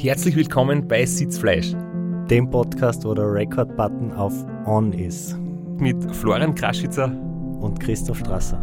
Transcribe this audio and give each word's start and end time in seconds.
Herzlich 0.00 0.36
willkommen 0.36 0.86
bei 0.86 1.04
Sitzfleisch, 1.04 1.72
dem 2.30 2.48
Podcast, 2.48 3.04
wo 3.04 3.14
der 3.14 3.32
Record-Button 3.32 4.12
auf 4.12 4.32
On 4.64 4.92
ist. 4.92 5.36
Mit 5.76 6.14
Florian 6.14 6.54
Kraschitzer 6.54 7.06
und 7.06 7.80
Christoph 7.80 8.20
Strasser. 8.20 8.58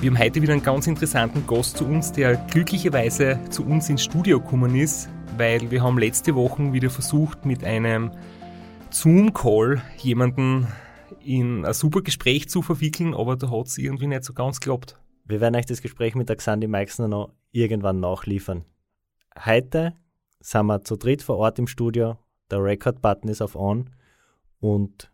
Wir 0.00 0.10
haben 0.10 0.18
heute 0.20 0.40
wieder 0.40 0.52
einen 0.52 0.62
ganz 0.62 0.86
interessanten 0.86 1.44
Gast 1.48 1.76
zu 1.76 1.86
uns, 1.86 2.12
der 2.12 2.36
glücklicherweise 2.36 3.40
zu 3.50 3.66
uns 3.66 3.90
ins 3.90 4.04
Studio 4.04 4.38
gekommen 4.38 4.76
ist, 4.76 5.08
weil 5.36 5.68
wir 5.72 5.82
haben 5.82 5.98
letzte 5.98 6.36
Woche 6.36 6.72
wieder 6.72 6.90
versucht, 6.90 7.44
mit 7.44 7.64
einem 7.64 8.12
Zoom-Call 8.90 9.82
jemanden 9.96 10.68
in 11.20 11.64
ein 11.64 11.74
super 11.74 12.02
Gespräch 12.02 12.48
zu 12.48 12.62
verwickeln, 12.62 13.14
aber 13.14 13.36
da 13.36 13.50
hat 13.50 13.66
es 13.66 13.78
irgendwie 13.78 14.06
nicht 14.06 14.24
so 14.24 14.32
ganz 14.32 14.60
geklappt. 14.60 14.98
Wir 15.24 15.40
werden 15.40 15.56
euch 15.56 15.66
das 15.66 15.82
Gespräch 15.82 16.14
mit 16.14 16.28
der 16.28 16.36
Xandi 16.36 16.66
Meixner 16.66 17.08
noch 17.08 17.32
irgendwann 17.50 18.00
nachliefern. 18.00 18.64
Heute 19.44 19.94
sind 20.40 20.66
wir 20.66 20.82
zu 20.84 20.96
dritt 20.96 21.22
vor 21.22 21.38
Ort 21.38 21.58
im 21.58 21.66
Studio. 21.66 22.18
Der 22.50 22.62
Record-Button 22.62 23.30
ist 23.30 23.40
auf 23.40 23.56
On 23.56 23.90
und 24.60 25.10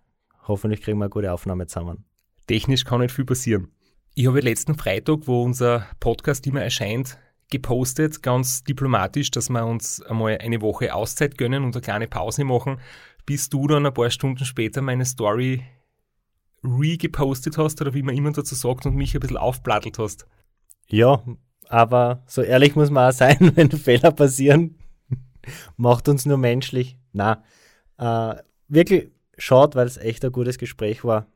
hoffentlich 0.49 0.83
kriegen 0.83 0.99
wir 0.99 1.05
eine 1.05 1.11
gute 1.11 1.33
Aufnahme 1.33 1.66
zusammen. 1.66 2.05
Technisch 2.47 2.85
kann 2.85 3.01
nicht 3.01 3.15
viel 3.15 3.25
passieren. 3.25 3.69
Ich 4.15 4.27
habe 4.27 4.41
letzten 4.41 4.75
Freitag, 4.75 5.21
wo 5.27 5.45
unser 5.45 5.87
Podcast 6.01 6.47
immer 6.47 6.63
erscheint, 6.63 7.16
gepostet, 7.51 8.23
ganz 8.23 8.65
diplomatisch, 8.65 9.30
dass 9.30 9.49
wir 9.49 9.65
uns 9.65 10.02
einmal 10.02 10.38
eine 10.38 10.61
Woche 10.61 10.95
Auszeit 10.95 11.38
gönnen 11.38 11.65
und 11.65 11.77
eine 11.77 11.83
kleine 11.83 12.09
Pause 12.09 12.45
machen, 12.45 12.80
bis 13.27 13.49
du 13.49 13.69
dann 13.69 13.87
ein 13.87 13.95
paar 13.95 14.11
Stunden 14.11 14.45
später 14.45 14.83
meine 14.83 15.05
Story 15.05 15.63
re-gepostet 16.63 17.59
hast 17.59 17.81
oder 17.81 17.95
wie 17.95 18.03
man 18.03 18.17
immer 18.17 18.33
dazu 18.33 18.55
sagt 18.55 18.87
und 18.87 18.95
mich 18.95 19.15
ein 19.15 19.21
bisschen 19.21 19.37
aufplattelt 19.37 19.99
hast. 19.99 20.27
Ja, 20.89 21.23
aber 21.69 22.23
so 22.27 22.43
ehrlich 22.43 22.75
muss 22.75 22.91
man 22.91 23.11
auch 23.11 23.17
sein, 23.17 23.37
wenn 23.55 23.71
Fehler 23.71 24.11
passieren, 24.11 24.79
macht 25.77 26.09
uns 26.09 26.27
nur 26.27 26.37
menschlich. 26.37 26.99
Na, 27.13 27.43
äh, 27.99 28.35
wirklich 28.69 29.11
schade, 29.39 29.77
weil 29.77 29.87
es 29.87 29.97
echt 29.97 30.25
ein 30.25 30.33
gutes 30.33 30.59
Gespräch 30.59 31.05
war. 31.05 31.27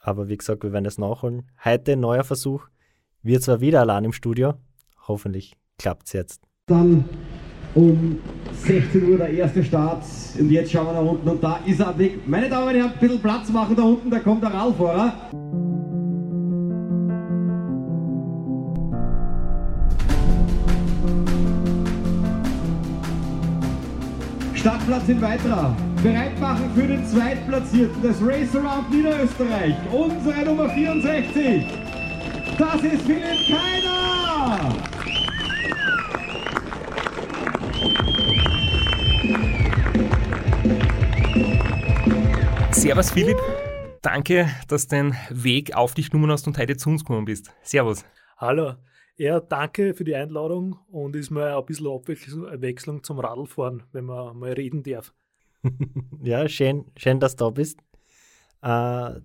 Aber 0.00 0.28
wie 0.28 0.36
gesagt, 0.36 0.62
wir 0.64 0.72
werden 0.72 0.86
es 0.86 0.98
nachholen. 0.98 1.50
Heute 1.64 1.96
neuer 1.96 2.24
Versuch. 2.24 2.68
Wir 3.22 3.40
zwar 3.40 3.60
wieder 3.60 3.80
allein 3.80 4.04
im 4.04 4.12
Studio. 4.12 4.54
Hoffentlich 5.06 5.56
klappt 5.78 6.08
es 6.08 6.12
jetzt. 6.12 6.42
Dann 6.66 7.08
um 7.74 8.18
16 8.54 9.10
Uhr 9.10 9.18
der 9.18 9.30
erste 9.30 9.64
Start 9.64 10.02
und 10.38 10.50
jetzt 10.50 10.72
schauen 10.72 10.86
wir 10.86 10.92
nach 10.92 11.10
unten 11.10 11.28
und 11.28 11.42
da 11.42 11.60
ist 11.66 11.80
er 11.80 11.96
weg. 11.98 12.26
Meine 12.26 12.48
Damen 12.48 12.68
und 12.68 12.74
Herren, 12.74 12.92
ein 12.92 12.98
bisschen 12.98 13.20
Platz 13.20 13.48
machen 13.50 13.76
da 13.76 13.82
unten, 13.82 14.10
da 14.10 14.18
kommt 14.18 14.42
der 14.42 14.52
Radfahrer. 14.52 15.12
Startplatz 24.54 25.08
in 25.08 25.20
weiterer. 25.20 25.76
Bereit 26.04 26.38
machen 26.40 26.70
für 26.74 26.86
den 26.86 27.04
Zweitplatzierten 27.04 28.00
des 28.00 28.16
Race 28.24 28.54
Around 28.54 28.90
Niederösterreich. 28.90 29.74
Unsere 29.92 30.44
Nummer 30.44 30.68
64. 30.70 31.66
Das 32.58 32.74
ist 32.76 33.02
Philipp 33.02 33.38
Keiner. 33.48 34.01
Servus 42.82 43.12
Philipp, 43.12 43.38
danke, 44.02 44.48
dass 44.66 44.88
du 44.88 44.96
den 44.96 45.16
Weg 45.30 45.76
auf 45.76 45.94
dich 45.94 46.10
genommen 46.10 46.32
hast 46.32 46.48
und 46.48 46.58
heute 46.58 46.76
zu 46.76 46.90
uns 46.90 47.04
gekommen 47.04 47.26
bist. 47.26 47.52
Servus. 47.62 48.04
Hallo. 48.38 48.74
Ja, 49.16 49.38
danke 49.38 49.94
für 49.94 50.02
die 50.02 50.16
Einladung 50.16 50.80
und 50.90 51.14
ist 51.14 51.30
mal 51.30 51.56
ein 51.56 51.64
bisschen 51.64 51.86
Abwechslung 51.86 53.04
zum 53.04 53.20
Radlfahren, 53.20 53.84
wenn 53.92 54.06
man 54.06 54.36
mal 54.36 54.54
reden 54.54 54.82
darf. 54.82 55.14
ja, 56.24 56.48
schön, 56.48 56.86
schön, 56.96 57.20
dass 57.20 57.36
du 57.36 57.44
da 57.44 57.50
bist. 57.50 57.78
Äh, 58.62 59.20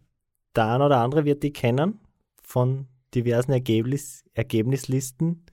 der 0.55 0.65
eine 0.67 0.85
oder 0.85 0.99
andere 0.99 1.25
wird 1.25 1.41
dich 1.41 1.55
kennen 1.55 1.99
von 2.43 2.85
diversen 3.15 3.53
Ergebnis, 3.53 4.23
Ergebnislisten. 4.35 5.47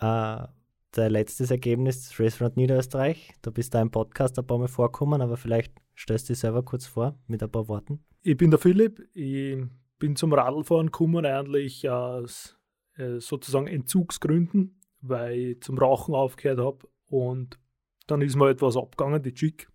Äh, 0.00 0.48
der 0.96 1.10
letztes 1.10 1.52
Ergebnis, 1.52 2.18
Restaurant 2.18 2.56
Niederösterreich. 2.56 3.34
Da 3.40 3.52
bist 3.52 3.72
du 3.72 3.78
im 3.78 3.92
Podcast 3.92 4.36
ein 4.36 4.46
paar 4.48 4.58
Mal 4.58 4.66
vorkommen, 4.66 5.22
aber 5.22 5.36
vielleicht 5.36 5.83
stellst 5.96 6.28
dich 6.28 6.38
selber 6.38 6.62
kurz 6.62 6.86
vor 6.86 7.18
mit 7.26 7.42
ein 7.42 7.50
paar 7.50 7.68
Worten. 7.68 8.04
Ich 8.22 8.36
bin 8.36 8.50
der 8.50 8.58
Philipp, 8.58 9.00
ich 9.14 9.58
bin 9.98 10.16
zum 10.16 10.32
Radlfahren 10.32 10.86
gekommen 10.86 11.24
eigentlich 11.24 11.88
aus 11.88 12.58
äh, 12.96 13.18
sozusagen 13.20 13.66
Entzugsgründen, 13.66 14.80
weil 15.00 15.38
ich 15.38 15.62
zum 15.62 15.78
Rauchen 15.78 16.14
aufgehört 16.14 16.58
habe 16.58 16.88
und 17.06 17.58
dann 18.06 18.22
ist 18.22 18.36
mir 18.36 18.50
etwas 18.50 18.76
abgegangen, 18.76 19.22
die 19.22 19.34
Chick. 19.34 19.68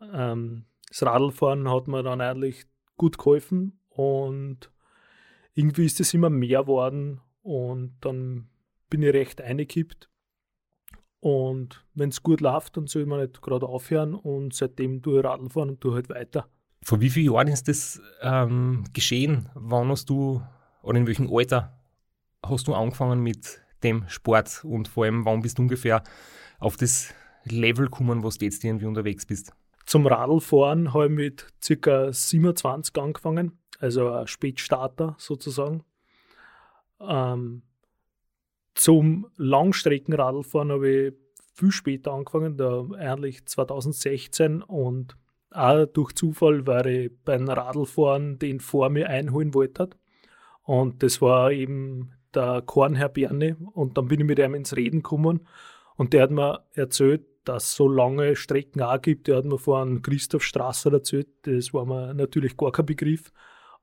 Ähm, 0.00 0.66
das 0.88 1.02
Radlfahren 1.02 1.70
hat 1.70 1.88
mir 1.88 2.02
dann 2.02 2.20
eigentlich 2.20 2.66
gut 2.96 3.18
geholfen 3.18 3.80
und 3.90 4.70
irgendwie 5.54 5.86
ist 5.86 6.00
es 6.00 6.14
immer 6.14 6.30
mehr 6.30 6.62
geworden 6.62 7.20
und 7.42 7.96
dann 8.00 8.48
bin 8.90 9.02
ich 9.02 9.12
recht 9.12 9.40
eingekippt. 9.40 10.10
Und 11.20 11.84
wenn 11.94 12.10
es 12.10 12.22
gut 12.22 12.40
läuft, 12.40 12.76
dann 12.76 12.86
soll 12.86 13.06
man 13.06 13.20
nicht 13.20 13.42
gerade 13.42 13.66
aufhören 13.66 14.14
und 14.14 14.54
seitdem 14.54 15.02
tue 15.02 15.18
ich 15.18 15.24
Radl 15.24 15.48
fahren 15.48 15.70
und 15.70 15.80
tue 15.80 15.94
halt 15.94 16.08
weiter. 16.08 16.48
Vor 16.82 17.00
wie 17.00 17.10
vielen 17.10 17.32
Jahren 17.32 17.48
ist 17.48 17.68
das 17.68 18.00
ähm, 18.22 18.84
geschehen? 18.92 19.48
Wann 19.54 19.88
hast 19.88 20.08
du 20.08 20.42
oder 20.82 20.98
in 20.98 21.06
welchem 21.06 21.28
Alter 21.34 21.76
hast 22.44 22.68
du 22.68 22.74
angefangen 22.74 23.20
mit 23.20 23.60
dem 23.82 24.08
Sport 24.08 24.64
und 24.64 24.88
vor 24.88 25.04
allem, 25.04 25.24
wann 25.24 25.42
bist 25.42 25.58
du 25.58 25.62
ungefähr 25.62 26.02
auf 26.58 26.76
das 26.76 27.12
Level 27.44 27.86
gekommen, 27.86 28.22
was 28.22 28.38
du 28.38 28.44
jetzt 28.44 28.62
irgendwie 28.64 28.86
unterwegs 28.86 29.26
bist? 29.26 29.52
Zum 29.84 30.06
Radlfahren 30.06 30.92
habe 30.92 31.06
ich 31.06 31.10
mit 31.12 31.82
ca. 31.82 32.12
27 32.12 32.96
angefangen, 32.98 33.58
also 33.78 34.10
ein 34.10 34.26
Spätstarter 34.26 35.14
sozusagen. 35.18 35.84
Ähm, 37.00 37.62
zum 38.76 39.26
Langstreckenradlfahren 39.36 40.70
habe 40.70 40.90
ich 40.90 41.14
viel 41.54 41.72
später 41.72 42.12
angefangen, 42.12 42.56
da 42.56 42.84
eigentlich 42.98 43.44
2016 43.46 44.62
und 44.62 45.16
auch 45.50 45.86
durch 45.86 46.12
Zufall 46.12 46.66
war 46.66 46.84
ich 46.84 47.10
beim 47.24 47.48
Radlfahren, 47.48 48.38
den 48.38 48.60
vor 48.60 48.90
mir 48.90 49.08
einholen 49.08 49.54
wollte. 49.54 49.88
Und 50.62 51.02
das 51.02 51.22
war 51.22 51.50
eben 51.50 52.12
der 52.34 52.62
Kornherr 52.62 53.08
Berne 53.08 53.56
und 53.72 53.96
dann 53.96 54.08
bin 54.08 54.20
ich 54.20 54.26
mit 54.26 54.38
ihm 54.38 54.54
ins 54.54 54.76
Reden 54.76 55.02
gekommen 55.02 55.46
und 55.96 56.12
der 56.12 56.24
hat 56.24 56.30
mir 56.30 56.64
erzählt, 56.74 57.24
dass 57.44 57.64
es 57.64 57.76
so 57.76 57.88
lange 57.88 58.36
Strecken 58.36 58.82
auch 58.82 59.00
gibt. 59.00 59.28
Der 59.28 59.36
hat 59.36 59.44
mir 59.46 59.58
vorhin 59.58 60.02
Christoph 60.02 60.42
Strasser 60.42 60.92
erzählt, 60.92 61.28
das 61.42 61.72
war 61.72 61.86
mir 61.86 62.12
natürlich 62.12 62.56
gar 62.56 62.72
kein 62.72 62.86
Begriff. 62.86 63.32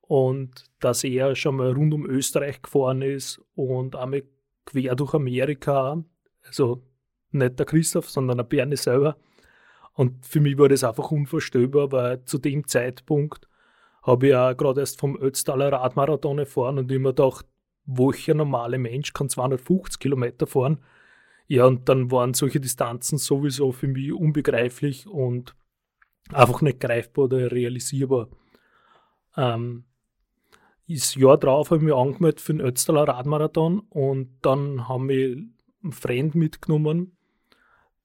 Und 0.02 0.66
dass 0.80 1.04
er 1.04 1.34
schon 1.36 1.56
mal 1.56 1.72
rund 1.72 1.94
um 1.94 2.06
Österreich 2.06 2.62
gefahren 2.62 3.02
ist 3.02 3.42
und 3.56 3.96
einmal 3.96 4.24
quer 4.66 4.96
durch 4.96 5.14
Amerika. 5.14 6.04
Also 6.46 6.84
nicht 7.32 7.60
der 7.60 7.66
Christoph, 7.66 8.10
sondern 8.10 8.38
der 8.38 8.44
Bernie 8.44 8.78
selber. 8.78 9.18
Und 9.94 10.26
für 10.26 10.40
mich 10.40 10.58
war 10.58 10.70
das 10.70 10.84
einfach 10.84 11.12
unvorstellbar, 11.12 11.92
weil 11.92 12.26
zu 12.26 12.38
dem 12.38 12.68
Zeitpunkt 12.68 13.48
habe 14.02 14.28
ich 14.28 14.36
auch 14.36 14.56
gerade 14.58 14.82
erst 14.82 15.00
vom 15.00 15.20
Ötztaler 15.22 15.72
Radmarathon 15.72 16.40
erfahren 16.40 16.78
und 16.78 16.92
immer 16.92 17.10
gedacht, 17.10 17.46
welcher 17.86 18.34
normale 18.34 18.78
Mensch 18.78 19.14
kann 19.14 19.30
250 19.30 20.00
Kilometer 20.00 20.48
fahren? 20.48 20.80
Ja, 21.48 21.66
und 21.66 21.88
dann 21.90 22.12
waren 22.12 22.34
solche 22.34 22.60
Distanzen 22.60 23.18
sowieso 23.18 23.72
für 23.72 23.88
mich 23.88 24.12
unbegreiflich 24.14 25.08
und 25.08 25.56
einfach 26.32 26.62
nicht 26.62 26.80
greifbar 26.80 27.26
oder 27.26 27.52
realisierbar. 27.52 28.30
Ähm, 29.36 29.86
das 30.88 31.16
Jahr 31.16 31.38
drauf 31.38 31.70
habe 31.70 31.78
ich 31.78 31.84
mich 31.84 31.94
angemeldet 31.94 32.42
für 32.42 32.54
den 32.54 32.62
Ötztaler 32.62 33.08
Radmarathon 33.08 33.80
und 33.90 34.38
dann 34.42 34.88
haben 34.88 35.10
wir 35.10 35.38
einen 35.84 35.92
Freund 35.92 36.36
mitgenommen, 36.36 37.18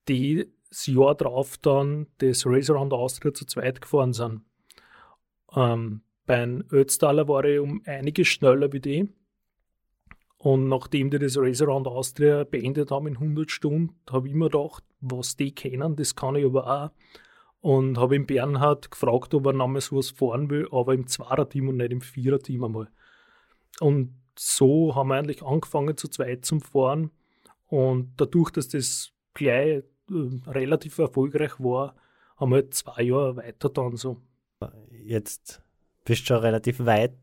die 0.09 0.47
das 0.69 0.87
Jahr 0.87 1.15
drauf 1.15 1.57
dann 1.59 2.07
das 2.19 2.47
Race 2.47 2.71
Around 2.71 2.93
Austria 2.93 3.33
zu 3.35 3.47
zweit 3.47 3.81
gefahren 3.81 4.13
sind. 4.13 4.43
Ähm, 5.55 6.03
beim 6.27 6.65
Ötztaler 6.71 7.27
war 7.27 7.45
ich 7.45 7.59
um 7.59 7.83
einiges 7.87 8.29
schneller 8.29 8.73
wie 8.73 8.81
die. 8.81 9.09
Und 10.37 10.69
nachdem 10.69 11.11
die 11.11 11.19
das 11.19 11.37
Race 11.37 11.63
Around 11.63 11.89
Austria 11.89 12.45
beendet 12.45 12.91
haben 12.91 13.09
in 13.09 13.15
100 13.15 13.51
Stunden, 13.51 13.99
habe 14.09 14.29
ich 14.29 14.35
mir 14.35 14.51
gedacht, 14.51 14.85
was 15.01 15.37
die 15.37 15.53
kennen, 15.53 15.97
das 15.97 16.15
kann 16.15 16.37
ich 16.37 16.45
aber 16.45 16.67
auch 16.67 16.91
und 17.61 17.99
habe 17.99 18.17
ihn 18.17 18.27
Bernhard 18.27 18.91
gefragt, 18.91 19.35
ob 19.35 19.47
er 19.47 19.53
nochmal 19.53 19.81
sowas 19.81 20.11
fahren 20.11 20.51
will, 20.51 20.69
aber 20.71 20.95
im 20.95 21.07
Zweierteam 21.07 21.69
und 21.69 21.79
nicht 21.79 21.93
im 21.93 22.01
Viererteam 22.01 22.65
einmal. 22.65 22.89
Und 23.81 24.15
so 24.39 24.95
haben 24.95 25.09
wir 25.09 25.17
eigentlich 25.17 25.43
angefangen 25.43 25.97
zu 25.97 26.09
zweit 26.09 26.45
zum 26.45 26.61
Fahren 26.61 27.11
und 27.67 28.13
dadurch, 28.17 28.51
dass 28.51 28.69
das 28.69 29.13
gleich 29.35 29.83
äh, 30.11 30.51
relativ 30.51 30.99
erfolgreich 30.99 31.59
war, 31.59 31.95
haben 32.37 32.51
wir 32.51 32.57
halt 32.57 32.75
zwei 32.75 33.03
Jahre 33.03 33.37
weiter 33.37 33.69
dann 33.69 33.97
so. 33.97 34.21
Jetzt 34.91 35.63
bist 36.05 36.27
schon 36.27 36.39
relativ 36.39 36.81
weit. 36.81 37.15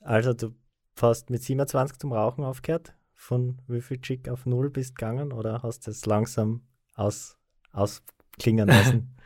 Also 0.00 0.32
du 0.32 0.54
hast 1.00 1.30
mit 1.30 1.42
27 1.42 1.98
zum 1.98 2.12
Rauchen 2.12 2.44
aufgehört. 2.44 2.94
Von 3.14 3.60
wie 3.68 3.80
viel 3.80 4.00
Chick 4.00 4.28
auf 4.28 4.46
null 4.46 4.70
bist 4.70 4.96
gegangen 4.96 5.32
oder 5.32 5.62
hast 5.62 5.86
du 5.86 5.90
es 5.90 6.06
langsam 6.06 6.62
aus, 6.94 7.36
ausklingen 7.72 8.68
lassen? 8.68 9.16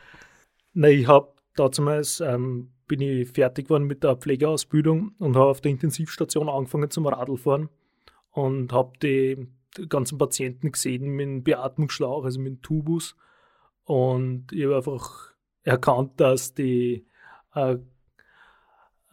Nein, 0.79 0.93
ich 0.99 1.09
habe 1.09 1.33
damals 1.55 2.21
ähm, 2.21 2.71
bin 2.87 3.01
ich 3.01 3.31
fertig 3.31 3.65
geworden 3.65 3.87
mit 3.87 4.05
der 4.05 4.15
Pflegeausbildung 4.15 5.13
und 5.19 5.35
habe 5.35 5.47
auf 5.47 5.63
der 5.63 5.71
Intensivstation 5.71 6.51
angefangen 6.51 6.91
zum 6.91 7.07
Radlfahren 7.07 7.71
und 8.33 8.75
habe 8.75 8.93
die, 9.03 9.49
ganzen 9.89 10.19
Patienten 10.19 10.73
gesehen 10.73 11.09
mit 11.09 11.27
dem 11.27 11.43
Beatmungsschlauch, 11.43 12.25
also 12.25 12.41
mit 12.41 12.53
dem 12.53 12.63
Tubus. 12.63 13.17
Und 13.85 14.53
ich 14.53 14.65
habe 14.65 14.77
einfach 14.77 15.33
erkannt, 15.63 16.21
dass 16.21 16.53
die, 16.53 17.07
äh, 17.55 17.79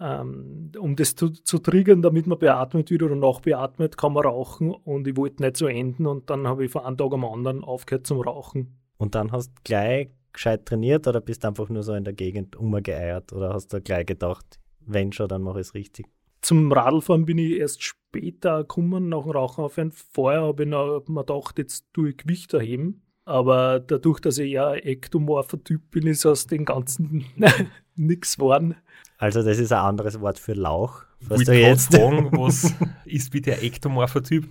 ähm, 0.01 0.71
um 0.77 0.97
das 0.97 1.15
zu, 1.15 1.29
zu 1.29 1.59
triggern, 1.59 2.01
damit 2.01 2.27
man 2.27 2.39
beatmet 2.39 2.91
wird 2.91 3.03
oder 3.03 3.15
nachbeatmet, 3.15 3.97
kann 3.97 4.11
man 4.11 4.25
rauchen. 4.25 4.71
Und 4.71 5.07
ich 5.07 5.15
wollte 5.15 5.41
nicht 5.41 5.55
so 5.55 5.67
enden 5.67 6.07
und 6.07 6.29
dann 6.29 6.45
habe 6.45 6.65
ich 6.65 6.71
von 6.71 6.83
einem 6.83 6.97
Tag 6.97 7.13
am 7.13 7.23
anderen 7.23 7.63
aufgehört 7.63 8.05
zum 8.05 8.19
Rauchen. 8.19 8.79
Und 8.97 9.15
dann 9.15 9.31
hast 9.31 9.49
du 9.49 9.61
gleich 9.63 10.09
gescheit 10.33 10.65
trainiert 10.65 11.07
oder 11.07 11.21
bist 11.21 11.43
du 11.43 11.47
einfach 11.47 11.69
nur 11.69 11.83
so 11.83 11.93
in 11.93 12.03
der 12.03 12.13
Gegend 12.13 12.55
umgeeiert 12.55 13.31
oder 13.33 13.53
hast 13.53 13.71
du 13.73 13.81
gleich 13.81 14.05
gedacht, 14.05 14.59
wenn 14.85 15.11
schon, 15.11 15.27
dann 15.27 15.41
mache 15.41 15.61
ich 15.61 15.67
es 15.67 15.73
richtig? 15.73 16.07
Zum 16.41 16.71
Radlfahren 16.71 17.25
bin 17.25 17.37
ich 17.37 17.53
erst 17.53 17.83
später 17.83 18.59
gekommen, 18.59 19.07
nach 19.09 19.21
dem 19.23 19.31
Rauchen 19.31 19.63
aufhören. 19.63 19.91
Vorher 19.91 20.41
habe 20.41 20.63
ich 20.63 20.69
noch, 20.69 21.03
mir 21.07 21.21
gedacht, 21.21 21.57
jetzt 21.57 21.85
tue 21.93 22.09
ich 22.09 22.17
Gewicht 22.17 22.53
erheben. 22.53 23.01
Aber 23.25 23.79
dadurch, 23.79 24.19
dass 24.19 24.37
ich 24.37 24.51
ja 24.51 24.73
ektomorpher 24.73 25.63
Typ 25.63 25.91
bin, 25.91 26.07
ist 26.07 26.25
aus 26.25 26.47
dem 26.47 26.65
Ganzen 26.65 27.23
nichts 27.95 28.35
geworden. 28.35 28.75
Also 29.17 29.41
das 29.41 29.59
ist 29.59 29.71
ein 29.71 29.79
anderes 29.79 30.19
Wort 30.19 30.39
für 30.39 30.53
Lauch. 30.53 31.03
Was 31.21 31.41
ich 31.41 31.47
wollte 31.47 31.59
jetzt 31.61 31.95
fragen, 31.95 32.29
was 32.33 32.73
ist 33.05 33.31
bitte 33.31 33.53
ein 33.53 33.63
ektomorpher 33.63 34.21
Typ? 34.21 34.49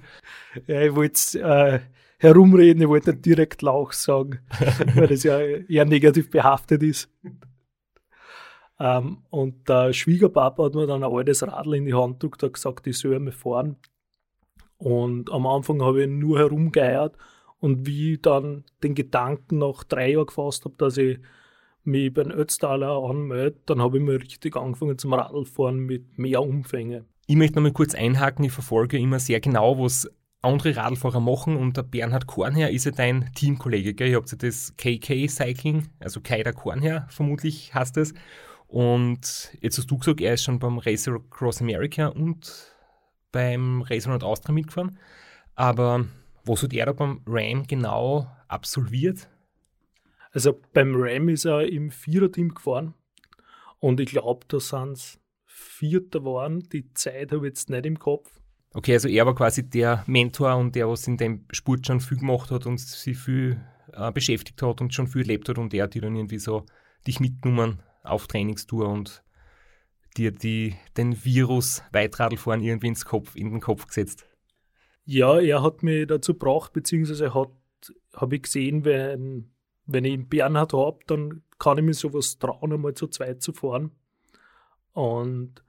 Ja, 0.67 0.81
ich 0.81 0.94
wollte 0.94 1.40
äh, 1.40 1.81
herumreden, 2.22 2.82
ich 2.82 2.88
wollte 2.88 3.10
nicht 3.10 3.26
direkt 3.26 3.62
Lauch 3.62 3.92
sagen, 3.92 4.38
weil 4.94 5.08
das 5.08 5.24
ja 5.24 5.40
eher 5.40 5.84
negativ 5.84 6.30
behaftet 6.30 6.82
ist. 6.82 7.10
Ähm, 8.78 9.19
und 9.30 9.69
der 9.69 9.92
Schwiegerpapa 9.92 10.64
hat 10.64 10.74
mir 10.74 10.86
dann 10.86 11.02
ein 11.02 11.12
altes 11.12 11.46
Radl 11.46 11.74
in 11.74 11.84
die 11.84 11.94
Hand 11.94 12.20
gedrückt 12.20 12.44
und 12.44 12.54
gesagt, 12.54 12.86
ich 12.86 12.98
soll 12.98 13.19
mal 13.19 13.32
fahren. 13.32 13.76
Und 14.78 15.32
am 15.32 15.46
Anfang 15.46 15.82
habe 15.82 16.02
ich 16.02 16.08
nur 16.08 16.38
herumgeeiert 16.38 17.16
und 17.58 17.86
wie 17.86 18.14
ich 18.14 18.22
dann 18.22 18.64
den 18.82 18.94
Gedanken 18.94 19.58
nach 19.58 19.84
drei 19.84 20.12
Jahren 20.12 20.26
gefasst 20.26 20.64
habe, 20.64 20.75
dass 20.78 20.96
ich 20.96 21.18
mich 21.84 22.14
beim 22.14 22.30
Ötztaler 22.30 23.02
anmelde, 23.02 23.58
dann 23.66 23.82
habe 23.82 23.98
ich 23.98 24.04
mir 24.04 24.20
richtig 24.20 24.56
angefangen 24.56 24.98
zum 24.98 25.12
Radlfahren 25.12 25.78
mit 25.78 26.18
mehr 26.18 26.42
Umfänge. 26.42 27.04
Ich 27.26 27.36
möchte 27.36 27.56
noch 27.56 27.62
mal 27.62 27.72
kurz 27.72 27.94
einhaken, 27.94 28.44
ich 28.44 28.52
verfolge 28.52 28.98
immer 28.98 29.18
sehr 29.18 29.40
genau, 29.40 29.78
was 29.78 30.08
andere 30.42 30.76
Radlfahrer 30.76 31.20
machen 31.20 31.56
und 31.56 31.76
der 31.76 31.82
Bernhard 31.82 32.26
Kornherr 32.26 32.70
ist 32.70 32.84
ja 32.84 32.90
dein 32.90 33.32
Teamkollege, 33.34 33.94
gell? 33.94 34.08
Ihr 34.08 34.16
habt 34.16 34.30
ja 34.30 34.36
das 34.36 34.74
KK 34.76 35.28
Cycling, 35.28 35.88
also 36.00 36.20
Kaider 36.20 36.52
Kornherr 36.52 37.06
vermutlich 37.08 37.74
hast 37.74 37.96
es. 37.96 38.12
Und 38.66 39.56
jetzt 39.60 39.78
hast 39.78 39.90
du 39.90 39.98
gesagt, 39.98 40.20
er 40.20 40.34
ist 40.34 40.44
schon 40.44 40.58
beim 40.58 40.78
Racer 40.78 41.14
Across 41.14 41.60
America 41.60 42.08
und 42.08 42.74
beim 43.30 43.82
Racer 43.82 44.10
Round 44.10 44.24
Austria 44.24 44.52
mitgefahren. 44.52 44.98
Aber 45.54 46.06
was 46.44 46.62
hat 46.62 46.72
er 46.72 46.86
da 46.86 46.92
beim 46.92 47.20
Ram 47.26 47.66
genau 47.66 48.26
absolviert? 48.48 49.28
Also 50.32 50.58
beim 50.72 50.94
Ram 50.96 51.28
ist 51.28 51.44
er 51.44 51.68
im 51.68 51.90
Viererteam 51.90 52.54
gefahren 52.54 52.94
und 53.78 54.00
ich 54.00 54.10
glaube, 54.10 54.46
da 54.48 54.58
sind 54.58 54.92
es 54.92 55.20
Vierter 55.44 56.24
waren. 56.24 56.60
Die 56.70 56.92
Zeit 56.94 57.32
habe 57.32 57.46
ich 57.46 57.50
jetzt 57.50 57.70
nicht 57.70 57.84
im 57.84 57.98
Kopf. 57.98 58.41
Okay, 58.74 58.94
also 58.94 59.08
er 59.08 59.26
war 59.26 59.34
quasi 59.34 59.69
der 59.69 60.02
Mentor 60.06 60.56
und 60.56 60.74
der, 60.74 60.88
was 60.88 61.06
in 61.06 61.19
dem 61.19 61.44
Sport 61.50 61.86
schon 61.86 62.00
viel 62.00 62.19
gemacht 62.19 62.50
hat 62.50 62.66
und 62.66 62.80
sich 62.80 63.19
viel 63.19 63.60
äh, 63.92 64.10
beschäftigt 64.12 64.62
hat 64.62 64.80
und 64.80 64.94
schon 64.94 65.08
viel 65.08 65.22
erlebt 65.22 65.48
hat 65.48 65.58
und 65.58 65.74
er 65.74 65.84
hat 65.84 65.94
dir 65.94 66.02
dann 66.02 66.16
irgendwie 66.16 66.38
so 66.38 66.64
dich 67.06 67.20
mitgenommen 67.20 67.82
auf 68.02 68.26
Trainingstour 68.26 68.88
und 68.88 69.22
dir 70.16 70.32
die, 70.32 70.74
den 70.96 71.24
Virus 71.24 71.82
Weitradlfahren 71.92 72.62
irgendwie 72.62 72.88
ins 72.88 73.04
Kopf, 73.04 73.34
in 73.34 73.50
den 73.50 73.60
Kopf 73.60 73.86
gesetzt. 73.86 74.26
Ja, 75.04 75.38
er 75.38 75.62
hat 75.62 75.82
mich 75.82 76.06
dazu 76.06 76.32
gebracht, 76.32 76.72
beziehungsweise 76.72 77.34
hat, 77.34 77.50
habe 78.14 78.36
ich 78.36 78.42
gesehen, 78.42 78.84
wenn, 78.84 79.50
wenn 79.86 80.04
ich 80.04 80.14
einen 80.14 80.28
Bernhard 80.28 80.72
habe, 80.72 81.00
dann 81.06 81.42
kann 81.58 81.78
ich 81.78 81.84
mir 81.84 81.94
sowas 81.94 82.38
trauen, 82.38 82.72
einmal 82.72 82.94
zu 82.94 83.08
zweit 83.08 83.42
zu 83.42 83.52
fahren. 83.52 83.92
Und 84.92 85.62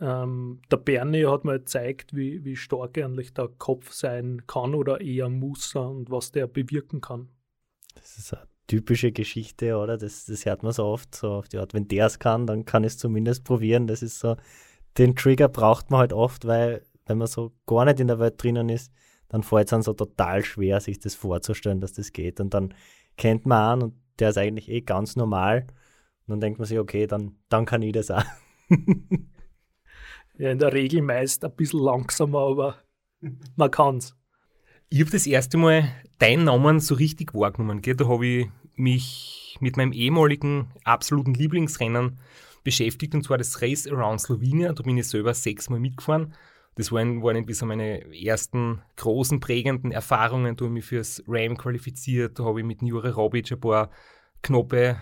ähm, 0.00 0.60
der 0.70 0.76
Bernie 0.76 1.26
hat 1.26 1.44
mir 1.44 1.58
gezeigt, 1.58 2.14
wie, 2.14 2.44
wie 2.44 2.56
stark 2.56 2.98
eigentlich 2.98 3.34
der 3.34 3.48
Kopf 3.48 3.92
sein 3.92 4.42
kann 4.46 4.74
oder 4.74 5.00
eher 5.00 5.28
muss 5.28 5.74
und 5.74 6.10
was 6.10 6.30
der 6.32 6.46
bewirken 6.46 7.00
kann. 7.00 7.28
Das 7.94 8.16
ist 8.18 8.32
eine 8.32 8.46
typische 8.68 9.10
Geschichte, 9.10 9.76
oder? 9.76 9.98
Das, 9.98 10.26
das 10.26 10.44
hört 10.44 10.62
man 10.62 10.72
so 10.72 10.84
oft, 10.84 11.14
so 11.14 11.32
auf 11.32 11.48
die 11.48 11.58
Art, 11.58 11.74
wenn 11.74 11.88
der 11.88 12.06
es 12.06 12.18
kann, 12.18 12.46
dann 12.46 12.64
kann 12.64 12.84
ich 12.84 12.92
es 12.92 12.98
zumindest 12.98 13.44
probieren. 13.44 13.86
Das 13.86 14.02
ist 14.02 14.20
so, 14.20 14.36
den 14.98 15.16
Trigger 15.16 15.48
braucht 15.48 15.90
man 15.90 16.00
halt 16.00 16.12
oft, 16.12 16.46
weil 16.46 16.84
wenn 17.06 17.18
man 17.18 17.26
so 17.26 17.52
gar 17.66 17.84
nicht 17.84 17.98
in 17.98 18.06
der 18.06 18.20
Welt 18.20 18.42
drinnen 18.42 18.68
ist, 18.68 18.92
dann 19.28 19.42
fällt 19.42 19.66
es 19.66 19.70
dann 19.70 19.82
so 19.82 19.92
total 19.92 20.44
schwer, 20.44 20.80
sich 20.80 21.00
das 21.00 21.14
vorzustellen, 21.14 21.80
dass 21.80 21.92
das 21.92 22.12
geht. 22.12 22.40
Und 22.40 22.54
dann 22.54 22.74
kennt 23.16 23.46
man 23.46 23.58
an 23.58 23.82
und 23.82 23.94
der 24.18 24.30
ist 24.30 24.38
eigentlich 24.38 24.68
eh 24.68 24.80
ganz 24.80 25.16
normal. 25.16 25.66
Und 26.26 26.32
dann 26.32 26.40
denkt 26.40 26.58
man 26.58 26.66
sich, 26.66 26.78
okay, 26.78 27.06
dann, 27.06 27.36
dann 27.48 27.66
kann 27.66 27.82
ich 27.82 27.92
das 27.92 28.10
auch. 28.10 28.22
ja, 30.38 30.50
in 30.50 30.58
der 30.58 30.72
Regel 30.72 31.02
meist 31.02 31.44
ein 31.44 31.54
bisschen 31.54 31.80
langsamer, 31.80 32.38
aber 32.38 32.76
man 33.56 33.70
kann's. 33.70 34.16
Ich 34.88 35.00
habe 35.00 35.10
das 35.10 35.26
erste 35.26 35.58
Mal 35.58 35.88
deinen 36.18 36.44
Namen 36.44 36.80
so 36.80 36.94
richtig 36.94 37.34
wahrgenommen. 37.34 37.82
Gell? 37.82 37.96
Da 37.96 38.08
habe 38.08 38.26
ich 38.26 38.48
mich 38.76 39.56
mit 39.60 39.76
meinem 39.76 39.92
ehemaligen 39.92 40.70
absoluten 40.84 41.34
Lieblingsrennen 41.34 42.18
beschäftigt, 42.64 43.14
und 43.14 43.24
zwar 43.24 43.38
das 43.38 43.60
Race 43.60 43.86
Around 43.86 44.20
Slovenia. 44.20 44.72
Da 44.72 44.82
bin 44.82 44.96
ich 44.96 45.08
selber 45.08 45.34
sechsmal 45.34 45.80
mitgefahren. 45.80 46.34
Das 46.76 46.92
waren, 46.92 47.22
waren 47.22 47.36
ein 47.36 47.66
meine 47.66 48.14
ersten 48.14 48.80
großen, 48.96 49.40
prägenden 49.40 49.90
Erfahrungen. 49.90 50.54
Da 50.54 50.64
habe 50.64 50.72
ich 50.72 50.74
mich 50.74 50.84
fürs 50.84 51.22
RAM 51.26 51.56
qualifiziert. 51.56 52.38
Da 52.38 52.44
habe 52.44 52.60
ich 52.60 52.66
mit 52.66 52.80
Jure 52.80 53.12
Robic 53.12 53.50
ein 53.50 53.60
paar 53.60 53.90
Knoppe, 54.42 54.96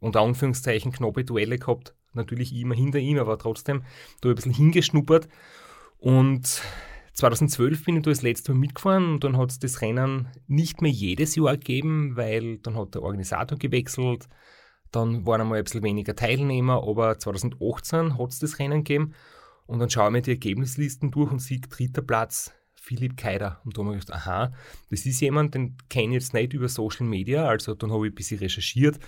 unter 0.00 0.20
Anführungszeichen 0.20 0.90
Knoppe 0.90 1.24
Duelle 1.24 1.58
gehabt. 1.58 1.94
Natürlich 2.14 2.54
immer 2.54 2.74
hinter 2.74 2.98
ihm, 2.98 3.18
aber 3.18 3.38
trotzdem 3.38 3.82
da 4.20 4.28
ein 4.28 4.34
bisschen 4.34 4.52
hingeschnuppert. 4.52 5.28
Und 5.98 6.62
2012 7.14 7.84
bin 7.84 7.96
ich 7.96 8.02
da 8.02 8.10
das 8.10 8.22
letzte 8.22 8.52
Mal 8.52 8.58
mitgefahren 8.58 9.14
und 9.14 9.24
dann 9.24 9.36
hat 9.36 9.50
es 9.50 9.58
das 9.58 9.80
Rennen 9.82 10.28
nicht 10.46 10.82
mehr 10.82 10.90
jedes 10.90 11.34
Jahr 11.36 11.56
gegeben, 11.56 12.16
weil 12.16 12.58
dann 12.58 12.76
hat 12.76 12.94
der 12.94 13.02
Organisator 13.02 13.58
gewechselt. 13.58 14.28
Dann 14.90 15.24
waren 15.26 15.40
einmal 15.40 15.58
ein 15.58 15.64
bisschen 15.64 15.82
weniger 15.82 16.14
Teilnehmer, 16.14 16.82
aber 16.86 17.18
2018 17.18 18.18
hat 18.18 18.30
es 18.30 18.38
das 18.38 18.58
Rennen 18.58 18.84
gegeben. 18.84 19.14
Und 19.66 19.78
dann 19.78 19.90
schaue 19.90 20.08
ich 20.08 20.12
mir 20.12 20.22
die 20.22 20.32
Ergebnislisten 20.32 21.10
durch 21.10 21.30
und 21.30 21.38
sehe 21.38 21.60
dritter 21.60 22.02
Platz 22.02 22.52
Philipp 22.74 23.16
Keider. 23.16 23.60
Und 23.64 23.78
da 23.78 23.84
habe 23.84 23.94
ich 23.94 24.00
gedacht, 24.00 24.26
aha, 24.26 24.52
das 24.90 25.06
ist 25.06 25.20
jemand, 25.20 25.54
den 25.54 25.76
kenne 25.88 26.08
ich 26.08 26.22
jetzt 26.22 26.34
nicht 26.34 26.52
über 26.52 26.68
Social 26.68 27.06
Media. 27.06 27.46
Also 27.46 27.74
dann 27.74 27.92
habe 27.92 28.06
ich 28.06 28.12
ein 28.12 28.16
bisschen 28.16 28.40
recherchiert. 28.40 28.98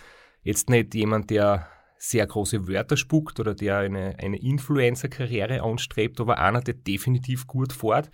Jetzt 0.43 0.71
nicht 0.71 0.95
jemand, 0.95 1.31
der 1.31 1.69
sehr 2.09 2.27
große 2.27 2.69
Wörter 2.69 2.97
spuckt 2.97 3.41
oder 3.41 3.55
der 3.55 3.79
eine, 3.79 4.17
eine 4.19 4.39
Influencer-Karriere 4.39 5.63
anstrebt, 5.63 6.21
aber 6.21 6.39
einer, 6.39 6.61
der 6.61 6.75
definitiv 6.75 7.47
gut 7.47 7.73
fährt. 7.73 8.11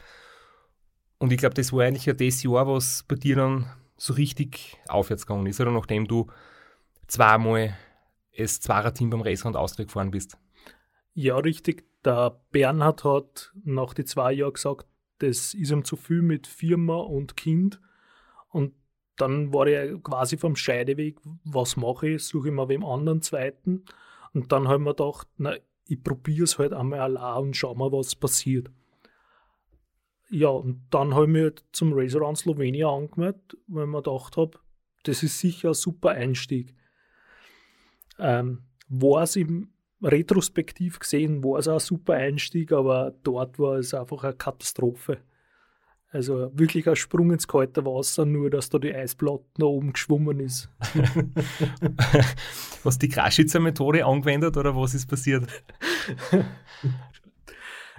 Und 1.18 1.32
ich 1.32 1.38
glaube, 1.38 1.54
das 1.54 1.72
war 1.72 1.84
eigentlich 1.84 2.06
ja 2.06 2.12
das 2.12 2.42
Jahr, 2.42 2.66
was 2.68 3.04
bei 3.08 3.16
dir 3.16 3.36
dann 3.36 3.66
so 3.96 4.14
richtig 4.14 4.78
aufwärts 4.88 5.26
gegangen 5.26 5.46
ist, 5.46 5.60
oder 5.60 5.72
nachdem 5.72 6.06
du 6.06 6.28
zweimal 7.08 7.76
das 8.36 8.60
Zweierteam 8.60 9.10
beim 9.10 9.22
Racer 9.22 9.48
und 9.48 9.56
Austria 9.56 9.84
gefahren 9.84 10.12
bist. 10.12 10.38
Ja, 11.12 11.36
richtig. 11.36 11.84
Der 12.04 12.40
Bernhard 12.52 13.04
hat 13.04 13.52
nach 13.64 13.92
den 13.92 14.06
zwei 14.06 14.32
Jahren 14.32 14.54
gesagt, 14.54 14.86
das 15.18 15.52
ist 15.52 15.70
ihm 15.70 15.84
zu 15.84 15.96
viel 15.96 16.22
mit 16.22 16.46
Firma 16.46 16.96
und 16.96 17.36
Kind. 17.36 17.80
Dann 19.20 19.52
war 19.52 19.66
ich 19.66 20.02
quasi 20.02 20.36
vom 20.36 20.56
Scheideweg, 20.56 21.18
was 21.44 21.76
mache 21.76 22.10
ich? 22.10 22.24
Suche 22.24 22.48
ich 22.48 22.54
mal 22.54 22.68
wem 22.68 22.84
anderen 22.84 23.22
zweiten. 23.22 23.84
Und 24.32 24.52
dann 24.52 24.68
habe 24.68 24.78
ich 24.78 24.84
mir 24.84 24.94
gedacht, 24.94 25.28
na, 25.36 25.54
ich 25.86 26.02
probiere 26.02 26.44
es 26.44 26.58
halt 26.58 26.72
einmal 26.72 27.00
allein 27.00 27.42
und 27.42 27.56
schau 27.56 27.74
mal, 27.74 27.92
was 27.92 28.14
passiert. 28.14 28.70
Ja, 30.30 30.48
und 30.48 30.86
dann 30.90 31.14
habe 31.14 31.24
ich 31.24 31.30
mich 31.30 31.42
halt 31.42 31.64
zum 31.72 31.92
Racer 31.92 32.20
Run 32.20 32.36
Slovenia 32.36 32.88
angemeldet, 32.88 33.56
weil 33.66 33.84
ich 33.84 33.90
mir 33.90 34.02
gedacht 34.02 34.36
habe, 34.36 34.58
das 35.02 35.22
ist 35.22 35.38
sicher 35.40 35.68
ein 35.70 35.74
super 35.74 36.10
Einstieg. 36.10 36.74
Ähm, 38.18 38.62
war 38.88 39.24
es 39.24 39.36
im 39.36 39.72
retrospektiv 40.02 40.98
gesehen 40.98 41.44
war 41.44 41.58
es 41.58 41.68
auch 41.68 41.74
ein 41.74 41.80
super 41.80 42.14
Einstieg, 42.14 42.72
aber 42.72 43.14
dort 43.22 43.58
war 43.58 43.76
es 43.76 43.92
einfach 43.92 44.24
eine 44.24 44.34
Katastrophe. 44.34 45.18
Also 46.12 46.50
wirklich 46.54 46.88
ein 46.88 46.96
Sprung 46.96 47.30
ins 47.30 47.46
kalte 47.46 47.84
Wasser, 47.86 48.24
nur 48.26 48.50
dass 48.50 48.68
da 48.68 48.78
die 48.78 48.92
Eisplatte 48.92 49.44
nach 49.58 49.66
oben 49.66 49.92
geschwommen 49.92 50.40
ist. 50.40 50.68
Was 52.82 52.98
die 52.98 53.08
Kraschitzer 53.08 53.60
Methode 53.60 54.04
angewendet 54.04 54.56
oder 54.56 54.74
was 54.74 54.94
ist 54.94 55.06
passiert? 55.06 55.46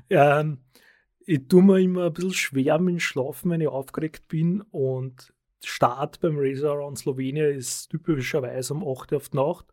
ja, 0.09 0.43
ich 1.25 1.47
tue 1.47 1.63
mir 1.63 1.79
immer 1.79 2.07
ein 2.07 2.13
bisschen 2.13 2.33
schwer 2.33 2.79
mit 2.79 2.95
dem 2.95 2.99
Schlafen, 2.99 3.51
wenn 3.51 3.61
ich 3.61 3.67
aufgeregt 3.69 4.27
bin 4.27 4.61
und 4.71 5.33
Start 5.63 6.19
beim 6.19 6.37
Racer 6.37 6.71
Around 6.71 6.97
Slowenien 6.97 7.55
ist 7.55 7.89
typischerweise 7.89 8.73
um 8.73 8.87
8 8.87 9.11
Uhr 9.11 9.17
auf 9.17 9.29
die 9.29 9.37
Nacht. 9.37 9.65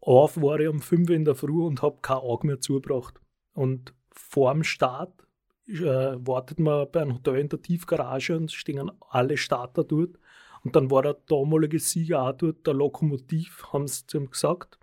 Auf 0.00 0.40
war 0.40 0.58
ich 0.58 0.68
um 0.68 0.80
5 0.80 1.08
Uhr 1.08 1.16
in 1.16 1.24
der 1.24 1.36
Früh 1.36 1.62
und 1.62 1.80
habe 1.80 1.98
kein 2.02 2.16
Auge 2.16 2.46
mehr 2.46 2.60
zugebracht. 2.60 3.20
Und 3.52 3.94
vor 4.10 4.52
dem 4.52 4.64
Start 4.64 5.23
äh, 5.68 5.82
wartet 6.26 6.58
man 6.60 6.86
bei 6.90 7.02
einem 7.02 7.14
Hotel 7.14 7.36
in 7.36 7.48
der 7.48 7.62
Tiefgarage 7.62 8.36
und 8.36 8.52
stehen 8.52 8.90
alle 9.10 9.36
Starter 9.36 9.84
dort. 9.84 10.18
Und 10.62 10.76
dann 10.76 10.90
war 10.90 11.02
der 11.02 11.16
damalige 11.28 11.78
Sieger 11.78 12.22
auch 12.22 12.32
dort, 12.32 12.66
der 12.66 12.74
Lokomotiv, 12.74 13.64
haben 13.72 13.86
sie 13.86 14.06
zu 14.06 14.18
ihm 14.18 14.30
gesagt. 14.30 14.78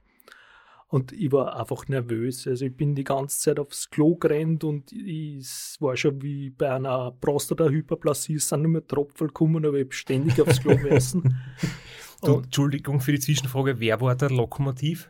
Und 0.88 1.14
ich 1.14 1.32
war 1.32 1.58
einfach 1.58 1.88
nervös. 1.88 2.46
Also 2.48 2.66
ich 2.66 2.76
bin 2.76 2.96
die 2.96 3.06
ganze 3.06 3.40
Zeit 3.40 3.60
aufs 3.60 3.90
Klo 3.90 4.16
gerannt 4.16 4.66
und 4.66 4.92
es 4.92 5.78
war 5.80 5.96
schon 5.96 6.22
wie 6.22 6.50
bei 6.50 6.70
einer 6.70 7.12
Prostata-Hyperplasie, 7.12 8.36
es 8.36 8.50
sind 8.50 8.64
nur 8.64 8.72
mehr 8.72 8.86
Tropfen 8.86 9.28
gekommen, 9.28 9.66
aber 9.66 9.78
ich 9.78 9.86
habe 9.86 9.94
ständig 9.94 10.42
aufs 10.42 10.60
Klo 10.60 10.76
du, 12.22 12.40
Entschuldigung 12.40 13.00
für 13.00 13.14
die 13.14 13.22
Zwischenfrage, 13.22 13.80
wer 13.80 14.02
war 14.02 14.16
der 14.16 14.32
Lokomotiv? 14.32 15.10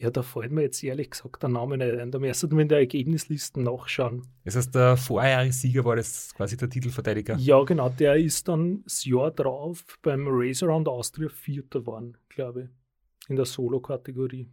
Ja, 0.00 0.10
da 0.10 0.22
fällt 0.22 0.52
mir 0.52 0.62
jetzt 0.62 0.82
ehrlich 0.84 1.10
gesagt 1.10 1.42
der 1.42 1.50
Name 1.50 1.76
nicht 1.76 1.98
ein. 1.98 2.12
Da 2.12 2.20
müsste 2.20 2.46
man 2.48 2.60
in 2.60 2.68
der 2.68 2.78
Ergebnisliste 2.78 3.60
nachschauen. 3.60 4.28
Das 4.44 4.54
heißt, 4.54 4.72
der 4.72 4.96
Vorjahressieger 4.96 5.84
war 5.84 5.96
das 5.96 6.32
quasi 6.36 6.56
der 6.56 6.70
Titelverteidiger? 6.70 7.36
Ja, 7.36 7.60
genau. 7.64 7.88
Der 7.88 8.14
ist 8.14 8.46
dann 8.46 8.84
das 8.84 9.04
Jahr 9.04 9.32
drauf 9.32 9.84
beim 10.02 10.26
Race 10.28 10.62
Around 10.62 10.86
Austria 10.86 11.28
Vierter 11.28 11.80
geworden, 11.80 12.16
glaube 12.28 12.62
ich. 12.62 13.28
In 13.28 13.34
der 13.34 13.44
Solo-Kategorie. 13.44 14.48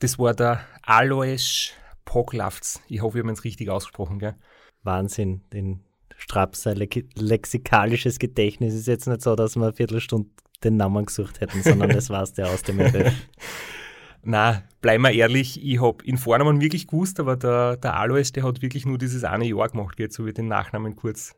Das 0.00 0.18
war 0.18 0.34
der 0.34 0.60
Alois 0.82 1.70
Poglavts. 2.04 2.82
Ich 2.88 3.00
hoffe, 3.00 3.14
wir 3.14 3.22
haben 3.22 3.30
es 3.30 3.44
richtig 3.44 3.70
ausgesprochen, 3.70 4.18
gell? 4.18 4.34
Wahnsinn, 4.82 5.40
den 5.54 5.80
Strapser 6.16 6.74
lexikalisches 6.74 8.18
Gedächtnis 8.18 8.74
ist 8.74 8.86
jetzt 8.86 9.06
nicht 9.06 9.22
so, 9.22 9.34
dass 9.34 9.56
wir 9.56 9.62
eine 9.62 9.72
Viertelstunde 9.72 10.28
den 10.62 10.76
Namen 10.76 11.06
gesucht 11.06 11.40
hätten, 11.40 11.62
sondern 11.62 11.90
das 11.90 12.10
war 12.10 12.22
es 12.22 12.34
der 12.34 12.48
aus 12.48 12.62
dem 12.62 12.78
FF. 12.78 13.12
Na, 14.24 14.62
bleiben 14.80 15.02
wir 15.02 15.12
ehrlich, 15.12 15.62
ich 15.62 15.80
habe 15.80 16.04
ihn 16.04 16.16
Vornamen 16.16 16.60
wirklich 16.60 16.86
gewusst, 16.86 17.20
aber 17.20 17.36
der, 17.36 17.76
der 17.76 17.96
Alois, 17.96 18.32
der 18.34 18.42
hat 18.42 18.62
wirklich 18.62 18.86
nur 18.86 18.98
dieses 18.98 19.24
eine 19.24 19.44
Jahr 19.44 19.68
gemacht, 19.68 19.98
jetzt 19.98 20.16
so 20.16 20.26
wie 20.26 20.32
den 20.32 20.48
Nachnamen 20.48 20.96
kurz 20.96 21.34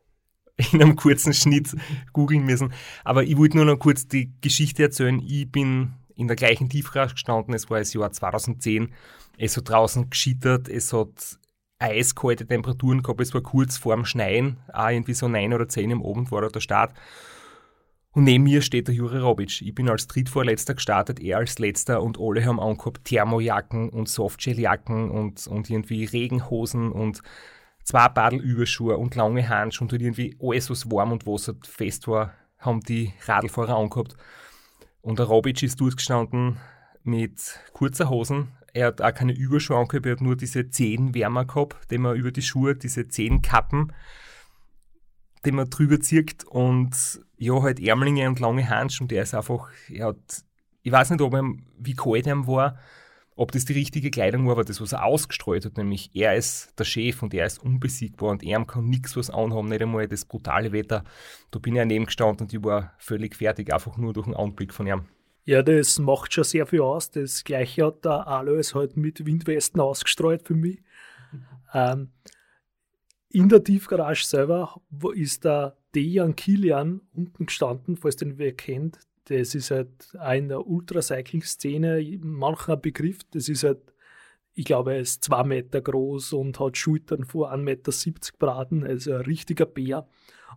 in 0.72 0.80
einem 0.80 0.96
kurzen 0.96 1.34
Schnitt 1.34 1.74
googeln 2.12 2.44
müssen. 2.44 2.72
Aber 3.04 3.24
ich 3.24 3.36
wollte 3.36 3.56
nur 3.56 3.66
noch 3.66 3.78
kurz 3.78 4.06
die 4.08 4.32
Geschichte 4.40 4.84
erzählen. 4.84 5.20
Ich 5.20 5.50
bin 5.50 5.94
in 6.14 6.28
der 6.28 6.36
gleichen 6.36 6.68
Tiefgarage 6.68 7.14
gestanden, 7.14 7.54
es 7.54 7.68
war 7.68 7.78
das 7.78 7.92
Jahr 7.92 8.10
2010. 8.10 8.92
Es 9.36 9.56
hat 9.56 9.68
draußen 9.68 10.08
geschittert, 10.08 10.68
es 10.68 10.92
hat 10.92 11.38
eiskalte 11.78 12.46
Temperaturen 12.46 13.02
gehabt, 13.02 13.20
es 13.20 13.34
war 13.34 13.42
kurz 13.42 13.76
vorm 13.76 14.06
Schneien, 14.06 14.58
auch 14.72 14.88
irgendwie 14.88 15.12
so 15.12 15.28
neun 15.28 15.52
oder 15.52 15.68
zehn 15.68 15.90
im 15.90 16.04
Abend 16.04 16.30
war 16.32 16.40
da 16.40 16.48
der 16.48 16.60
Start. 16.60 16.94
Und 18.16 18.24
neben 18.24 18.44
mir 18.44 18.62
steht 18.62 18.88
der 18.88 18.94
Juri 18.94 19.18
Robic. 19.18 19.60
Ich 19.60 19.74
bin 19.74 19.90
als 19.90 20.06
Drittvorletzter 20.06 20.72
gestartet, 20.72 21.20
er 21.20 21.36
als 21.36 21.58
Letzter 21.58 22.02
und 22.02 22.18
alle 22.18 22.42
haben 22.46 22.58
angehabt 22.58 23.04
Thermojacken 23.04 23.90
und 23.90 24.08
Softshelljacken 24.08 25.10
und, 25.10 25.46
und 25.46 25.68
irgendwie 25.68 26.06
Regenhosen 26.06 26.92
und 26.92 27.20
zwei 27.84 28.08
Badelüberschuhe 28.08 28.96
und 28.96 29.16
lange 29.16 29.46
Handschuhe 29.46 29.84
und 29.84 29.92
halt 29.92 30.00
irgendwie 30.00 30.34
alles, 30.40 30.70
was 30.70 30.90
warm 30.90 31.12
und 31.12 31.26
was 31.26 31.48
halt 31.48 31.66
fest 31.66 32.08
war, 32.08 32.32
haben 32.56 32.80
die 32.80 33.12
Radlfahrer 33.26 33.76
angehabt. 33.76 34.16
Und 35.02 35.18
der 35.18 35.26
Robic 35.26 35.62
ist 35.62 35.78
durchgestanden 35.78 36.56
mit 37.02 37.60
kurzer 37.74 38.08
Hosen. 38.08 38.48
Er 38.72 38.86
hat 38.86 39.02
auch 39.02 39.12
keine 39.12 39.36
Überschuhe 39.36 39.76
angehabt, 39.76 40.06
er 40.06 40.12
hat 40.12 40.22
nur 40.22 40.36
diese 40.36 40.70
Zehenwärmer 40.70 41.44
gehabt, 41.44 41.90
die 41.90 41.98
man 41.98 42.16
über 42.16 42.32
die 42.32 42.40
Schuhe, 42.40 42.76
diese 42.76 43.08
Zehenkappen 43.08 43.92
den 45.46 45.56
man 45.56 45.70
drüber 45.70 46.00
zieht 46.00 46.44
und 46.44 47.20
ja, 47.38 47.62
halt 47.62 47.80
Ärmlinge 47.80 48.28
und 48.28 48.40
lange 48.40 48.68
Handschuhe 48.68 49.04
und 49.04 49.10
der 49.10 49.22
ist 49.22 49.34
einfach, 49.34 49.70
er 49.88 50.08
hat, 50.08 50.44
ich 50.82 50.92
weiß 50.92 51.10
nicht, 51.10 51.20
ob 51.20 51.34
er, 51.34 51.44
wie 51.78 51.94
kalt 51.94 52.26
er 52.26 52.46
war, 52.46 52.78
ob 53.36 53.52
das 53.52 53.66
die 53.66 53.74
richtige 53.74 54.10
Kleidung 54.10 54.46
war, 54.46 54.52
aber 54.52 54.64
das, 54.64 54.80
was 54.80 54.92
er 54.92 55.04
ausgestreut 55.04 55.66
hat, 55.66 55.76
nämlich 55.76 56.10
er 56.14 56.34
ist 56.34 56.72
der 56.78 56.84
Chef 56.84 57.22
und 57.22 57.34
er 57.34 57.46
ist 57.46 57.62
unbesiegbar 57.62 58.30
und 58.30 58.42
er 58.42 58.64
kann 58.64 58.86
nichts 58.86 59.16
was 59.16 59.28
anhaben, 59.30 59.68
nicht 59.68 59.82
einmal 59.82 60.08
das 60.08 60.24
brutale 60.24 60.72
Wetter. 60.72 61.04
Da 61.50 61.58
bin 61.58 61.74
ich 61.74 61.80
daneben 61.80 62.06
gestanden 62.06 62.46
und 62.46 62.54
ich 62.54 62.64
war 62.64 62.94
völlig 62.98 63.36
fertig, 63.36 63.72
einfach 63.72 63.98
nur 63.98 64.14
durch 64.14 64.26
den 64.26 64.34
Anblick 64.34 64.72
von 64.72 64.86
ihm. 64.86 65.04
Ja, 65.44 65.62
das 65.62 65.98
macht 65.98 66.32
schon 66.32 66.44
sehr 66.44 66.66
viel 66.66 66.80
aus. 66.80 67.10
Das 67.10 67.44
gleiche 67.44 67.86
hat 67.86 68.04
der 68.04 68.26
Alois 68.26 68.74
halt 68.74 68.96
mit 68.96 69.24
Windwesten 69.24 69.80
ausgestreut 69.80 70.42
für 70.42 70.54
mich. 70.54 70.80
Ähm, 71.72 72.10
in 73.36 73.50
der 73.50 73.62
Tiefgarage 73.62 74.24
selber 74.24 74.80
ist 75.14 75.44
der 75.44 75.76
Dejan 75.94 76.36
Kilian 76.36 77.02
unten 77.12 77.44
gestanden, 77.44 77.98
falls 77.98 78.16
den 78.16 78.38
wer 78.38 78.54
kennt. 78.54 78.98
Das 79.24 79.54
ist 79.54 79.70
halt 79.70 80.14
in 80.34 80.48
der 80.48 80.66
Ultracycling-Szene 80.66 82.18
mancher 82.22 82.78
Begriff. 82.78 83.18
Das 83.32 83.50
ist 83.50 83.62
halt, 83.62 83.92
ich 84.54 84.64
glaube, 84.64 84.94
er 84.94 85.00
ist 85.00 85.22
zwei 85.22 85.44
Meter 85.44 85.82
groß 85.82 86.32
und 86.32 86.58
hat 86.58 86.78
Schultern 86.78 87.24
vor 87.24 87.52
1,70 87.52 87.58
Meter 87.58 88.32
Braten, 88.38 88.84
also 88.84 89.12
ein 89.12 89.20
richtiger 89.20 89.66
Bär. 89.66 90.08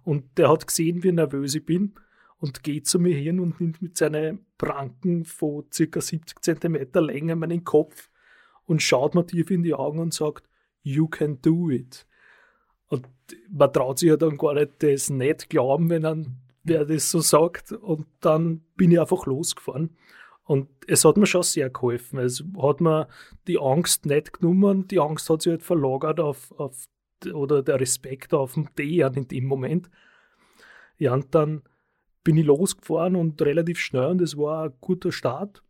Und 0.03 0.37
der 0.37 0.49
hat 0.49 0.65
gesehen, 0.65 1.03
wie 1.03 1.11
nervös 1.11 1.55
ich 1.55 1.65
bin 1.65 1.95
und 2.37 2.63
geht 2.63 2.87
zu 2.87 2.97
mir 2.97 3.17
hin 3.17 3.41
und 3.41 3.59
nimmt 3.59 3.81
mit 3.81 3.97
seinen 3.97 4.45
Pranken 4.57 5.25
von 5.25 5.65
ca. 5.69 5.99
70 5.99 6.41
Zentimeter 6.41 7.01
Länge 7.01 7.35
meinen 7.35 7.65
Kopf 7.65 8.09
und 8.63 8.81
schaut 8.81 9.15
mir 9.15 9.25
tief 9.25 9.51
in 9.51 9.63
die 9.63 9.73
Augen 9.73 9.99
und 9.99 10.13
sagt, 10.13 10.47
You 10.81 11.09
can 11.09 11.41
do 11.41 11.69
it. 11.69 12.05
Man 13.49 13.73
traut 13.73 13.99
sich 13.99 14.09
ja 14.09 14.17
dann 14.17 14.37
gar 14.37 14.53
nicht 14.53 14.71
das 14.79 15.09
nicht 15.09 15.49
glauben, 15.49 15.89
wenn 15.89 16.03
dann 16.03 16.37
wer 16.63 16.85
das 16.85 17.11
so 17.11 17.19
sagt. 17.19 17.71
Und 17.71 18.05
dann 18.21 18.61
bin 18.75 18.91
ich 18.91 18.99
einfach 18.99 19.25
losgefahren. 19.25 19.97
Und 20.43 20.67
es 20.87 21.05
hat 21.05 21.17
mir 21.17 21.27
schon 21.27 21.43
sehr 21.43 21.69
geholfen. 21.69 22.19
Es 22.19 22.43
hat 22.59 22.81
mir 22.81 23.07
die 23.47 23.59
Angst 23.59 24.05
nicht 24.05 24.33
genommen. 24.33 24.87
Die 24.87 24.99
Angst 24.99 25.29
hat 25.29 25.41
sich 25.41 25.51
halt 25.51 25.63
verlagert 25.63 26.19
auf, 26.19 26.51
auf 26.57 26.85
oder 27.33 27.61
der 27.61 27.79
Respekt 27.79 28.33
auf 28.33 28.53
den 28.53 28.69
Dejan 28.77 29.13
in 29.15 29.27
dem 29.27 29.45
Moment. 29.45 29.89
Ja, 30.97 31.13
und 31.13 31.35
dann 31.35 31.63
bin 32.23 32.37
ich 32.37 32.45
losgefahren 32.45 33.15
und 33.15 33.41
relativ 33.41 33.79
schnell 33.79 34.07
und 34.07 34.21
es 34.21 34.37
war 34.37 34.65
ein 34.65 34.73
guter 34.81 35.11
Start. 35.11 35.63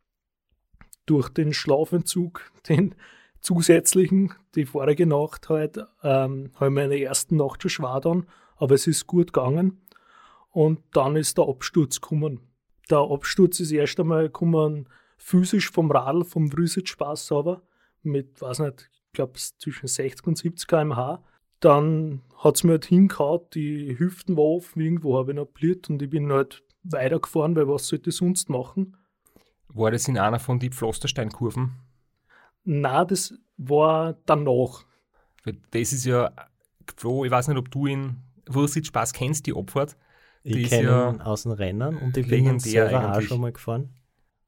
Durch 1.06 1.28
den 1.28 1.52
Schlafentzug, 1.52 2.50
den 2.68 2.94
zusätzlichen, 3.40 4.34
die 4.54 4.66
vorige 4.66 5.06
Nacht 5.06 5.48
halt, 5.48 5.78
ähm, 6.02 6.50
habe 6.54 6.66
ich 6.66 6.72
meine 6.72 7.00
ersten 7.00 7.36
Nacht 7.36 7.62
schon 7.62 7.70
schwer 7.70 8.00
dann, 8.00 8.26
aber 8.56 8.74
es 8.74 8.86
ist 8.86 9.06
gut 9.06 9.32
gegangen. 9.32 9.80
Und 10.50 10.80
dann 10.92 11.16
ist 11.16 11.38
der 11.38 11.48
Absturz 11.48 12.00
gekommen. 12.00 12.40
Der 12.90 12.98
Absturz 12.98 13.60
ist 13.60 13.70
erst 13.70 14.00
einmal 14.00 14.24
gekommen 14.24 14.88
physisch 15.20 15.70
vom 15.70 15.90
Radl, 15.90 16.24
vom 16.24 16.50
Rüsitzspaß 16.50 17.32
aber 17.32 17.62
mit, 18.02 18.40
weiß 18.40 18.60
nicht, 18.60 18.90
ich 19.06 19.12
glaube 19.12 19.34
zwischen 19.34 19.86
60 19.86 20.26
und 20.26 20.38
70 20.38 20.66
km/h. 20.66 21.22
Dann 21.60 22.22
hat 22.38 22.56
es 22.56 22.64
mir 22.64 22.72
halt 22.72 22.86
hingehauen, 22.86 23.42
die 23.52 23.98
Hüften 23.98 24.36
war 24.36 24.44
offen, 24.44 24.80
irgendwo 24.80 25.18
habe 25.18 25.32
ich 25.32 25.36
noch 25.36 25.46
bliert 25.46 25.90
und 25.90 26.00
ich 26.00 26.08
bin 26.08 26.32
halt 26.32 26.64
weitergefahren, 26.82 27.54
weil 27.54 27.68
was 27.68 27.86
sollte 27.86 28.08
ich 28.08 28.16
sonst 28.16 28.48
machen? 28.48 28.96
War 29.68 29.90
das 29.90 30.08
in 30.08 30.18
einer 30.18 30.40
von 30.40 30.58
den 30.58 30.72
Pflastersteinkurven? 30.72 31.72
Na, 32.64 33.04
das 33.04 33.34
war 33.56 34.16
danach. 34.26 34.84
Das 35.70 35.92
ist 35.92 36.04
ja, 36.04 36.32
ich 36.86 37.04
weiß 37.04 37.48
nicht, 37.48 37.56
ob 37.56 37.70
du 37.70 37.86
ihn, 37.86 38.18
Wursit 38.46 38.86
Spaß 38.86 39.12
kennst, 39.12 39.46
die 39.46 39.54
Abfahrt. 39.54 39.96
Die 40.44 40.62
ich 40.62 40.70
kenne 40.70 40.88
ja 40.88 41.10
ihn 41.10 41.20
aus 41.20 41.42
den 41.42 41.52
Rennen 41.52 41.96
und 41.98 42.16
ich 42.16 42.26
bin 42.26 42.46
ihn 42.46 42.58
selber 42.58 43.16
auch 43.16 43.20
schon 43.20 43.40
mal 43.40 43.52
gefahren. 43.52 43.94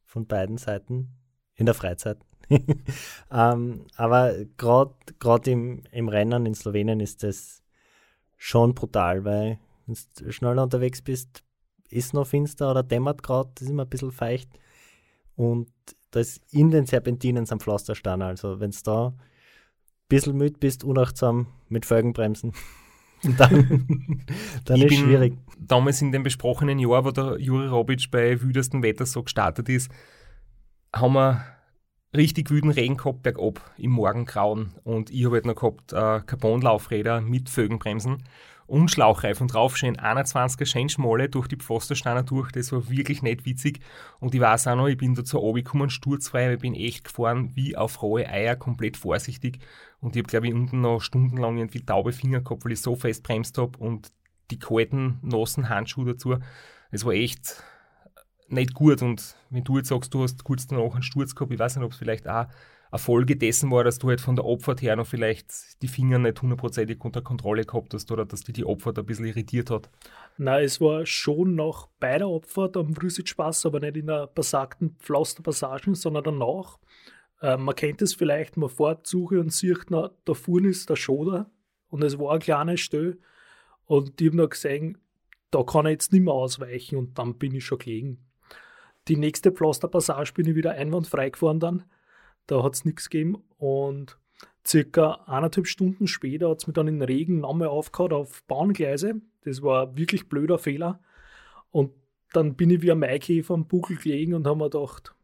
Von 0.05 0.27
beiden 0.27 0.59
Seiten. 0.59 1.09
In 1.55 1.67
der 1.67 1.75
Freizeit. 1.75 2.19
ähm, 3.31 3.87
aber 3.97 4.35
gerade 4.57 5.51
im, 5.51 5.83
im 5.91 6.09
Rennen 6.09 6.47
in 6.47 6.55
Slowenien 6.55 7.01
ist 7.01 7.23
das 7.23 7.63
schon 8.37 8.75
brutal, 8.75 9.25
weil 9.25 9.59
wenn 9.87 9.97
du 10.19 10.33
schneller 10.33 10.63
unterwegs 10.63 11.03
bist, 11.03 11.45
ist 11.89 12.15
noch 12.15 12.27
finster 12.27 12.71
oder 12.71 12.83
dämmert 12.83 13.23
gerade, 13.23 13.51
das 13.55 13.65
ist 13.65 13.71
immer 13.71 13.85
ein 13.85 13.89
bisschen 13.89 14.13
feucht. 14.13 14.49
Und 15.37 15.72
da 16.13 16.21
ist 16.21 16.41
in 16.53 16.71
den 16.71 16.87
Serpentinen 16.87 17.47
am 17.51 17.59
Pflasterstein. 17.59 18.23
Also 18.23 18.61
wenn 18.61 18.71
du 18.71 18.79
da 18.85 19.07
ein 19.09 19.15
bisschen 20.09 20.37
müde 20.37 20.59
bist, 20.61 20.85
unachtsam 20.85 21.49
mit 21.69 21.85
Felgenbremsen, 21.85 22.53
dann, 23.39 24.25
dann 24.65 24.81
ist 24.81 24.93
es 24.93 24.99
schwierig. 24.99 25.35
Damals 25.59 26.03
in 26.03 26.13
dem 26.13 26.23
besprochenen 26.23 26.79
Jahr, 26.79 27.05
wo 27.05 27.11
der 27.11 27.39
Juri 27.39 27.67
Robic 27.67 28.11
bei 28.11 28.41
wüdesten 28.41 28.83
Wetter 28.83 29.07
so 29.07 29.23
gestartet 29.23 29.69
ist, 29.69 29.91
haben 30.95 31.15
wir 31.15 31.45
richtig 32.15 32.51
wüden 32.51 32.71
Regen 32.71 32.99
gehabt 32.99 33.23
bergab 33.23 33.73
im 33.79 33.93
Morgengrauen 33.93 34.75
und 34.85 35.11
ich 35.11 35.25
habe 35.25 35.37
halt 35.37 35.47
noch 35.47 35.55
gehabt 35.55 35.93
äh, 35.93 36.21
Carbonlaufräder 36.27 37.23
mit 37.23 37.49
Felgenbremsen 37.49 38.25
und 38.73 38.91
Schlauchreifen 38.91 39.49
drauf, 39.49 39.77
schön 39.77 39.99
21er 39.99 40.65
Schenschmolle 40.65 41.29
durch 41.29 41.47
die 41.47 41.57
Pfostersteiner 41.57 42.23
durch, 42.23 42.53
das 42.53 42.73
war 42.73 42.89
wirklich 42.89 43.21
nicht 43.21 43.45
witzig. 43.45 43.81
Und 44.19 44.35
ich 44.35 44.41
weiß 44.41 44.67
auch 44.67 44.77
noch, 44.77 44.87
ich 44.87 44.97
bin 44.97 45.15
da 45.15 45.23
zur 45.23 45.53
gekommen, 45.53 45.91
sturzfrei, 45.91 46.55
ich 46.55 46.61
bin 46.61 46.75
echt 46.75 47.05
gefahren 47.05 47.51
wie 47.55 47.77
auf 47.77 48.01
rohe 48.01 48.27
Eier, 48.27 48.57
komplett 48.57 48.97
vorsichtig. 48.97 49.59
Und 50.01 50.17
ich 50.17 50.23
habe 50.23 50.31
glaube 50.31 50.47
ich 50.47 50.55
unten 50.55 50.81
noch 50.81 51.03
stundenlang 51.03 51.59
irgendwie 51.59 51.85
taube 51.85 52.15
Finger 52.15 52.41
gehabt, 52.41 52.65
weil 52.65 52.73
ich 52.73 52.81
so 52.81 52.97
fest 52.97 53.23
bremst 53.23 53.59
habe 53.59 53.77
und 53.77 54.11
die 54.51 54.59
kalten, 54.59 55.19
nassen 55.21 55.69
Handschuhe 55.69 56.07
dazu, 56.07 56.39
es 56.91 57.05
war 57.05 57.13
echt 57.13 57.63
nicht 58.49 58.73
gut. 58.73 59.03
Und 59.03 59.37
wenn 59.51 59.65
du 59.65 59.77
jetzt 59.77 59.91
sagst, 59.91 60.15
du 60.15 60.23
hast 60.23 60.45
kurz 60.45 60.67
danach 60.67 60.95
einen 60.95 61.03
Sturz 61.03 61.35
gehabt, 61.35 61.53
ich 61.53 61.59
weiß 61.59 61.77
nicht, 61.77 61.85
ob 61.85 61.93
es 61.93 61.99
vielleicht 61.99 62.27
auch 62.27 62.47
eine 62.93 62.99
Folge 62.99 63.37
dessen 63.37 63.71
war, 63.71 63.85
dass 63.85 63.99
du 63.99 64.11
halt 64.11 64.21
von 64.21 64.37
der 64.37 64.45
Abfahrt 64.45 64.83
her 64.83 64.97
noch 64.97 65.07
vielleicht 65.07 65.81
die 65.81 65.89
Finger 65.89 66.19
nicht 66.19 66.43
hundertprozentig 66.43 67.03
unter 67.03 67.23
Kontrolle 67.23 67.65
gehabt 67.65 67.95
hast 67.95 68.13
oder 68.13 68.27
dass 68.27 68.43
dich 68.43 68.55
die 68.55 68.67
Abfahrt 68.67 68.99
ein 68.99 69.07
bisschen 69.07 69.25
irritiert 69.25 69.71
hat? 69.71 69.89
Nein, 70.37 70.65
es 70.65 70.79
war 70.79 71.07
schon 71.07 71.55
noch 71.55 71.89
bei 71.99 72.19
der 72.19 72.27
Abfahrt 72.27 72.77
am 72.77 72.95
Spaß, 72.95 73.65
aber 73.65 73.81
nicht 73.81 73.97
in 73.97 74.09
der 74.09 74.27
besagten 74.27 74.95
Pflasterpassagen, 74.99 75.95
sondern 75.95 76.25
danach. 76.25 76.79
Äh, 77.41 77.57
man 77.57 77.75
kennt 77.75 78.03
es 78.03 78.15
vielleicht, 78.15 78.59
man 78.59 78.69
fährt 78.69 79.07
Suche 79.07 79.41
und 79.41 79.55
sieht, 79.55 79.87
na, 79.89 80.11
da 80.27 80.35
vorne 80.35 80.69
ist 80.69 80.91
der 80.91 80.97
Schoder 80.97 81.51
und 81.89 82.05
es 82.05 82.19
war 82.19 82.35
ein 82.35 82.41
kleines 82.41 82.81
Stö 82.81 83.15
und 83.87 84.21
die 84.21 84.29
haben 84.29 84.37
noch 84.37 84.51
gesehen, 84.51 84.99
da 85.51 85.63
kann 85.63 85.87
ich 85.87 85.93
jetzt 85.93 86.13
nicht 86.13 86.25
mehr 86.25 86.35
ausweichen 86.35 86.99
und 86.99 87.19
dann 87.19 87.39
bin 87.39 87.55
ich 87.55 87.65
schon 87.65 87.79
gelegen. 87.79 88.19
Die 89.09 89.17
nächste 89.17 89.51
Pflasterpassage 89.51 90.35
bin 90.35 90.47
ich 90.47 90.55
wieder 90.57 90.73
einwandfrei 90.73 91.31
gefahren 91.31 91.59
dann 91.59 91.85
da 92.53 92.63
hat 92.63 92.75
es 92.75 92.85
nichts 92.85 93.09
gegeben. 93.09 93.43
Und 93.57 94.19
circa 94.67 95.25
eineinhalb 95.27 95.67
Stunden 95.67 96.07
später 96.07 96.51
hat 96.51 96.59
es 96.59 96.67
mir 96.67 96.75
dann 96.75 96.89
in 96.89 97.03
Regen 97.03 97.41
nochmal 97.41 97.69
aufgehört 97.69 98.13
auf 98.13 98.45
Bahngleise. 98.45 99.21
Das 99.45 99.63
war 99.63 99.97
wirklich 99.97 100.29
blöder 100.29 100.59
Fehler. 100.59 101.01
Und 101.71 101.93
dann 102.33 102.55
bin 102.55 102.71
ich 102.71 102.83
wie 102.83 102.93
ein 102.93 102.99
Maikäfer 102.99 103.55
am 103.55 103.67
Buckel 103.67 103.97
gelegen 103.97 104.35
und 104.35 104.47
habe 104.47 104.59
mir 104.59 104.71
gedacht, 104.71 105.15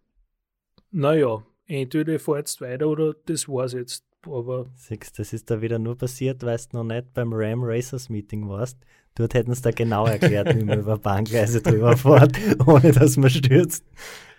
naja, 0.91 1.43
entweder 1.67 2.15
ich 2.15 2.23
fahre 2.23 2.39
jetzt 2.39 2.61
weiter 2.61 2.89
oder 2.89 3.15
das 3.27 3.49
war's 3.49 3.75
jetzt. 3.75 4.08
Aber 4.27 4.67
Siehst, 4.75 5.19
das 5.19 5.33
ist 5.33 5.51
da 5.51 5.61
wieder 5.61 5.79
nur 5.79 5.97
passiert, 5.97 6.43
weil 6.43 6.59
du 6.59 6.79
noch 6.79 6.85
nicht 6.85 7.15
beim 7.15 7.33
Ram 7.33 7.63
Racers 7.63 8.09
Meeting 8.09 8.49
warst. 8.49 8.79
Dort 9.15 9.35
hätten 9.35 9.55
sie 9.55 9.63
da 9.63 9.71
genau 9.71 10.07
erklärt, 10.07 10.55
wie 10.57 10.65
man 10.65 10.81
über 10.81 10.99
Bahngleise 10.99 11.63
drüber 11.63 11.97
fährt, 11.97 12.37
ohne 12.67 12.93
dass 12.93 13.17
man 13.17 13.31
stürzt. 13.31 13.85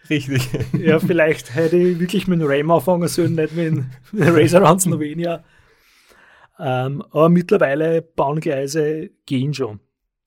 Richtig. 0.09 0.47
Ja, 0.73 0.99
vielleicht 0.99 1.53
hätte 1.53 1.77
ich 1.77 1.99
wirklich 1.99 2.27
mit 2.27 2.41
dem 2.41 2.47
Ram 2.47 2.71
anfangen 2.71 3.07
sollen, 3.07 3.35
nicht 3.35 3.55
mit 3.55 3.67
dem 3.67 3.89
Racer 4.13 4.61
Run 4.61 4.79
Slovenia. 4.79 5.43
Ähm, 6.57 7.03
aber 7.11 7.29
mittlerweile 7.29 8.01
Bahngleise 8.01 9.11
gehen 9.25 9.53
schon. 9.53 9.79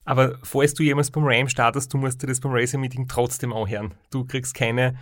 Aber 0.05 0.37
falls 0.43 0.73
du 0.73 0.83
jemals 0.83 1.11
beim 1.11 1.23
Ram 1.25 1.47
startest, 1.47 1.93
du 1.93 1.97
musst 1.97 2.21
dir 2.21 2.27
das 2.27 2.39
beim 2.39 2.51
Racer 2.53 2.77
Meeting 2.77 3.07
trotzdem 3.07 3.53
anhören. 3.53 3.93
Du 4.11 4.25
kriegst 4.25 4.53
keine 4.53 4.95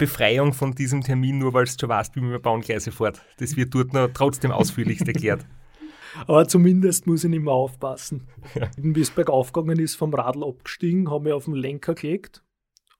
Befreiung 0.00 0.54
von 0.54 0.74
diesem 0.74 1.02
Termin, 1.02 1.38
nur 1.38 1.52
weil 1.52 1.66
du 1.66 1.72
schon 1.78 1.90
weißt, 1.90 2.16
wie 2.16 2.20
man 2.20 2.30
mit 2.30 2.42
Bahngleise 2.42 2.90
fährt. 2.90 3.20
Das 3.36 3.54
wird 3.54 3.74
dort 3.74 3.92
noch 3.92 4.08
trotzdem 4.14 4.50
ausführlichst 4.50 5.06
erklärt. 5.06 5.44
Aber 6.26 6.48
zumindest 6.48 7.06
muss 7.06 7.22
ich 7.22 7.30
nicht 7.30 7.42
mehr 7.42 7.52
aufpassen. 7.52 8.26
Ja. 8.54 8.70
Wie 8.78 9.00
es 9.00 9.10
bergauf 9.10 9.52
gegangen 9.52 9.78
ist, 9.78 9.96
vom 9.96 10.14
Radl 10.14 10.42
abgestiegen, 10.42 11.10
habe 11.10 11.24
mich 11.24 11.32
auf 11.34 11.44
den 11.44 11.54
Lenker 11.54 11.94
gelegt 11.94 12.42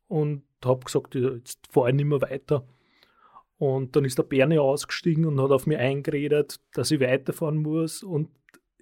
und 0.09 0.43
habe 0.63 0.85
gesagt, 0.85 1.15
jetzt 1.15 1.59
fahre 1.71 1.89
ich 1.89 1.97
nicht 1.97 2.05
mehr 2.05 2.21
weiter. 2.21 2.67
Und 3.57 3.97
dann 3.97 4.05
ist 4.05 4.19
der 4.19 4.25
Bernie 4.25 4.59
ausgestiegen 4.59 5.25
und 5.25 5.41
hat 5.41 5.51
auf 5.51 5.67
mich 5.67 5.79
eingeredet, 5.79 6.61
dass 6.75 6.91
ich 6.91 7.01
weiterfahren 7.01 7.63
muss. 7.63 8.03
Und 8.03 8.29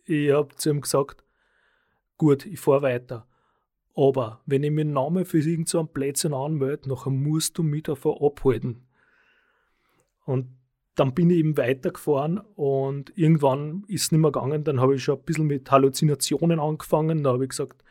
ich 0.05 0.33
habe 0.33 0.55
zu 0.57 0.71
ihm 0.71 0.81
gesagt, 0.81 1.25
gut, 2.17 2.47
ich 2.47 2.59
fahre 2.59 2.83
weiter. 2.83 3.27
Aber 3.99 4.43
wenn 4.47 4.63
ich 4.63 4.71
meinen 4.71 4.93
Namen 4.93 5.25
für 5.25 5.41
irgendeinen 5.41 5.89
Plätzchen 5.89 6.33
anmelde, 6.33 6.89
nachher 6.89 7.11
musst 7.11 7.59
du 7.59 7.65
mich 7.65 7.83
davon 7.83 8.17
abhalten. 8.21 8.87
Und 10.25 10.47
dann 10.95 11.15
bin 11.15 11.31
ich 11.31 11.39
eben 11.39 11.57
weitergefahren 11.57 12.39
und 12.55 13.13
irgendwann 13.19 13.85
ist 13.89 14.03
es 14.03 14.13
nicht 14.13 14.21
mehr 14.21 14.31
gegangen. 14.31 14.63
Dann 14.63 14.81
habe 14.81 14.95
ich 14.95 15.03
schon 15.03 15.19
ein 15.19 15.25
bisschen 15.25 15.49
mit 15.49 15.69
Halluzinationen 15.69 16.61
angefangen. 16.61 17.25
Da 17.25 17.33
habe 17.33 17.43
ich 17.43 17.51
gesagt, 17.51 17.83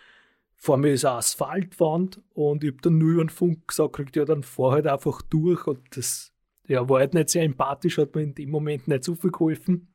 vor 0.56 0.78
mir 0.78 0.94
ist 0.94 1.04
eine 1.04 1.18
Asphaltwand 1.18 2.22
und 2.34 2.64
ich 2.64 2.72
habe 2.72 2.82
dann 2.84 3.00
nur 3.00 3.12
über 3.12 3.26
den 3.26 3.30
Funk 3.30 3.68
gesagt, 3.68 4.16
ja, 4.16 4.24
dann 4.24 4.44
fahr 4.44 4.72
halt 4.72 4.88
einfach 4.88 5.22
durch 5.24 5.68
und 5.68 5.82
das 5.98 6.32
ja, 6.68 6.88
war 6.88 7.00
halt 7.00 7.16
nicht 7.16 7.32
sehr 7.32 7.44
empathisch, 7.44 7.98
hat 7.98 8.16
mir 8.16 8.24
in 8.24 8.34
dem 8.34 8.50
Moment 8.50 8.88
nicht 8.88 9.04
so 9.04 9.14
viel 9.16 9.32
geholfen. 9.32 9.94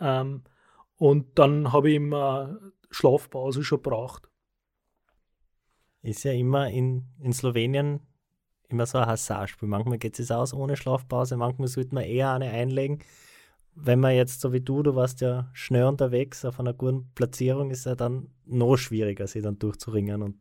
Ähm, 0.00 0.44
und 0.96 1.38
dann 1.38 1.74
habe 1.74 1.90
ich 1.90 1.96
immer 1.96 2.58
Schlafpause 2.90 3.64
schon 3.64 3.82
gebraucht. 3.82 4.30
Ist 6.04 6.22
ja 6.22 6.32
immer 6.32 6.70
in, 6.70 7.02
in 7.20 7.32
Slowenien 7.32 8.00
immer 8.68 8.86
so 8.86 8.98
ein 8.98 9.06
Hasardspiel. 9.06 9.68
Manchmal 9.68 9.98
geht 9.98 10.18
es 10.18 10.30
aus 10.30 10.54
ohne 10.54 10.76
Schlafpause, 10.76 11.36
manchmal 11.36 11.68
sollte 11.68 11.94
man 11.94 12.04
eher 12.04 12.32
eine 12.32 12.50
einlegen 12.50 13.02
wenn 13.74 14.00
man 14.00 14.14
jetzt 14.14 14.40
so 14.40 14.52
wie 14.52 14.60
du, 14.60 14.82
du 14.82 14.94
warst 14.94 15.20
ja 15.20 15.50
schnell 15.52 15.84
unterwegs 15.84 16.44
auf 16.44 16.60
einer 16.60 16.72
guten 16.72 17.10
Platzierung, 17.14 17.70
ist 17.70 17.86
ja 17.86 17.94
dann 17.94 18.28
noch 18.46 18.76
schwieriger, 18.76 19.26
sich 19.26 19.42
dann 19.42 19.58
durchzuringen 19.58 20.22
und 20.22 20.36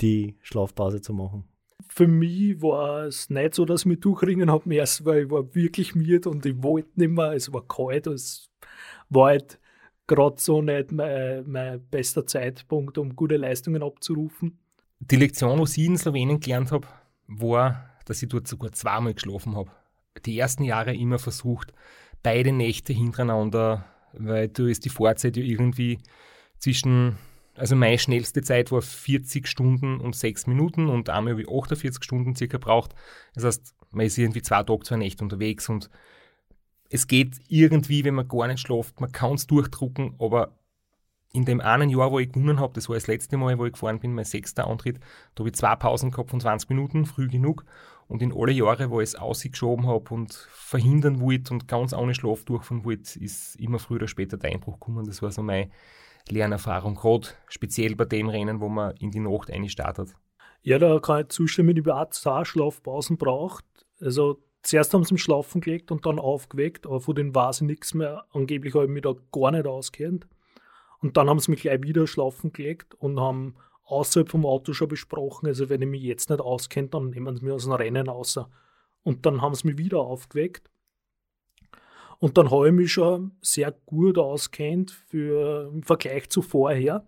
die 0.00 0.36
Schlafpause 0.42 1.00
zu 1.00 1.12
machen. 1.12 1.44
Für 1.88 2.06
mich 2.06 2.60
war 2.60 3.04
es 3.04 3.30
nicht 3.30 3.54
so, 3.54 3.64
dass 3.64 3.82
ich 3.82 3.86
mich 3.86 4.00
durchringen 4.00 4.50
habe, 4.50 4.68
weil 4.68 5.22
ich 5.22 5.30
war 5.30 5.54
wirklich 5.54 5.94
müde 5.94 6.28
und 6.28 6.44
ich 6.44 6.62
wollte 6.62 6.90
nicht 6.96 7.10
mehr, 7.10 7.32
es 7.32 7.52
war 7.52 7.66
kalt, 7.66 8.06
es 8.06 8.50
war 9.08 9.28
halt 9.28 9.58
gerade 10.06 10.36
so 10.38 10.60
nicht 10.60 10.92
mein, 10.92 11.48
mein 11.48 11.84
bester 11.88 12.26
Zeitpunkt, 12.26 12.98
um 12.98 13.16
gute 13.16 13.36
Leistungen 13.36 13.82
abzurufen. 13.82 14.58
Die 15.00 15.16
Lektion, 15.16 15.60
was 15.60 15.76
ich 15.76 15.86
in 15.86 15.96
Slowenien 15.96 16.40
gelernt 16.40 16.72
habe, 16.72 16.86
war, 17.26 17.90
dass 18.04 18.22
ich 18.22 18.28
dort 18.28 18.48
sogar 18.48 18.72
zweimal 18.72 19.14
geschlafen 19.14 19.56
habe. 19.56 19.70
Die 20.26 20.38
ersten 20.38 20.64
Jahre 20.64 20.94
immer 20.94 21.18
versucht, 21.18 21.72
beide 22.22 22.52
Nächte 22.52 22.92
hintereinander, 22.92 23.84
weil 24.12 24.48
du 24.48 24.66
ist 24.66 24.84
die 24.84 24.90
Fahrzeit 24.90 25.36
ja 25.36 25.42
irgendwie 25.42 25.98
zwischen, 26.58 27.16
also 27.54 27.76
meine 27.76 27.98
schnellste 27.98 28.42
Zeit 28.42 28.72
war 28.72 28.82
40 28.82 29.46
Stunden 29.46 30.00
und 30.00 30.16
6 30.16 30.46
Minuten 30.48 30.88
und 30.88 31.10
einmal 31.10 31.34
habe 31.34 31.42
ich 31.42 31.48
48 31.48 32.02
Stunden 32.02 32.34
circa 32.34 32.58
braucht. 32.58 32.94
Das 33.34 33.44
heißt, 33.44 33.74
man 33.92 34.06
ist 34.06 34.18
irgendwie 34.18 34.42
zwei 34.42 34.62
Tage, 34.64 34.82
zwei 34.82 34.96
Nächte 34.96 35.22
unterwegs 35.22 35.68
und 35.68 35.90
es 36.90 37.06
geht 37.06 37.36
irgendwie, 37.48 38.04
wenn 38.04 38.14
man 38.14 38.28
gar 38.28 38.48
nicht 38.48 38.60
schläft, 38.60 39.00
man 39.00 39.12
kann 39.12 39.34
es 39.34 39.46
durchdrucken, 39.46 40.14
aber 40.18 40.57
in 41.32 41.44
dem 41.44 41.60
einen 41.60 41.90
Jahr, 41.90 42.10
wo 42.10 42.18
ich 42.18 42.32
gewonnen 42.32 42.58
habe, 42.58 42.72
das 42.74 42.88
war 42.88 42.96
das 42.96 43.06
letzte 43.06 43.36
Mal, 43.36 43.58
wo 43.58 43.66
ich 43.66 43.72
gefahren 43.72 44.00
bin, 44.00 44.14
mein 44.14 44.24
sechster 44.24 44.66
Antritt, 44.66 44.98
da 45.34 45.40
habe 45.40 45.50
ich 45.50 45.56
zwei 45.56 45.76
Pausen 45.76 46.10
gehabt 46.10 46.30
von 46.30 46.40
20 46.40 46.70
Minuten, 46.70 47.06
früh 47.06 47.28
genug. 47.28 47.64
Und 48.06 48.22
in 48.22 48.32
alle 48.34 48.52
Jahre, 48.52 48.90
wo 48.90 49.02
ich 49.02 49.10
es 49.10 49.14
ausgeschoben 49.16 49.86
habe 49.86 50.14
und 50.14 50.32
verhindern 50.32 51.20
wollte 51.20 51.52
und 51.52 51.68
ganz 51.68 51.92
ohne 51.92 52.14
Schlaf 52.14 52.44
durchfahren 52.44 52.84
wollte, 52.84 53.20
ist 53.20 53.56
immer 53.56 53.78
früher 53.78 53.98
oder 53.98 54.08
später 54.08 54.38
der 54.38 54.50
Einbruch 54.50 54.80
gekommen. 54.80 55.04
Das 55.04 55.20
war 55.20 55.30
so 55.30 55.42
meine 55.42 55.70
Lernerfahrung, 56.30 56.94
gerade 56.94 57.28
speziell 57.48 57.96
bei 57.96 58.06
dem 58.06 58.30
Rennen, 58.30 58.60
wo 58.60 58.70
man 58.70 58.96
in 58.96 59.10
die 59.10 59.20
Nacht 59.20 59.52
startet. 59.70 60.14
Ja, 60.62 60.78
da 60.78 60.98
kann 61.00 61.22
ich 61.22 61.28
zustimmen, 61.28 61.76
ich 61.76 61.86
habe 61.86 61.96
auch 61.96 62.10
zwei 62.10 62.44
Schlafpausen 62.44 63.18
braucht. 63.18 63.64
Also 64.00 64.42
zuerst 64.62 64.94
haben 64.94 65.04
sie 65.04 65.14
mich 65.14 65.22
schlafen 65.22 65.60
gelegt 65.60 65.90
und 65.90 66.06
dann 66.06 66.18
aufgeweckt, 66.18 66.86
aber 66.86 67.00
von 67.00 67.14
denen 67.14 67.34
weiß 67.34 67.60
ich 67.60 67.66
nichts 67.66 67.94
mehr. 67.94 68.24
Angeblich 68.32 68.74
habe 68.74 68.84
ich 68.84 68.90
mich 68.90 69.02
da 69.02 69.14
gar 69.32 69.50
nicht 69.50 69.66
ausgehend. 69.66 70.26
Und 71.00 71.16
dann 71.16 71.28
haben 71.28 71.38
sie 71.38 71.50
mich 71.50 71.62
gleich 71.62 71.82
wieder 71.82 72.06
schlafen 72.06 72.52
gelegt 72.52 72.94
und 72.94 73.20
haben 73.20 73.54
außerhalb 73.84 74.28
vom 74.28 74.44
Auto 74.44 74.72
schon 74.72 74.88
besprochen. 74.88 75.46
Also 75.46 75.68
wenn 75.68 75.82
ich 75.82 75.88
mich 75.88 76.02
jetzt 76.02 76.30
nicht 76.30 76.40
auskenne, 76.40 76.88
dann 76.88 77.10
nehmen 77.10 77.36
sie 77.36 77.44
mich 77.44 77.54
aus 77.54 77.64
dem 77.64 77.72
Rennen 77.72 78.08
außer. 78.08 78.50
Und 79.02 79.24
dann 79.24 79.40
haben 79.40 79.54
sie 79.54 79.68
mich 79.68 79.78
wieder 79.78 80.00
aufgeweckt. 80.00 80.70
Und 82.18 82.36
dann 82.36 82.50
habe 82.50 82.68
ich 82.68 82.74
mich 82.74 82.92
schon 82.92 83.32
sehr 83.40 83.72
gut 83.86 84.18
auskennt 84.18 84.90
für, 84.90 85.70
im 85.72 85.82
Vergleich 85.84 86.28
zu 86.30 86.42
vorher. 86.42 87.06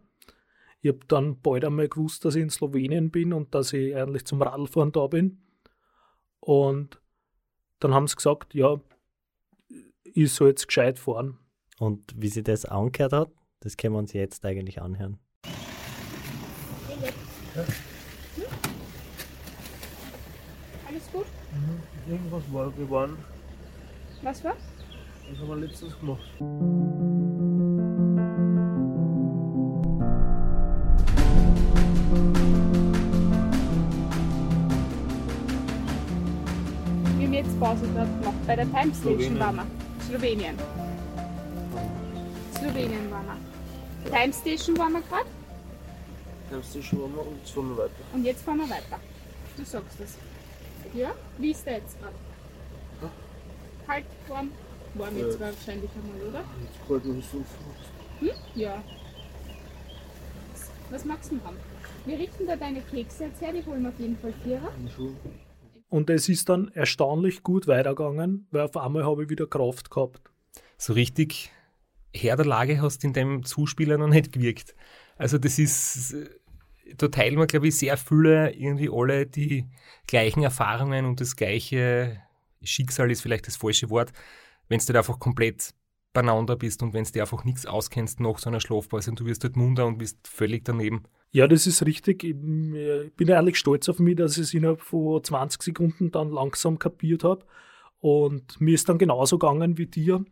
Ich 0.82 0.88
habe 0.88 1.00
dann 1.08 1.40
bald 1.40 1.64
einmal 1.64 1.88
gewusst, 1.88 2.24
dass 2.24 2.36
ich 2.36 2.42
in 2.42 2.50
Slowenien 2.50 3.10
bin 3.10 3.32
und 3.32 3.54
dass 3.54 3.72
ich 3.72 3.94
eigentlich 3.94 4.24
zum 4.24 4.40
Radfahren 4.40 4.92
da 4.92 5.08
bin. 5.08 5.42
Und 6.38 7.02
dann 7.80 7.92
haben 7.92 8.06
sie 8.06 8.16
gesagt, 8.16 8.54
ja, 8.54 8.80
ich 10.04 10.32
soll 10.32 10.48
jetzt 10.48 10.68
gescheit 10.68 10.98
fahren. 10.98 11.38
Und 11.78 12.14
wie 12.16 12.28
sie 12.28 12.42
das 12.42 12.64
angehört 12.64 13.12
hat, 13.12 13.30
das 13.60 13.76
können 13.76 13.94
wir 13.94 13.98
uns 13.98 14.12
jetzt 14.12 14.44
eigentlich 14.44 14.80
anhören. 14.80 15.18
Ja. 17.54 17.62
Hm? 17.62 18.44
Alles 20.88 21.12
gut? 21.12 21.26
Mhm. 21.52 22.12
Irgendwas 22.12 22.42
war 22.52 22.70
geworden. 22.70 23.16
Was 24.22 24.42
war? 24.44 24.56
Was 25.30 25.38
haben 25.38 25.48
wir 25.48 25.56
letztens 25.56 25.98
gemacht? 25.98 26.20
Wir 37.18 37.26
haben 37.26 37.34
jetzt 37.34 37.60
Pause 37.60 37.86
gemacht. 37.86 38.46
Bei 38.46 38.56
der 38.56 38.70
Time 38.70 38.94
Station 38.94 39.38
waren 39.38 39.56
wir. 39.56 39.66
Slowenien. 40.06 40.56
Slowenien 42.56 43.10
waren 43.10 43.26
wir. 43.26 43.49
Time 44.06 44.32
Station 44.32 44.76
waren 44.78 44.92
wir 44.92 45.02
gerade 45.02 45.26
Time 46.48 46.62
Station 46.62 47.00
waren 47.02 47.14
wir 47.14 47.22
und 47.26 47.34
jetzt 47.38 47.50
fahren 47.52 47.68
wir 47.68 47.78
weiter. 47.78 47.92
und 48.14 48.24
jetzt 48.24 48.42
fahren 48.42 48.58
wir 48.58 48.70
weiter. 48.70 49.00
Du 49.56 49.64
sagst 49.64 50.00
es. 50.00 50.16
Ja? 50.94 51.12
Wie 51.38 51.50
ist 51.50 51.64
der 51.66 51.74
jetzt 51.74 51.98
gerade? 52.00 52.14
Kalt, 53.86 54.04
warm? 54.28 54.50
Warm 54.94 55.16
jetzt 55.16 55.34
Ja. 55.38 55.46
wahrscheinlich 55.46 55.90
einmal, 55.94 56.28
oder? 56.28 56.44
Jetzt 56.62 56.88
kalt 56.88 57.04
noch 57.04 57.22
so. 57.22 57.44
Hm? 58.20 58.30
Ja. 58.54 58.82
Was 60.90 61.04
magst 61.04 61.30
du 61.30 61.36
denn 61.36 61.44
haben? 61.46 61.56
Wir 62.06 62.18
richten 62.18 62.46
da 62.46 62.56
deine 62.56 62.80
Kekse 62.82 63.24
jetzt 63.24 63.40
her, 63.40 63.52
die 63.52 63.64
holen 63.64 63.82
wir 63.82 63.90
auf 63.90 63.98
jeden 64.00 64.16
Fall 64.18 64.32
vierer. 64.42 64.72
Und 65.88 66.10
es 66.10 66.28
ist 66.28 66.48
dann 66.48 66.68
erstaunlich 66.74 67.42
gut 67.42 67.66
weitergegangen, 67.68 68.46
weil 68.50 68.62
auf 68.62 68.76
einmal 68.76 69.04
habe 69.04 69.24
ich 69.24 69.30
wieder 69.30 69.46
Kraft 69.46 69.90
gehabt. 69.90 70.20
So 70.78 70.92
richtig 70.94 71.50
Herr 72.14 72.36
der 72.36 72.46
Lage 72.46 72.80
hast 72.80 73.04
in 73.04 73.12
dem 73.12 73.44
Zuspieler 73.44 73.98
noch 73.98 74.08
nicht 74.08 74.32
gewirkt. 74.32 74.74
Also 75.16 75.38
das 75.38 75.58
ist, 75.58 76.12
äh, 76.12 76.28
da 76.96 77.08
teilen 77.08 77.38
wir, 77.38 77.46
glaube 77.46 77.68
ich, 77.68 77.76
sehr 77.76 77.96
viele 77.96 78.52
irgendwie 78.52 78.90
alle 78.90 79.26
die 79.26 79.66
gleichen 80.06 80.42
Erfahrungen 80.42 81.04
und 81.04 81.20
das 81.20 81.36
gleiche 81.36 82.20
Schicksal 82.62 83.10
ist 83.10 83.22
vielleicht 83.22 83.46
das 83.46 83.56
falsche 83.56 83.90
Wort, 83.90 84.12
wenn 84.68 84.80
du 84.80 84.96
einfach 84.96 85.18
komplett 85.18 85.74
beieinander 86.12 86.56
bist 86.56 86.82
und 86.82 86.92
wenn 86.92 87.04
du 87.04 87.12
dir 87.12 87.22
einfach 87.22 87.44
nichts 87.44 87.66
auskennst 87.66 88.20
nach 88.20 88.38
so 88.38 88.50
einer 88.50 88.60
Schlafpause 88.60 89.10
und 89.10 89.20
du 89.20 89.26
wirst 89.26 89.44
halt 89.44 89.56
munter 89.56 89.86
und 89.86 89.98
bist 89.98 90.26
völlig 90.26 90.64
daneben. 90.64 91.04
Ja, 91.32 91.46
das 91.46 91.66
ist 91.66 91.86
richtig. 91.86 92.24
Ich 92.24 92.34
bin 92.34 93.30
eigentlich 93.30 93.58
stolz 93.58 93.88
auf 93.88 94.00
mich, 94.00 94.16
dass 94.16 94.32
ich 94.36 94.42
es 94.42 94.54
innerhalb 94.54 94.80
von 94.80 95.22
20 95.22 95.62
Sekunden 95.62 96.10
dann 96.10 96.30
langsam 96.30 96.78
kapiert 96.78 97.22
habe. 97.22 97.44
Und 98.00 98.60
mir 98.60 98.74
ist 98.74 98.88
dann 98.88 98.98
genauso 98.98 99.38
gegangen 99.38 99.78
wie 99.78 99.86
dir. 99.86 100.24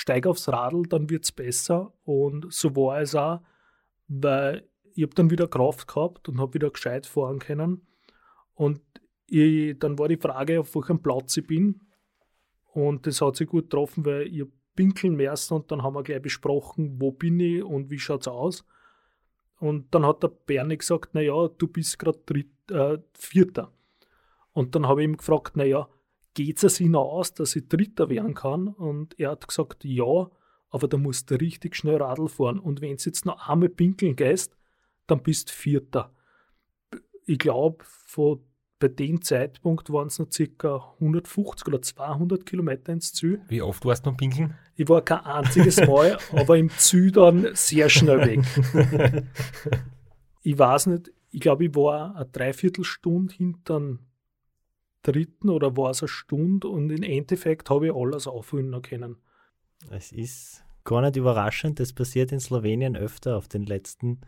Steig 0.00 0.28
aufs 0.28 0.48
Radl, 0.48 0.84
dann 0.84 1.10
wird 1.10 1.24
es 1.24 1.32
besser. 1.32 1.92
Und 2.04 2.52
so 2.52 2.76
war 2.76 3.00
es 3.00 3.16
auch, 3.16 3.40
weil 4.06 4.68
ich 4.94 5.02
habe 5.02 5.14
dann 5.16 5.30
wieder 5.30 5.48
Kraft 5.48 5.88
gehabt 5.88 6.28
und 6.28 6.38
habe 6.38 6.54
wieder 6.54 6.70
gescheit 6.70 7.04
fahren 7.04 7.40
können. 7.40 7.84
Und 8.54 8.80
ich, 9.26 9.76
dann 9.80 9.98
war 9.98 10.06
die 10.06 10.16
Frage, 10.16 10.60
auf 10.60 10.72
welchem 10.76 11.02
Platz 11.02 11.36
ich 11.36 11.48
bin. 11.48 11.80
Und 12.72 13.08
das 13.08 13.20
hat 13.20 13.34
sich 13.34 13.48
gut 13.48 13.64
getroffen, 13.64 14.04
weil 14.04 14.28
ich 14.28 14.44
pinkeln 14.76 15.16
müssen 15.16 15.54
und 15.54 15.72
dann 15.72 15.82
haben 15.82 15.94
wir 15.94 16.04
gleich 16.04 16.22
besprochen, 16.22 17.00
wo 17.00 17.10
bin 17.10 17.40
ich 17.40 17.64
und 17.64 17.90
wie 17.90 17.98
schaut 17.98 18.20
es 18.20 18.28
aus. 18.28 18.64
Und 19.58 19.92
dann 19.92 20.06
hat 20.06 20.22
der 20.22 20.28
Bernie 20.28 20.78
gesagt, 20.78 21.12
naja, 21.12 21.48
du 21.48 21.66
bist 21.66 21.98
gerade 21.98 22.20
äh, 22.70 22.98
Vierter. 23.14 23.72
Und 24.52 24.76
dann 24.76 24.86
habe 24.86 25.02
ich 25.02 25.08
ihn 25.08 25.16
gefragt, 25.16 25.56
naja, 25.56 25.88
geht 26.38 26.62
es 26.62 26.78
hinaus, 26.78 27.34
dass 27.34 27.56
ich 27.56 27.68
Dritter 27.68 28.08
werden 28.10 28.32
kann? 28.32 28.68
Und 28.68 29.18
er 29.18 29.32
hat 29.32 29.48
gesagt, 29.48 29.84
ja, 29.84 30.30
aber 30.70 30.86
da 30.86 30.96
musst 30.96 31.32
du 31.32 31.34
richtig 31.34 31.74
schnell 31.74 31.96
Radl 31.96 32.28
fahren. 32.28 32.60
Und 32.60 32.80
wenn 32.80 32.96
du 32.96 33.02
jetzt 33.02 33.26
noch 33.26 33.48
einmal 33.48 33.68
pinkeln 33.68 34.14
gehst, 34.14 34.56
dann 35.08 35.20
bist 35.20 35.48
du 35.48 35.52
Vierter. 35.54 36.12
Ich 37.26 37.40
glaube, 37.40 37.84
bei 38.78 38.86
dem 38.86 39.20
Zeitpunkt 39.20 39.90
waren 39.90 40.06
es 40.06 40.20
noch 40.20 40.28
ca. 40.28 40.94
150 41.00 41.66
oder 41.66 41.82
200 41.82 42.46
Kilometer 42.46 42.92
ins 42.92 43.12
Ziel. 43.12 43.40
Wie 43.48 43.60
oft 43.60 43.84
warst 43.84 44.06
du 44.06 44.10
noch 44.10 44.16
pinkeln? 44.16 44.54
Ich 44.76 44.88
war 44.88 45.02
kein 45.02 45.24
einziges 45.24 45.78
Mal, 45.78 46.18
aber 46.32 46.56
im 46.56 46.70
Ziel 46.70 47.10
dann 47.10 47.48
sehr 47.54 47.88
schnell 47.88 48.24
weg. 48.24 49.24
ich 50.42 50.56
weiß 50.56 50.86
nicht, 50.86 51.10
ich 51.32 51.40
glaube, 51.40 51.64
ich 51.64 51.74
war 51.74 52.14
eine 52.14 52.26
Dreiviertelstunde 52.26 53.34
hinter 53.34 53.98
dritten 55.02 55.48
oder 55.48 55.76
war 55.76 55.90
es 55.90 56.02
eine 56.02 56.08
Stunde 56.08 56.68
und 56.68 56.90
im 56.90 57.02
Endeffekt 57.02 57.70
habe 57.70 57.86
ich 57.86 57.94
alles 57.94 58.26
aufholen 58.26 58.80
können. 58.82 59.16
Es 59.90 60.12
ist 60.12 60.64
gar 60.84 61.02
nicht 61.02 61.16
überraschend, 61.16 61.80
das 61.80 61.92
passiert 61.92 62.32
in 62.32 62.40
Slowenien 62.40 62.96
öfter 62.96 63.36
auf 63.36 63.48
den 63.48 63.64
letzten 63.64 64.20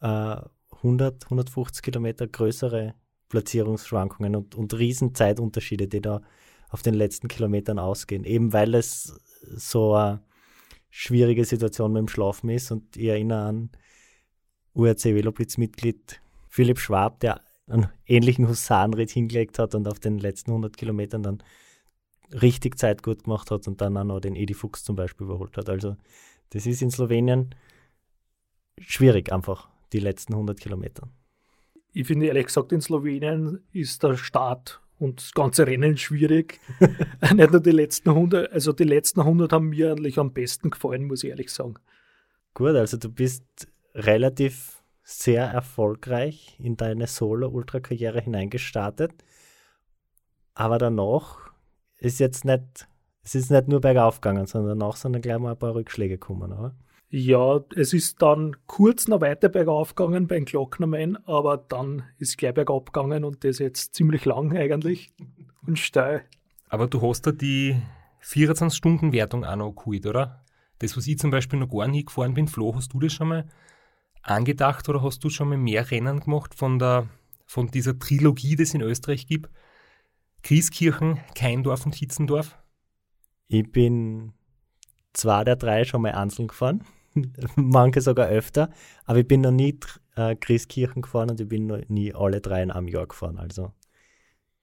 äh, 0.00 0.36
100, 0.76 1.24
150 1.24 1.82
Kilometer 1.82 2.26
größere 2.26 2.94
Platzierungsschwankungen 3.28 4.36
und, 4.36 4.54
und 4.54 4.74
Riesenzeitunterschiede, 4.74 5.88
die 5.88 6.00
da 6.00 6.20
auf 6.68 6.82
den 6.82 6.94
letzten 6.94 7.28
Kilometern 7.28 7.78
ausgehen. 7.78 8.24
Eben 8.24 8.52
weil 8.52 8.74
es 8.74 9.18
so 9.42 9.94
eine 9.94 10.22
schwierige 10.90 11.44
Situation 11.44 11.92
mit 11.92 12.00
dem 12.00 12.08
Schlafen 12.08 12.50
ist 12.50 12.70
und 12.70 12.96
ich 12.96 13.06
erinnere 13.06 13.42
an 13.42 13.70
URC 14.74 15.04
Veloblitz-Mitglied 15.04 16.20
Philipp 16.48 16.78
Schwab, 16.78 17.20
der 17.20 17.40
einen 17.68 17.88
ähnlichen 18.06 18.48
Husarenritt 18.48 19.10
hingelegt 19.10 19.58
hat 19.58 19.74
und 19.74 19.88
auf 19.88 19.98
den 19.98 20.18
letzten 20.18 20.50
100 20.50 20.76
Kilometern 20.76 21.22
dann 21.22 21.42
richtig 22.32 22.78
Zeit 22.78 23.02
gut 23.02 23.24
gemacht 23.24 23.50
hat 23.50 23.66
und 23.68 23.80
dann 23.80 23.96
auch 23.96 24.04
noch 24.04 24.20
den 24.20 24.36
Edi 24.36 24.54
Fuchs 24.54 24.84
zum 24.84 24.96
Beispiel 24.96 25.26
überholt 25.26 25.56
hat. 25.56 25.68
Also 25.68 25.96
das 26.50 26.66
ist 26.66 26.82
in 26.82 26.90
Slowenien 26.90 27.54
schwierig 28.78 29.32
einfach, 29.32 29.68
die 29.92 30.00
letzten 30.00 30.34
100 30.34 30.60
Kilometer. 30.60 31.08
Ich 31.92 32.06
finde 32.06 32.26
ehrlich 32.26 32.46
gesagt, 32.46 32.72
in 32.72 32.80
Slowenien 32.80 33.60
ist 33.72 34.02
der 34.02 34.16
Start 34.16 34.80
und 34.98 35.20
das 35.20 35.32
ganze 35.32 35.66
Rennen 35.66 35.96
schwierig. 35.96 36.60
Nicht 37.34 37.50
nur 37.52 37.60
die 37.60 37.70
letzten 37.70 38.10
100, 38.10 38.52
also 38.52 38.72
die 38.72 38.84
letzten 38.84 39.20
100 39.20 39.52
haben 39.52 39.68
mir 39.68 39.92
eigentlich 39.92 40.18
am 40.18 40.32
besten 40.32 40.70
gefallen, 40.70 41.04
muss 41.04 41.24
ich 41.24 41.30
ehrlich 41.30 41.50
sagen. 41.50 41.74
Gut, 42.54 42.74
also 42.74 42.96
du 42.96 43.10
bist 43.10 43.44
relativ 43.94 44.75
sehr 45.08 45.44
erfolgreich 45.44 46.56
in 46.58 46.76
deine 46.76 47.06
Solo-Ultra-Karriere 47.06 48.20
hineingestartet, 48.20 49.12
aber 50.54 50.78
danach 50.78 51.38
ist 51.98 52.18
jetzt 52.18 52.44
nicht, 52.44 52.88
es 53.22 53.36
ist 53.36 53.52
nicht 53.52 53.68
nur 53.68 53.80
bergauf 53.80 54.20
gegangen, 54.20 54.46
sondern 54.46 54.80
danach 54.80 54.96
sind 54.96 55.12
dann 55.12 55.22
gleich 55.22 55.38
mal 55.38 55.52
ein 55.52 55.58
paar 55.58 55.76
Rückschläge 55.76 56.14
gekommen, 56.14 56.52
oder? 56.52 56.74
Ja, 57.08 57.60
es 57.76 57.92
ist 57.92 58.20
dann 58.20 58.56
kurz 58.66 59.06
noch 59.06 59.20
weiter 59.20 59.48
bergauf 59.48 59.94
gegangen 59.94 60.26
beim 60.26 60.44
Glocknermann, 60.44 61.16
aber 61.24 61.56
dann 61.56 62.02
ist 62.18 62.36
gleich 62.36 62.54
bergab 62.54 62.92
gegangen 62.92 63.22
und 63.22 63.44
das 63.44 63.60
jetzt 63.60 63.94
ziemlich 63.94 64.24
lang 64.24 64.56
eigentlich 64.56 65.12
und 65.64 65.78
steil. 65.78 66.24
Aber 66.68 66.88
du 66.88 67.00
hast 67.00 67.28
da 67.28 67.30
die 67.30 67.76
24-Stunden-Wertung 68.24 69.44
auch 69.44 69.54
noch 69.54 69.72
geholt, 69.72 70.04
oder? 70.04 70.44
Das, 70.80 70.96
was 70.96 71.06
ich 71.06 71.18
zum 71.18 71.30
Beispiel 71.30 71.60
noch 71.60 71.70
gar 71.70 71.86
nie 71.86 72.04
gefahren 72.04 72.34
bin, 72.34 72.48
Flo, 72.48 72.74
hast 72.74 72.92
du 72.92 72.98
das 72.98 73.12
schon 73.12 73.28
mal 73.28 73.46
angedacht 74.26 74.88
oder 74.88 75.02
hast 75.02 75.22
du 75.24 75.30
schon 75.30 75.48
mal 75.48 75.58
mehr 75.58 75.90
Rennen 75.90 76.20
gemacht 76.20 76.54
von, 76.54 76.78
der, 76.78 77.08
von 77.46 77.68
dieser 77.68 77.98
Trilogie, 77.98 78.56
die 78.56 78.62
es 78.62 78.74
in 78.74 78.80
Österreich 78.80 79.26
gibt? 79.26 79.50
Grieskirchen, 80.42 81.20
Keindorf 81.34 81.86
und 81.86 81.94
Hitzendorf? 81.94 82.56
Ich 83.48 83.70
bin 83.70 84.32
zwei 85.12 85.44
der 85.44 85.56
drei 85.56 85.84
schon 85.84 86.02
mal 86.02 86.12
einzeln 86.12 86.48
gefahren, 86.48 86.84
manche 87.56 88.00
sogar 88.00 88.28
öfter, 88.28 88.70
aber 89.04 89.20
ich 89.20 89.28
bin 89.28 89.40
noch 89.40 89.50
nie 89.50 89.78
äh, 90.16 90.36
Christkirchen 90.36 91.02
gefahren 91.02 91.30
und 91.30 91.40
ich 91.40 91.48
bin 91.48 91.66
noch 91.66 91.80
nie 91.88 92.14
alle 92.14 92.40
drei 92.40 92.62
in 92.62 92.70
einem 92.70 92.88
Jahr 92.88 93.06
gefahren, 93.06 93.38
also 93.38 93.72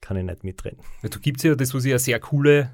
kann 0.01 0.17
ich 0.17 0.23
nicht 0.23 0.43
mitreden. 0.43 0.83
Ja, 1.01 1.09
da 1.09 1.17
gibt 1.17 1.37
es 1.37 1.43
ja 1.43 1.55
das, 1.55 1.73
was 1.73 1.85
ich 1.85 1.91
eine 1.91 1.99
sehr 1.99 2.19
coole 2.19 2.71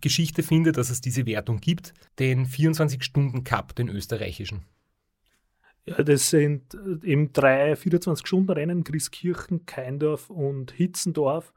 Geschichte 0.00 0.42
finde, 0.42 0.72
dass 0.72 0.90
es 0.90 1.00
diese 1.00 1.26
Wertung 1.26 1.58
gibt, 1.58 1.92
den 2.18 2.46
24-Stunden-Cup, 2.46 3.74
den 3.74 3.88
österreichischen. 3.88 4.64
Ja, 5.84 6.02
das 6.02 6.30
sind 6.30 6.74
eben 7.02 7.32
drei 7.32 7.72
24-Stunden-Rennen, 7.72 8.84
Grieskirchen, 8.84 9.66
Keindorf 9.66 10.30
und 10.30 10.70
Hitzendorf. 10.72 11.52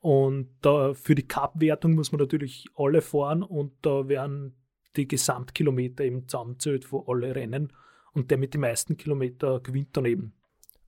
Und 0.00 0.48
da 0.62 0.94
für 0.94 1.14
die 1.14 1.26
Cup-Wertung 1.26 1.94
muss 1.94 2.12
man 2.12 2.20
natürlich 2.20 2.66
alle 2.74 3.02
fahren 3.02 3.42
und 3.42 3.72
da 3.82 4.08
werden 4.08 4.54
die 4.96 5.06
Gesamtkilometer 5.06 6.04
eben 6.04 6.26
zusammenzählt 6.26 6.84
von 6.84 7.04
alle 7.06 7.34
Rennen 7.34 7.72
und 8.12 8.30
der 8.30 8.38
mit 8.38 8.54
den 8.54 8.62
meisten 8.62 8.96
Kilometer 8.96 9.60
gewinnt 9.60 9.96
dann 9.96 10.06
eben. 10.06 10.32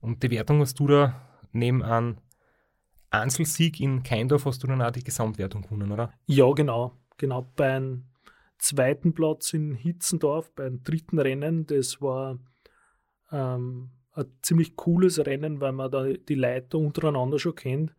Und 0.01 0.21
die 0.23 0.31
Wertung 0.31 0.59
hast 0.59 0.79
du 0.79 0.87
da 0.87 1.21
neben 1.51 1.83
einem 1.83 2.17
Einzelsieg 3.09 3.79
in 3.79 4.03
Keindorf 4.03 4.45
hast 4.45 4.63
du 4.63 4.67
dann 4.67 4.81
auch 4.81 4.91
die 4.91 5.03
Gesamtwertung 5.03 5.61
gewonnen, 5.61 5.91
oder? 5.91 6.11
Ja, 6.25 6.51
genau. 6.51 6.97
Genau 7.17 7.51
beim 7.55 8.05
zweiten 8.57 9.13
Platz 9.13 9.53
in 9.53 9.75
Hitzendorf, 9.75 10.51
beim 10.55 10.83
dritten 10.83 11.19
Rennen, 11.19 11.67
das 11.67 12.01
war 12.01 12.39
ähm, 13.33 13.89
ein 14.13 14.25
ziemlich 14.41 14.75
cooles 14.75 15.25
Rennen, 15.25 15.59
weil 15.59 15.73
man 15.73 15.91
da 15.91 16.05
die 16.05 16.35
Leiter 16.35 16.77
untereinander 16.77 17.39
schon 17.39 17.55
kennt. 17.55 17.95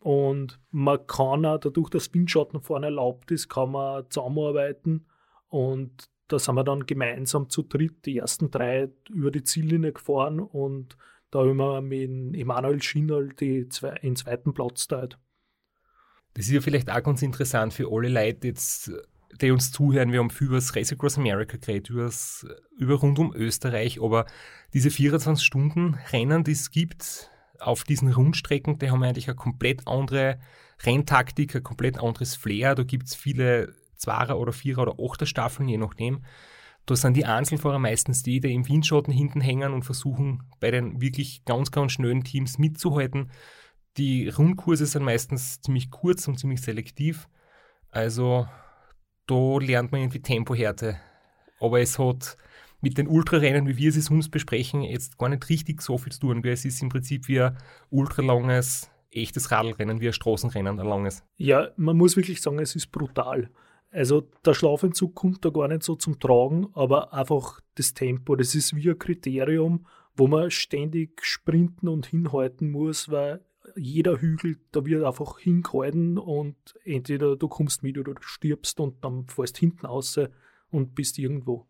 Und 0.00 0.60
man 0.70 1.06
kann 1.06 1.46
auch, 1.46 1.58
dadurch, 1.58 1.88
dass 1.88 2.12
Windschatten 2.12 2.60
vorne 2.60 2.86
erlaubt 2.86 3.30
ist, 3.30 3.48
kann 3.48 3.72
man 3.72 4.10
zusammenarbeiten. 4.10 5.06
Und 5.48 6.10
da 6.28 6.38
sind 6.38 6.56
wir 6.56 6.64
dann 6.64 6.86
gemeinsam 6.86 7.48
zu 7.48 7.62
dritt, 7.62 8.04
die 8.04 8.18
ersten 8.18 8.50
drei 8.50 8.90
über 9.08 9.30
die 9.30 9.44
Ziellinie 9.44 9.92
gefahren 9.92 10.40
und 10.40 10.96
da 11.30 11.40
haben 11.40 11.56
wir 11.56 11.80
mit 11.80 12.36
Emanuel 12.36 12.82
Schinnerl 12.82 13.28
die 13.28 13.68
zwei, 13.68 13.94
den 13.96 14.16
zweiten 14.16 14.54
Platz 14.54 14.88
teilt. 14.88 15.18
Das 16.34 16.46
ist 16.46 16.52
ja 16.52 16.60
vielleicht 16.60 16.90
auch 16.90 17.02
ganz 17.02 17.22
interessant 17.22 17.72
für 17.72 17.90
alle 17.90 18.08
Leute 18.08 18.48
jetzt, 18.48 18.92
die 19.38 19.50
uns 19.50 19.72
zuhören. 19.72 20.12
Wir 20.12 20.20
haben 20.20 20.30
viel 20.30 20.48
über 20.48 20.56
das 20.56 20.74
Race 20.74 20.92
Across 20.92 21.18
America 21.18 21.56
geredet, 21.56 21.90
übers, 21.90 22.46
über 22.78 22.94
rund 22.94 23.18
um 23.18 23.34
Österreich, 23.34 24.00
aber 24.02 24.26
diese 24.72 24.88
24-Stunden-Rennen, 24.88 26.44
die 26.44 26.52
es 26.52 26.70
gibt 26.70 27.30
auf 27.58 27.84
diesen 27.84 28.12
Rundstrecken, 28.12 28.78
die 28.78 28.90
haben 28.90 29.02
eigentlich 29.02 29.28
eine 29.28 29.36
komplett 29.36 29.86
andere 29.86 30.38
Renntaktik, 30.84 31.56
ein 31.56 31.62
komplett 31.62 31.98
anderes 31.98 32.36
Flair. 32.36 32.74
Da 32.74 32.82
gibt 32.82 33.08
es 33.08 33.14
viele 33.14 33.74
Zweier- 33.96 34.38
oder 34.38 34.52
Vierer- 34.52 34.82
oder 34.82 34.96
Achter 35.02 35.26
Staffeln, 35.26 35.68
je 35.68 35.78
nachdem. 35.78 36.24
Da 36.84 36.94
sind 36.94 37.16
die 37.16 37.24
Einzelfahrer 37.24 37.78
meistens 37.78 38.22
die, 38.22 38.40
die 38.40 38.52
im 38.52 38.68
Windschatten 38.68 39.12
hinten 39.12 39.40
hängen 39.40 39.72
und 39.72 39.82
versuchen, 39.84 40.44
bei 40.60 40.70
den 40.70 41.00
wirklich 41.00 41.44
ganz, 41.44 41.72
ganz 41.72 41.92
schnellen 41.92 42.22
Teams 42.22 42.58
mitzuhalten. 42.58 43.30
Die 43.96 44.28
Rundkurse 44.28 44.86
sind 44.86 45.02
meistens 45.02 45.60
ziemlich 45.60 45.90
kurz 45.90 46.28
und 46.28 46.38
ziemlich 46.38 46.60
selektiv. 46.60 47.28
Also 47.90 48.46
da 49.26 49.58
lernt 49.58 49.92
man 49.92 50.02
irgendwie 50.02 50.22
Tempohärte. 50.22 50.96
Aber 51.60 51.80
es 51.80 51.98
hat 51.98 52.36
mit 52.80 52.98
den 52.98 53.08
Ultrarennen, 53.08 53.66
wie 53.66 53.76
wir 53.76 53.88
es 53.88 54.10
uns 54.10 54.28
besprechen, 54.28 54.82
jetzt 54.82 55.18
gar 55.18 55.28
nicht 55.28 55.48
richtig 55.48 55.82
so 55.82 55.98
viel 55.98 56.12
zu 56.12 56.20
tun. 56.20 56.44
Es 56.44 56.64
ist 56.64 56.82
im 56.82 56.88
Prinzip 56.88 57.28
wie 57.28 57.40
ein 57.40 57.56
ultralanges, 57.90 58.90
echtes 59.10 59.50
Radlrennen, 59.50 60.00
wie 60.00 60.08
ein 60.08 60.12
Straßenrennen, 60.12 60.78
ein 60.78 60.86
langes. 60.86 61.24
Ja, 61.36 61.70
man 61.76 61.96
muss 61.96 62.16
wirklich 62.16 62.40
sagen, 62.40 62.58
es 62.58 62.76
ist 62.76 62.92
brutal. 62.92 63.50
Also 63.90 64.28
der 64.44 64.54
Schlafentzug 64.54 65.14
kommt 65.14 65.44
da 65.44 65.50
gar 65.50 65.68
nicht 65.68 65.82
so 65.82 65.94
zum 65.94 66.18
Tragen, 66.18 66.68
aber 66.74 67.14
einfach 67.14 67.60
das 67.76 67.94
Tempo, 67.94 68.36
das 68.36 68.54
ist 68.54 68.76
wie 68.76 68.90
ein 68.90 68.98
Kriterium, 68.98 69.86
wo 70.14 70.26
man 70.26 70.50
ständig 70.50 71.24
sprinten 71.24 71.88
und 71.88 72.06
hinhalten 72.06 72.70
muss, 72.70 73.10
weil 73.10 73.40
jeder 73.76 74.20
Hügel, 74.20 74.58
da 74.72 74.84
wird 74.84 75.04
einfach 75.04 75.38
hingehalten 75.38 76.18
und 76.18 76.56
entweder 76.84 77.36
du 77.36 77.48
kommst 77.48 77.82
mit 77.82 77.98
oder 77.98 78.14
du 78.14 78.22
stirbst 78.22 78.80
und 78.80 79.04
dann 79.04 79.26
fährst 79.26 79.58
hinten 79.58 79.86
raus 79.86 80.18
und 80.70 80.94
bist 80.94 81.18
irgendwo. 81.18 81.66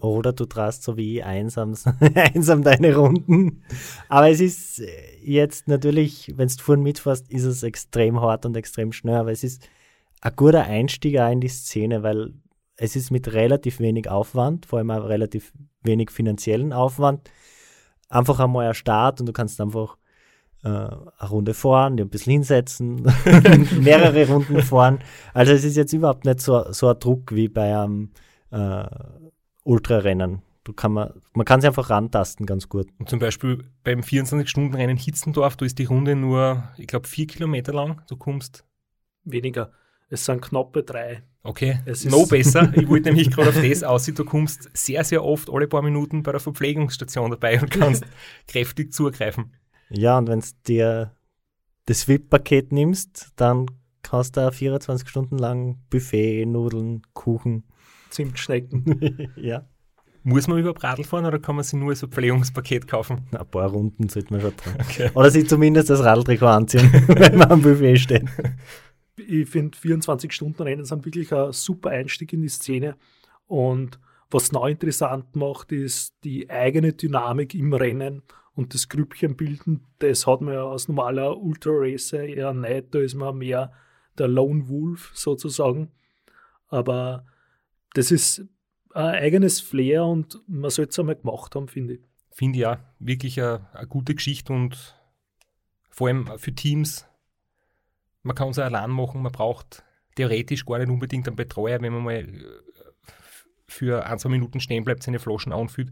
Oder 0.00 0.32
du 0.32 0.46
traust 0.46 0.82
so 0.82 0.96
wie 0.96 1.18
ich 1.18 1.24
einsam, 1.24 1.74
einsam 2.14 2.62
deine 2.62 2.96
Runden. 2.96 3.62
Aber 4.08 4.30
es 4.30 4.40
ist 4.40 4.82
jetzt 5.22 5.68
natürlich, 5.68 6.32
wenn 6.36 6.48
du 6.48 6.54
vorhin 6.62 6.82
mitfährst, 6.82 7.30
ist 7.30 7.44
es 7.44 7.62
extrem 7.62 8.20
hart 8.20 8.46
und 8.46 8.56
extrem 8.56 8.92
schnell. 8.92 9.16
Aber 9.16 9.32
es 9.32 9.44
ist 9.44 9.68
ein 10.20 10.34
guter 10.36 10.64
Einstieg 10.64 11.18
auch 11.18 11.30
in 11.30 11.40
die 11.40 11.48
Szene, 11.48 12.02
weil 12.02 12.32
es 12.76 12.96
ist 12.96 13.10
mit 13.10 13.32
relativ 13.32 13.78
wenig 13.78 14.08
Aufwand, 14.08 14.66
vor 14.66 14.78
allem 14.78 14.90
auch 14.90 15.04
relativ 15.04 15.52
wenig 15.82 16.10
finanziellen 16.10 16.72
Aufwand, 16.72 17.30
einfach 18.08 18.40
einmal 18.40 18.66
ein 18.66 18.74
Start 18.74 19.20
und 19.20 19.26
du 19.26 19.32
kannst 19.32 19.60
einfach 19.60 19.96
äh, 20.64 20.68
eine 20.68 21.30
Runde 21.30 21.54
fahren, 21.54 21.96
dir 21.96 22.04
ein 22.04 22.08
bisschen 22.08 22.32
hinsetzen, 22.32 23.02
mehrere 23.80 24.26
Runden 24.26 24.62
fahren. 24.62 25.00
Also 25.34 25.52
es 25.52 25.62
ist 25.62 25.76
jetzt 25.76 25.92
überhaupt 25.92 26.24
nicht 26.24 26.40
so, 26.40 26.72
so 26.72 26.88
ein 26.88 26.98
Druck 26.98 27.34
wie 27.34 27.48
bei 27.48 27.76
einem 27.76 28.10
äh, 28.50 28.84
Ultrarennen. 29.62 30.42
Du 30.64 30.72
kann 30.72 30.92
man, 30.92 31.12
man 31.34 31.44
kann 31.44 31.60
sich 31.60 31.68
einfach 31.68 31.90
rantasten 31.90 32.46
ganz 32.46 32.70
gut. 32.70 32.88
Und 32.98 33.10
zum 33.10 33.18
Beispiel 33.18 33.64
beim 33.82 34.00
24-Stunden-Rennen 34.00 34.96
Hitzendorf, 34.96 35.56
da 35.56 35.66
ist 35.66 35.78
die 35.78 35.84
Runde 35.84 36.16
nur, 36.16 36.70
ich 36.78 36.86
glaube, 36.86 37.06
vier 37.06 37.26
Kilometer 37.26 37.74
lang. 37.74 38.00
Du 38.08 38.16
kommst. 38.16 38.64
Weniger. 39.24 39.72
Es 40.08 40.24
sind 40.24 40.40
knappe 40.40 40.82
drei. 40.82 41.22
Okay, 41.42 41.80
es 41.84 42.06
no 42.06 42.24
besser. 42.24 42.72
Ich 42.74 42.88
wollte 42.88 43.10
nämlich 43.10 43.30
gerade 43.30 43.50
auf 43.50 43.60
das 43.60 43.82
aussehen. 43.82 44.14
Du 44.14 44.24
kommst 44.24 44.70
sehr, 44.72 45.04
sehr 45.04 45.22
oft 45.22 45.50
alle 45.50 45.66
paar 45.66 45.82
Minuten 45.82 46.22
bei 46.22 46.32
der 46.32 46.40
Verpflegungsstation 46.40 47.30
dabei 47.30 47.60
und 47.60 47.70
kannst 47.70 48.04
kräftig 48.48 48.94
zugreifen. 48.94 49.52
Ja, 49.90 50.18
und 50.18 50.28
wenn 50.28 50.40
du 50.40 50.46
dir 50.66 51.12
das 51.86 52.08
VIP-Paket 52.08 52.72
nimmst, 52.72 53.32
dann 53.36 53.66
kannst 54.02 54.36
du 54.36 54.50
24 54.50 55.08
Stunden 55.08 55.38
lang 55.38 55.78
Buffet, 55.90 56.46
Nudeln, 56.46 57.02
Kuchen. 57.12 57.64
Zimtschnecken. 58.10 59.30
ja. 59.36 59.66
Muss 60.22 60.48
man 60.48 60.58
über 60.58 60.74
Radl 60.82 61.04
fahren 61.04 61.26
oder 61.26 61.38
kann 61.38 61.56
man 61.56 61.64
sich 61.64 61.78
nur 61.78 61.94
so 61.94 62.06
ein 62.06 62.12
Pflegungspaket 62.12 62.88
kaufen? 62.88 63.26
Ein 63.32 63.46
paar 63.46 63.68
Runden 63.68 64.08
sollte 64.08 64.32
man 64.32 64.40
schon 64.40 64.56
dran. 64.56 64.76
Okay. 64.80 65.10
Oder 65.14 65.30
sich 65.30 65.46
zumindest 65.46 65.90
das 65.90 66.02
Radltrikot 66.02 66.46
anziehen, 66.46 66.90
wenn 67.08 67.36
man 67.36 67.50
am 67.50 67.62
Buffet 67.62 67.96
steht. 67.96 68.24
Ich 69.16 69.48
finde, 69.48 69.76
24-Stunden-Rennen 69.76 70.86
sind 70.86 71.04
wirklich 71.04 71.32
ein 71.32 71.52
super 71.52 71.90
Einstieg 71.90 72.32
in 72.32 72.40
die 72.40 72.48
Szene. 72.48 72.96
Und 73.46 73.98
was 74.30 74.50
neu 74.50 74.70
interessant 74.70 75.36
macht, 75.36 75.72
ist 75.72 76.14
die 76.24 76.48
eigene 76.48 76.94
Dynamik 76.94 77.54
im 77.54 77.74
Rennen 77.74 78.22
und 78.54 78.74
das 78.74 78.88
Grüppchen 78.88 79.36
bilden. 79.36 79.86
Das 79.98 80.26
hat 80.26 80.40
man 80.40 80.54
ja 80.54 80.66
als 80.66 80.88
normaler 80.88 81.36
Ultra-Racer 81.36 82.24
eher 82.24 82.52
nicht. 82.54 82.94
Da 82.94 83.00
ist 83.00 83.14
man 83.14 83.38
mehr 83.38 83.72
der 84.16 84.28
Lone 84.28 84.68
Wolf 84.68 85.10
sozusagen. 85.14 85.90
Aber 86.68 87.26
das 87.94 88.10
ist 88.10 88.44
ein 88.94 89.14
eigenes 89.14 89.60
Flair 89.60 90.04
und 90.04 90.40
man 90.46 90.70
sollte 90.70 90.90
es 90.90 90.98
einmal 90.98 91.16
gemacht 91.16 91.54
haben, 91.54 91.68
finde 91.68 91.94
ich. 91.94 92.00
Finde 92.30 92.58
ich 92.58 92.62
ja 92.62 92.94
wirklich 92.98 93.40
eine, 93.40 93.68
eine, 93.72 93.86
gute 93.86 94.14
Geschichte 94.14 94.52
und 94.52 94.96
vor 95.90 96.08
allem 96.08 96.26
für 96.38 96.54
Teams. 96.54 97.06
Man 98.22 98.34
kann 98.34 98.48
es 98.48 98.58
auch 98.58 98.64
allein 98.64 98.90
machen, 98.90 99.22
man 99.22 99.32
braucht 99.32 99.84
theoretisch 100.16 100.64
gar 100.64 100.78
nicht 100.78 100.90
unbedingt 100.90 101.26
einen 101.26 101.36
Betreuer, 101.36 101.80
wenn 101.80 101.92
man 101.92 102.02
mal 102.02 102.14
äh, 102.14 102.44
für 103.66 104.06
ein, 104.06 104.18
zwei 104.18 104.30
Minuten 104.30 104.60
stehen 104.60 104.84
bleibt, 104.84 105.02
seine 105.02 105.18
Flaschen 105.18 105.52
anfühlt. 105.52 105.90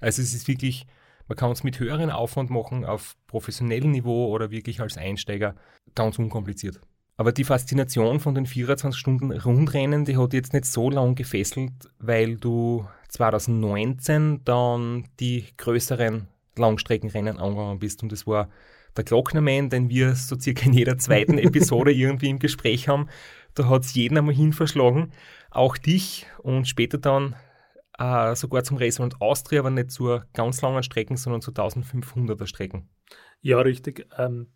Also 0.00 0.22
es 0.22 0.34
ist 0.34 0.48
wirklich, 0.48 0.86
man 1.28 1.36
kann 1.36 1.50
es 1.50 1.64
mit 1.64 1.80
höheren 1.80 2.10
Aufwand 2.10 2.50
machen, 2.50 2.84
auf 2.84 3.16
professionellem 3.26 3.90
Niveau 3.90 4.28
oder 4.28 4.50
wirklich 4.50 4.80
als 4.80 4.98
Einsteiger, 4.98 5.54
ganz 5.94 6.18
unkompliziert. 6.18 6.80
Aber 7.16 7.32
die 7.32 7.44
Faszination 7.44 8.18
von 8.18 8.34
den 8.34 8.46
24 8.46 8.98
Stunden 8.98 9.30
Rundrennen, 9.30 10.04
die 10.04 10.16
hat 10.16 10.32
jetzt 10.32 10.52
nicht 10.52 10.66
so 10.66 10.90
lange 10.90 11.14
gefesselt, 11.14 11.72
weil 11.98 12.36
du 12.36 12.86
2019 13.08 14.40
dann 14.44 15.04
die 15.20 15.44
größeren 15.56 16.26
Langstreckenrennen 16.56 17.38
angegangen 17.38 17.78
bist. 17.78 18.02
Und 18.02 18.10
das 18.10 18.26
war 18.26 18.48
der 18.96 19.04
Glocknerman, 19.04 19.70
den 19.70 19.88
wir 19.88 20.14
so 20.16 20.38
circa 20.38 20.66
in 20.66 20.72
jeder 20.72 20.98
zweiten 20.98 21.38
Episode 21.38 21.92
irgendwie 21.92 22.30
im 22.30 22.40
Gespräch 22.40 22.88
haben. 22.88 23.08
Da 23.54 23.68
hat 23.68 23.84
es 23.84 23.94
jeden 23.94 24.18
einmal 24.18 24.34
hin 24.34 24.52
verschlagen, 24.52 25.12
auch 25.50 25.76
dich 25.76 26.26
und 26.42 26.66
später 26.66 26.98
dann 26.98 27.36
äh, 27.98 28.34
sogar 28.34 28.64
zum 28.64 28.76
Race 28.76 29.00
und 29.00 29.20
Austria, 29.20 29.60
aber 29.60 29.70
nicht 29.70 29.90
zur 29.90 30.26
ganz 30.32 30.60
langen 30.62 30.82
Strecken, 30.82 31.16
sondern 31.16 31.42
zu 31.42 31.52
1500er 31.52 32.46
Strecken. 32.46 32.88
Ja, 33.40 33.60
richtig. 33.60 34.06
Ähm, 34.18 34.48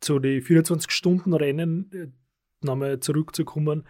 zu 0.00 0.18
den 0.18 0.42
24-Stunden-Rennen 0.42 1.90
äh, 1.92 2.06
nochmal 2.66 3.00
zurückzukommen, 3.00 3.86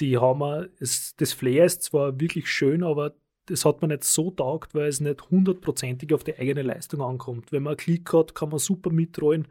die 0.00 0.16
haben 0.16 0.40
wir, 0.40 0.68
es, 0.78 1.16
das 1.16 1.32
Flair 1.32 1.64
ist 1.64 1.82
zwar 1.82 2.20
wirklich 2.20 2.48
schön, 2.48 2.84
aber 2.84 3.14
das 3.46 3.64
hat 3.64 3.80
man 3.80 3.90
nicht 3.90 4.04
so 4.04 4.30
taugt, 4.30 4.74
weil 4.74 4.88
es 4.88 5.00
nicht 5.00 5.30
hundertprozentig 5.30 6.12
auf 6.12 6.22
die 6.22 6.38
eigene 6.38 6.62
Leistung 6.62 7.00
ankommt. 7.00 7.50
Wenn 7.50 7.62
man 7.62 7.72
einen 7.72 7.78
Klick 7.78 8.12
hat, 8.12 8.34
kann 8.34 8.50
man 8.50 8.58
super 8.58 8.90
mitrollen. 8.90 9.48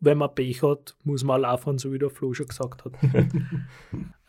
Wenn 0.00 0.18
man 0.18 0.34
Pech 0.34 0.62
hat, 0.62 0.96
muss 1.04 1.24
man 1.24 1.42
laufen, 1.42 1.78
so 1.78 1.92
wie 1.92 1.98
der 1.98 2.10
Flo 2.10 2.32
schon 2.32 2.46
gesagt 2.46 2.84
hat. 2.84 2.92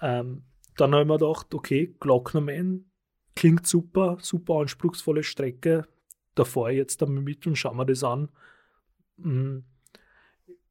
ähm, 0.01 0.43
dann 0.75 0.95
haben 0.95 1.07
wir 1.07 1.17
gedacht, 1.17 1.53
okay, 1.53 1.95
Glocknerman 1.99 2.88
klingt 3.39 3.65
super, 3.65 4.17
super 4.21 4.55
anspruchsvolle 4.55 5.23
Strecke. 5.23 5.87
Da 6.35 6.45
fahre 6.45 6.71
ich 6.71 6.77
jetzt 6.77 7.01
einmal 7.01 7.23
mit 7.23 7.45
und 7.47 7.55
schauen 7.57 7.77
wir 7.77 7.85
das 7.85 8.03
an. 8.03 8.29
Mhm 9.17 9.63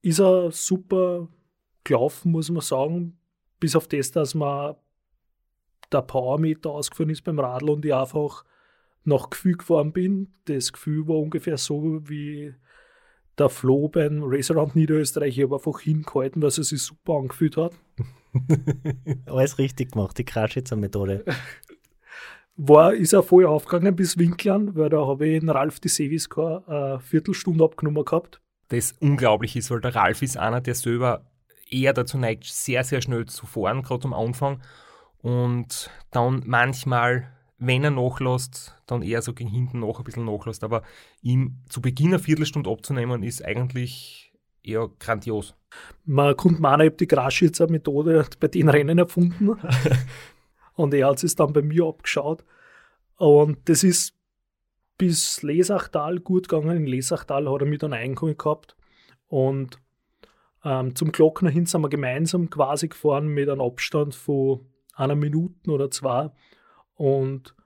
ist 0.02 0.20
er 0.20 0.50
super 0.50 1.28
gelaufen, 1.84 2.32
muss 2.32 2.50
man 2.50 2.62
sagen. 2.62 3.18
Bis 3.60 3.74
auf 3.74 3.88
das, 3.88 4.10
dass 4.10 4.34
man 4.34 4.76
der 5.90 6.02
Powermeter 6.02 6.70
ausgefahren 6.70 7.10
ist 7.10 7.24
beim 7.24 7.38
Radl 7.38 7.70
und 7.70 7.84
ich 7.84 7.94
einfach 7.94 8.44
nach 9.04 9.30
Gefühl 9.30 9.56
gefahren 9.56 9.92
bin. 9.92 10.32
Das 10.44 10.72
Gefühl 10.72 11.08
war 11.08 11.16
ungefähr 11.16 11.56
so 11.56 12.00
wie 12.08 12.54
der 13.38 13.48
Flo 13.48 13.88
beim 13.88 14.22
Raceround 14.22 14.76
Niederösterreich. 14.76 15.38
Ich 15.38 15.44
habe 15.44 15.56
einfach 15.56 15.80
hingehalten, 15.80 16.42
weil 16.42 16.48
es 16.48 16.56
sich 16.56 16.82
super 16.82 17.14
angefühlt 17.14 17.56
hat. 17.56 17.72
Alles 19.26 19.58
richtig 19.58 19.92
gemacht, 19.92 20.18
die 20.18 20.24
Kraschitzer-Methode. 20.24 21.24
War, 22.60 22.92
ist 22.92 23.12
er 23.12 23.22
voll 23.22 23.46
aufgegangen 23.46 23.96
bis 23.96 24.18
Winklern, 24.18 24.74
weil 24.76 24.90
da 24.90 25.06
habe 25.06 25.28
ich 25.28 25.42
in 25.42 25.48
Ralf 25.48 25.80
die 25.80 25.88
Seviscar 25.88 26.62
eine 26.68 27.00
Viertelstunde 27.00 27.64
abgenommen 27.64 28.04
gehabt 28.04 28.40
das 28.68 28.94
unglaublich 29.00 29.56
ist, 29.56 29.70
weil 29.70 29.80
der 29.80 29.94
Ralf 29.94 30.22
ist 30.22 30.36
einer, 30.36 30.60
der 30.60 30.74
selber 30.74 31.24
eher 31.70 31.92
dazu 31.92 32.18
neigt, 32.18 32.44
sehr, 32.44 32.84
sehr 32.84 33.02
schnell 33.02 33.26
zu 33.26 33.46
fahren, 33.46 33.82
gerade 33.82 34.04
am 34.04 34.14
Anfang. 34.14 34.60
Und 35.20 35.90
dann 36.10 36.42
manchmal, 36.46 37.32
wenn 37.58 37.84
er 37.84 37.90
nachlässt, 37.90 38.74
dann 38.86 39.02
eher 39.02 39.22
so 39.22 39.32
gegen 39.32 39.50
hinten 39.50 39.80
noch 39.80 39.98
ein 39.98 40.04
bisschen 40.04 40.24
nachlässt. 40.24 40.64
Aber 40.64 40.82
ihm 41.22 41.58
zu 41.68 41.80
Beginn 41.80 42.08
eine 42.08 42.18
Viertelstunde 42.18 42.70
abzunehmen, 42.70 43.22
ist 43.22 43.44
eigentlich 43.44 44.32
eher 44.62 44.88
grandios. 44.98 45.54
Man 46.04 46.36
konnte 46.36 46.60
meinen, 46.60 46.82
ich 46.82 46.86
habe 46.86 46.96
die 46.96 47.08
Graschitzer-Methode 47.08 48.26
bei 48.38 48.48
den 48.48 48.68
Rennen 48.68 48.98
erfunden. 48.98 49.58
und 50.78 50.94
er 50.94 51.08
hat 51.08 51.24
es 51.24 51.34
dann 51.34 51.52
bei 51.52 51.60
mir 51.60 51.86
abgeschaut. 51.86 52.44
Und 53.16 53.68
das 53.68 53.82
ist 53.82 54.14
bis 54.96 55.42
Lesachtal 55.42 56.20
gut 56.20 56.48
gegangen. 56.48 56.76
In 56.76 56.86
Lesachtal 56.86 57.50
hat 57.50 57.62
er 57.62 57.66
mich 57.66 57.80
dann 57.80 57.92
eingeholt 57.92 58.38
gehabt. 58.38 58.76
Und 59.26 59.80
ähm, 60.64 60.94
zum 60.94 61.10
Glockner 61.10 61.50
hin 61.50 61.66
sind 61.66 61.80
wir 61.80 61.88
gemeinsam 61.88 62.48
quasi 62.48 62.86
gefahren 62.86 63.26
mit 63.26 63.48
einem 63.48 63.60
Abstand 63.60 64.14
von 64.14 64.66
einer 64.94 65.16
Minute 65.16 65.68
oder 65.68 65.90
zwei. 65.90 66.30
Und 66.94 67.56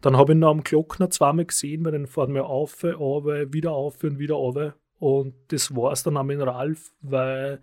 dann 0.00 0.16
habe 0.16 0.32
ich 0.32 0.38
ihn 0.38 0.44
am 0.44 0.62
Glockner 0.62 1.10
zweimal 1.10 1.46
gesehen, 1.46 1.84
weil 1.84 1.92
dann 1.92 2.06
fahren 2.06 2.34
wir 2.34 2.46
auf, 2.46 2.84
auf, 2.84 3.24
wieder 3.24 3.72
auf 3.72 4.02
und 4.04 4.20
wieder 4.20 4.36
auf. 4.36 4.74
Und 5.00 5.34
das 5.48 5.74
war 5.74 5.90
es 5.90 6.04
dann 6.04 6.16
auch 6.16 6.22
mit 6.22 6.38
Ralf, 6.38 6.94
weil 7.00 7.60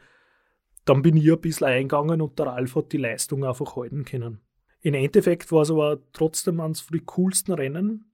dann 0.83 1.01
bin 1.01 1.15
ich 1.15 1.31
ein 1.31 1.39
bisschen 1.39 1.67
eingegangen 1.67 2.19
und 2.19 2.37
der 2.37 2.47
Ralf 2.47 2.75
hat 2.75 2.91
die 2.91 2.97
Leistung 2.97 3.45
einfach 3.45 3.77
halten 3.77 4.03
können. 4.03 4.41
Im 4.81 4.95
Endeffekt 4.95 5.51
war 5.51 5.61
es 5.61 5.71
aber 5.71 5.99
trotzdem 6.11 6.59
eines 6.59 6.85
den 6.87 7.05
coolsten 7.05 7.53
Rennen, 7.53 8.11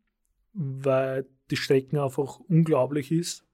weil 0.53 1.25
die 1.49 1.55
Strecke 1.55 2.03
einfach 2.03 2.39
unglaublich 2.47 3.11
ist. 3.11 3.45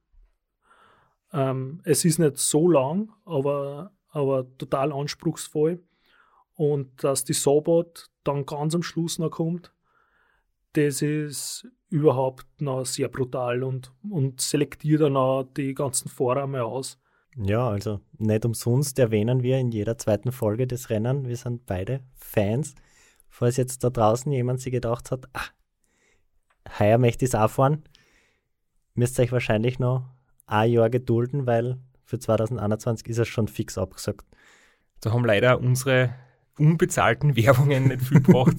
Ähm, 1.31 1.81
es 1.83 2.05
ist 2.05 2.19
nicht 2.19 2.37
so 2.37 2.69
lang, 2.69 3.11
aber, 3.25 3.91
aber 4.09 4.47
total 4.57 4.91
anspruchsvoll. 4.91 5.83
Und 6.55 7.03
dass 7.03 7.23
die 7.23 7.33
Sabot 7.33 8.09
dann 8.23 8.45
ganz 8.45 8.75
am 8.75 8.83
Schluss 8.83 9.19
noch 9.19 9.31
kommt, 9.31 9.73
das 10.73 11.01
ist 11.01 11.67
überhaupt 11.89 12.45
noch 12.59 12.85
sehr 12.85 13.07
brutal 13.07 13.63
und, 13.63 13.91
und 14.09 14.41
selektiert 14.41 15.01
dann 15.01 15.17
auch 15.17 15.43
die 15.43 15.75
ganzen 15.75 16.09
mal 16.17 16.61
aus. 16.61 16.99
Ja, 17.35 17.67
also 17.69 17.99
nicht 18.17 18.45
umsonst 18.45 18.97
erwähnen 18.97 19.43
wir 19.43 19.57
in 19.57 19.71
jeder 19.71 19.97
zweiten 19.97 20.31
Folge 20.31 20.67
des 20.67 20.89
Rennen, 20.89 21.27
wir 21.27 21.37
sind 21.37 21.65
beide 21.65 22.01
Fans. 22.15 22.75
Falls 23.33 23.57
jetzt 23.57 23.83
da 23.83 23.89
draußen 23.89 24.31
jemand 24.31 24.61
sich 24.61 24.71
gedacht 24.71 25.09
hat, 25.09 25.27
ah, 25.33 25.47
heuer 26.77 26.99
möchte 26.99 27.25
ich 27.25 27.31
es 27.31 27.35
auch 27.35 27.49
fahren, 27.49 27.83
müsst 28.93 29.17
ihr 29.17 29.23
euch 29.23 29.31
wahrscheinlich 29.31 29.79
noch 29.79 30.05
ein 30.45 30.69
Jahr 30.69 30.91
gedulden, 30.91 31.47
weil 31.47 31.79
für 32.05 32.19
2021 32.19 33.07
ist 33.07 33.17
es 33.17 33.27
schon 33.27 33.47
fix 33.47 33.79
abgesagt. 33.79 34.27
Da 35.01 35.13
haben 35.13 35.25
leider 35.25 35.59
unsere 35.59 36.13
unbezahlten 36.59 37.35
Werbungen 37.35 37.87
nicht 37.87 38.03
viel 38.03 38.21
gebracht. 38.21 38.57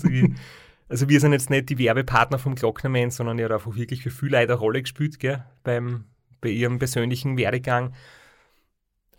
also 0.88 1.08
wir 1.08 1.20
sind 1.20 1.30
jetzt 1.30 1.50
nicht 1.50 1.68
die 1.68 1.78
Werbepartner 1.78 2.40
vom 2.40 2.56
Glocknerman, 2.56 3.12
sondern 3.12 3.38
er 3.38 3.44
hat 3.44 3.52
einfach 3.52 3.76
wirklich 3.76 4.02
für 4.02 4.10
viel 4.10 4.34
eine 4.34 4.54
Rolle 4.54 4.82
gespielt 4.82 5.20
gell, 5.20 5.44
beim, 5.62 6.06
bei 6.40 6.48
ihrem 6.48 6.80
persönlichen 6.80 7.38
Werdegang. 7.38 7.94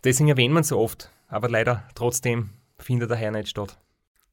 Deswegen 0.04 0.28
erwähnt 0.28 0.52
man 0.52 0.64
so 0.64 0.78
oft, 0.78 1.10
aber 1.28 1.48
leider 1.48 1.88
trotzdem 1.94 2.50
findet 2.78 3.10
daher 3.10 3.30
nicht 3.30 3.48
statt. 3.48 3.78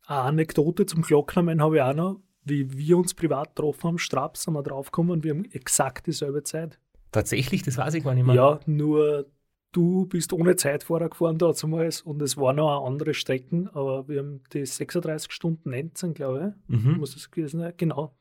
Eine 0.05 0.19
Anekdote 0.19 0.85
zum 0.85 1.01
Glocknerman 1.01 1.61
habe 1.61 1.77
ich 1.77 1.81
auch 1.81 1.93
noch. 1.93 2.19
Wie 2.45 2.77
wir 2.77 2.97
uns 2.97 3.13
privat 3.13 3.55
getroffen 3.55 3.83
haben, 3.83 3.97
Straps, 3.97 4.43
sind 4.43 4.53
wir 4.53 4.63
draufgekommen, 4.63 5.23
wir 5.23 5.31
haben 5.31 5.45
exakt 5.45 6.07
dieselbe 6.07 6.43
Zeit. 6.43 6.77
Tatsächlich, 7.11 7.63
das 7.63 7.77
weiß 7.77 7.93
ich 7.93 8.03
gar 8.03 8.13
nicht 8.13 8.25
mehr. 8.25 8.35
Ja, 8.35 8.59
nur 8.65 9.27
du 9.71 10.05
bist 10.07 10.33
ohne 10.33 10.55
Zeitfahrer 10.55 11.09
gefahren 11.09 11.37
damals 11.37 12.01
und 12.01 12.21
es 12.21 12.37
waren 12.37 12.57
noch 12.57 12.85
andere 12.85 13.13
Strecken, 13.13 13.69
aber 13.69 14.07
wir 14.07 14.19
haben 14.19 14.41
die 14.51 14.65
36 14.65 15.31
Stunden 15.31 15.69
19, 15.69 16.13
glaube 16.13 16.55
ich. 16.69 16.75
Mhm. 16.75 16.97
Muss 16.97 17.13
das 17.13 17.31
gewesen 17.31 17.59
sein? 17.59 17.73
Genau, 17.77 18.15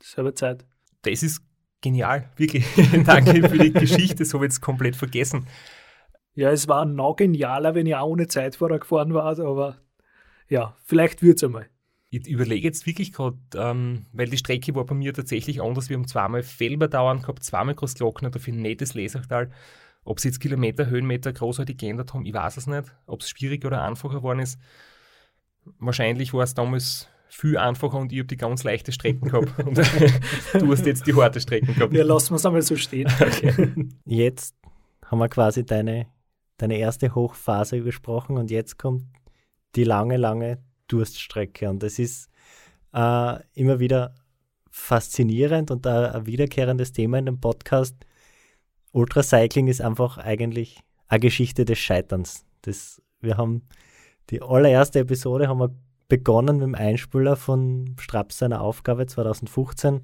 dieselbe 0.00 0.34
Zeit. 0.34 0.64
Das 1.02 1.22
ist 1.22 1.42
genial, 1.80 2.28
wirklich. 2.36 2.66
Danke 3.06 3.48
für 3.48 3.58
die 3.58 3.72
Geschichte, 3.72 4.16
das 4.16 4.34
habe 4.34 4.46
ich 4.46 4.52
jetzt 4.52 4.60
komplett 4.60 4.96
vergessen. 4.96 5.46
Ja, 6.34 6.50
es 6.50 6.68
war 6.68 6.84
noch 6.84 7.16
genialer, 7.16 7.74
wenn 7.74 7.86
ich 7.86 7.94
auch 7.96 8.08
ohne 8.08 8.26
Zeitfahrer 8.26 8.78
gefahren 8.78 9.14
war, 9.14 9.38
aber 9.38 9.78
ja, 10.50 10.76
vielleicht 10.84 11.22
wird 11.22 11.38
es 11.38 11.44
einmal. 11.44 11.68
Ich 12.10 12.26
überlege 12.26 12.66
jetzt 12.66 12.86
wirklich 12.86 13.12
gerade, 13.12 13.38
ähm, 13.54 14.06
weil 14.12 14.28
die 14.28 14.36
Strecke 14.36 14.74
war 14.74 14.84
bei 14.84 14.96
mir 14.96 15.14
tatsächlich 15.14 15.62
anders. 15.62 15.88
Wir 15.88 15.96
haben 15.96 16.08
zweimal 16.08 16.42
Felberdauern 16.42 17.20
gehabt, 17.20 17.44
zweimal 17.44 17.76
Großglockner, 17.76 18.30
dafür 18.30 18.52
ein 18.52 18.60
nettes 18.60 18.94
Lesachtal. 18.94 19.50
Ob 20.02 20.18
sie 20.18 20.28
jetzt 20.28 20.40
Kilometer, 20.40 20.86
Höhenmeter 20.86 21.32
großartig 21.32 21.76
geändert 21.76 22.12
haben, 22.12 22.26
ich 22.26 22.34
weiß 22.34 22.56
es 22.56 22.66
nicht. 22.66 22.92
Ob 23.06 23.20
es 23.20 23.30
schwierig 23.30 23.64
oder 23.64 23.84
einfacher 23.84 24.16
geworden 24.16 24.40
ist. 24.40 24.58
Wahrscheinlich 25.78 26.34
war 26.34 26.42
es 26.42 26.54
damals 26.54 27.08
viel 27.28 27.56
einfacher 27.56 27.98
und 27.98 28.12
ich 28.12 28.18
habe 28.18 28.26
die 28.26 28.36
ganz 28.36 28.64
leichte 28.64 28.90
Strecken 28.90 29.28
gehabt. 29.28 29.56
und 29.64 29.78
du 30.58 30.72
hast 30.72 30.86
jetzt 30.86 31.06
die 31.06 31.14
harte 31.14 31.40
Strecken 31.40 31.76
gehabt. 31.76 31.94
Ja, 31.94 32.02
lassen 32.02 32.30
wir 32.32 32.36
es 32.36 32.46
einmal 32.46 32.62
so 32.62 32.74
stehen. 32.74 33.08
Okay. 33.20 33.88
Jetzt 34.04 34.56
haben 35.06 35.20
wir 35.20 35.28
quasi 35.28 35.64
deine, 35.64 36.08
deine 36.56 36.76
erste 36.76 37.14
Hochphase 37.14 37.76
übersprochen 37.76 38.36
und 38.36 38.50
jetzt 38.50 38.78
kommt 38.78 39.04
die 39.76 39.84
lange, 39.84 40.16
lange 40.16 40.58
Durststrecke. 40.88 41.68
Und 41.68 41.82
das 41.82 41.98
ist 41.98 42.28
äh, 42.92 43.38
immer 43.54 43.80
wieder 43.80 44.14
faszinierend 44.70 45.70
und 45.70 45.86
ein 45.86 46.26
wiederkehrendes 46.26 46.92
Thema 46.92 47.18
in 47.18 47.26
dem 47.26 47.40
Podcast. 47.40 47.96
Ultracycling 48.92 49.68
ist 49.68 49.80
einfach 49.80 50.18
eigentlich 50.18 50.80
eine 51.08 51.20
Geschichte 51.20 51.64
des 51.64 51.78
Scheiterns. 51.78 52.44
Das, 52.62 53.02
wir 53.20 53.36
haben 53.36 53.62
die 54.30 54.42
allererste 54.42 55.00
Episode 55.00 55.48
haben 55.48 55.58
wir 55.58 55.74
begonnen 56.08 56.56
mit 56.56 56.64
dem 56.64 56.74
Einspüler 56.74 57.36
von 57.36 57.94
Straps 57.98 58.38
seiner 58.38 58.60
Aufgabe 58.60 59.06
2015. 59.06 60.02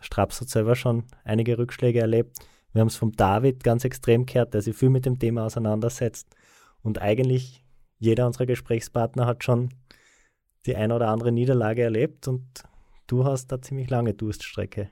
Straps 0.00 0.40
hat 0.40 0.48
selber 0.48 0.76
schon 0.76 1.04
einige 1.24 1.58
Rückschläge 1.58 2.00
erlebt. 2.00 2.38
Wir 2.72 2.80
haben 2.80 2.88
es 2.88 2.96
vom 2.96 3.12
David 3.12 3.62
ganz 3.62 3.84
extrem 3.84 4.26
gehört, 4.26 4.54
der 4.54 4.62
sich 4.62 4.76
viel 4.76 4.90
mit 4.90 5.06
dem 5.06 5.18
Thema 5.18 5.46
auseinandersetzt. 5.46 6.34
Und 6.82 7.00
eigentlich 7.00 7.63
jeder 7.98 8.26
unserer 8.26 8.46
Gesprächspartner 8.46 9.26
hat 9.26 9.44
schon 9.44 9.70
die 10.66 10.76
eine 10.76 10.94
oder 10.94 11.08
andere 11.08 11.32
Niederlage 11.32 11.82
erlebt 11.82 12.28
und 12.28 12.44
du 13.06 13.24
hast 13.24 13.48
da 13.48 13.60
ziemlich 13.60 13.90
lange 13.90 14.14
Durststrecke. 14.14 14.90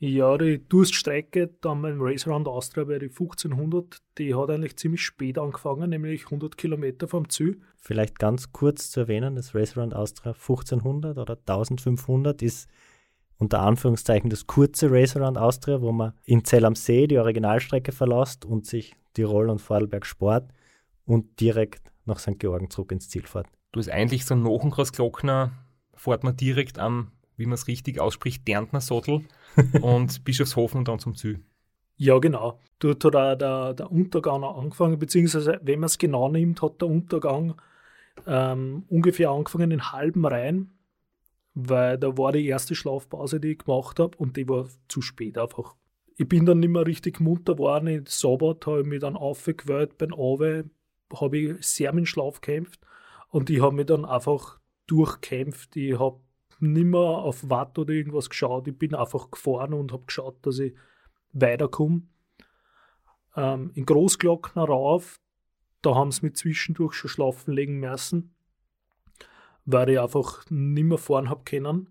Ja, 0.00 0.36
die 0.36 0.66
Durststrecke 0.68 1.50
dann 1.60 1.80
beim 1.80 2.00
Race 2.00 2.26
Around 2.26 2.48
Austria 2.48 2.84
bei 2.84 2.98
die 2.98 3.06
1500, 3.06 4.02
die 4.18 4.34
hat 4.34 4.50
eigentlich 4.50 4.76
ziemlich 4.76 5.02
spät 5.02 5.38
angefangen, 5.38 5.88
nämlich 5.88 6.24
100 6.24 6.58
Kilometer 6.58 7.08
vom 7.08 7.28
Ziel. 7.30 7.60
Vielleicht 7.76 8.18
ganz 8.18 8.52
kurz 8.52 8.90
zu 8.90 9.00
erwähnen, 9.00 9.34
das 9.36 9.54
Race 9.54 9.78
Around 9.78 9.94
Austria 9.94 10.32
1500 10.32 11.16
oder 11.16 11.38
1500 11.38 12.42
ist 12.42 12.68
unter 13.38 13.60
Anführungszeichen 13.60 14.30
das 14.30 14.46
kurze 14.46 14.90
Race 14.90 15.16
Around 15.16 15.38
Austria, 15.38 15.80
wo 15.80 15.92
man 15.92 16.12
in 16.24 16.44
Zell 16.44 16.64
am 16.64 16.74
See 16.74 17.06
die 17.06 17.18
Originalstrecke 17.18 17.92
verlässt 17.92 18.44
und 18.44 18.66
sich 18.66 18.94
Tirol 19.14 19.48
und 19.48 19.60
Vorarlberg 19.60 20.04
sport 20.04 20.50
und 21.06 21.40
direkt 21.40 21.93
nach 22.04 22.18
St. 22.18 22.38
Georgen 22.38 22.70
zurück 22.70 22.92
ins 22.92 23.08
Ziel 23.08 23.26
fährt. 23.26 23.46
Du 23.72 23.80
hast 23.80 23.88
eigentlich 23.88 24.24
so 24.24 24.34
einen 24.34 24.44
Nochenkreuz-Glockner, 24.44 25.52
fährt 25.94 26.24
man 26.24 26.36
direkt 26.36 26.78
am, 26.78 27.12
wie 27.36 27.46
man 27.46 27.54
es 27.54 27.66
richtig 27.66 28.00
ausspricht, 28.00 28.46
Derntner 28.46 28.80
Sottel 28.80 29.22
und 29.82 30.24
Bischofshofen 30.24 30.78
und 30.78 30.88
dann 30.88 30.98
zum 30.98 31.14
Ziel. 31.14 31.42
Ja, 31.96 32.18
genau. 32.18 32.60
Dort 32.78 33.04
hat 33.04 33.16
auch 33.16 33.34
der, 33.36 33.74
der 33.74 33.90
Untergang 33.90 34.42
angefangen, 34.42 34.98
beziehungsweise, 34.98 35.60
wenn 35.62 35.80
man 35.80 35.86
es 35.86 35.98
genau 35.98 36.28
nimmt, 36.28 36.60
hat 36.60 36.80
der 36.80 36.88
Untergang 36.88 37.54
ähm, 38.26 38.84
ungefähr 38.88 39.30
angefangen 39.30 39.70
in 39.70 39.92
halben 39.92 40.26
Reihen, 40.26 40.78
weil 41.54 41.98
da 41.98 42.16
war 42.18 42.32
die 42.32 42.46
erste 42.46 42.74
Schlafpause, 42.74 43.40
die 43.40 43.52
ich 43.52 43.58
gemacht 43.58 44.00
habe, 44.00 44.16
und 44.18 44.36
die 44.36 44.48
war 44.48 44.66
zu 44.88 45.02
spät 45.02 45.38
einfach. 45.38 45.76
Ich 46.16 46.28
bin 46.28 46.46
dann 46.46 46.60
nicht 46.60 46.70
mehr 46.70 46.86
richtig 46.86 47.20
munter 47.20 47.54
geworden. 47.54 47.88
In 47.88 48.06
Sabbat 48.06 48.66
habe 48.66 48.82
ich 48.82 48.86
mich 48.86 49.00
dann 49.00 49.16
aufgewählt. 49.16 49.98
Beim 49.98 50.14
Awe 50.14 50.64
habe 51.12 51.38
ich 51.38 51.66
sehr 51.66 51.92
mit 51.92 52.04
dem 52.04 52.06
Schlaf 52.06 52.40
gekämpft. 52.40 52.80
Und 53.28 53.50
ich 53.50 53.60
habe 53.60 53.74
mich 53.74 53.86
dann 53.86 54.04
einfach 54.04 54.60
durchkämpft. 54.86 55.76
Ich 55.76 55.98
habe 55.98 56.20
nicht 56.60 56.84
mehr 56.84 57.00
auf 57.00 57.48
Watt 57.48 57.78
oder 57.78 57.92
irgendwas 57.92 58.30
geschaut. 58.30 58.68
Ich 58.68 58.78
bin 58.78 58.94
einfach 58.94 59.30
gefahren 59.30 59.74
und 59.74 59.92
habe 59.92 60.04
geschaut, 60.06 60.44
dass 60.46 60.58
ich 60.58 60.74
weiterkomme. 61.32 62.02
Ähm, 63.36 63.72
in 63.74 63.86
Großglockner 63.86 64.64
rauf, 64.64 65.20
da 65.82 65.94
haben 65.94 66.12
sie 66.12 66.26
mich 66.26 66.36
zwischendurch 66.36 66.94
schon 66.94 67.10
schlafen 67.10 67.52
legen 67.52 67.80
müssen, 67.80 68.34
weil 69.64 69.90
ich 69.90 70.00
einfach 70.00 70.44
nicht 70.50 70.84
mehr 70.84 70.98
fahren 70.98 71.28
habe 71.28 71.44
können. 71.44 71.90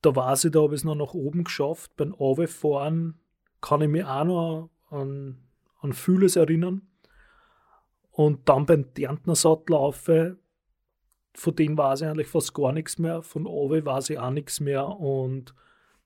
Da 0.00 0.16
weiß 0.16 0.46
ich, 0.46 0.52
da 0.52 0.62
habe 0.62 0.74
ich 0.74 0.80
es 0.80 0.84
noch 0.84 0.96
nach 0.96 1.14
oben 1.14 1.44
geschafft. 1.44 1.94
Beim 1.96 2.14
Fahren 2.48 3.20
kann 3.60 3.82
ich 3.82 3.88
mich 3.88 4.04
auch 4.04 4.24
noch 4.24 4.70
an, 4.90 5.38
an 5.80 5.92
vieles 5.92 6.34
erinnern. 6.34 6.88
Und 8.12 8.48
dann 8.48 8.66
beim 8.66 8.92
Derntner 8.94 9.34
Sattlaufe, 9.34 10.38
von 11.34 11.56
dem 11.56 11.76
weiß 11.76 12.02
ich 12.02 12.08
eigentlich 12.08 12.28
fast 12.28 12.54
gar 12.54 12.72
nichts 12.72 12.98
mehr. 12.98 13.22
Von 13.22 13.46
Owe 13.46 13.84
weiß 13.84 14.10
ich 14.10 14.18
auch 14.18 14.30
nichts 14.30 14.60
mehr. 14.60 14.86
Und 14.86 15.54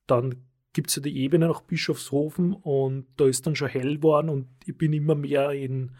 dann 0.06 0.46
gibt 0.72 0.90
es 0.90 0.96
ja 0.96 1.02
die 1.02 1.18
Ebene 1.18 1.48
nach 1.48 1.62
Bischofshofen 1.62 2.52
und 2.52 3.06
da 3.16 3.26
ist 3.26 3.46
dann 3.46 3.56
schon 3.56 3.68
hell 3.68 3.96
geworden 3.96 4.28
und 4.28 4.46
ich 4.66 4.76
bin 4.76 4.92
immer 4.92 5.14
mehr 5.14 5.50
in 5.52 5.92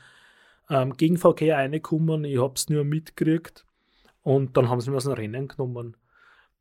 ähm, 0.69 0.93
Gegenverkehr 0.93 1.57
reingekommen. 1.57 2.25
Ich 2.25 2.39
habe 2.39 2.53
es 2.57 2.69
nur 2.69 2.85
mitgekriegt 2.85 3.65
und 4.23 4.57
dann 4.57 4.69
haben 4.69 4.81
sie 4.81 4.91
mich 4.91 4.99
aus 4.99 5.05
dem 5.05 5.15
Rennen 5.15 5.49
genommen. 5.49 5.97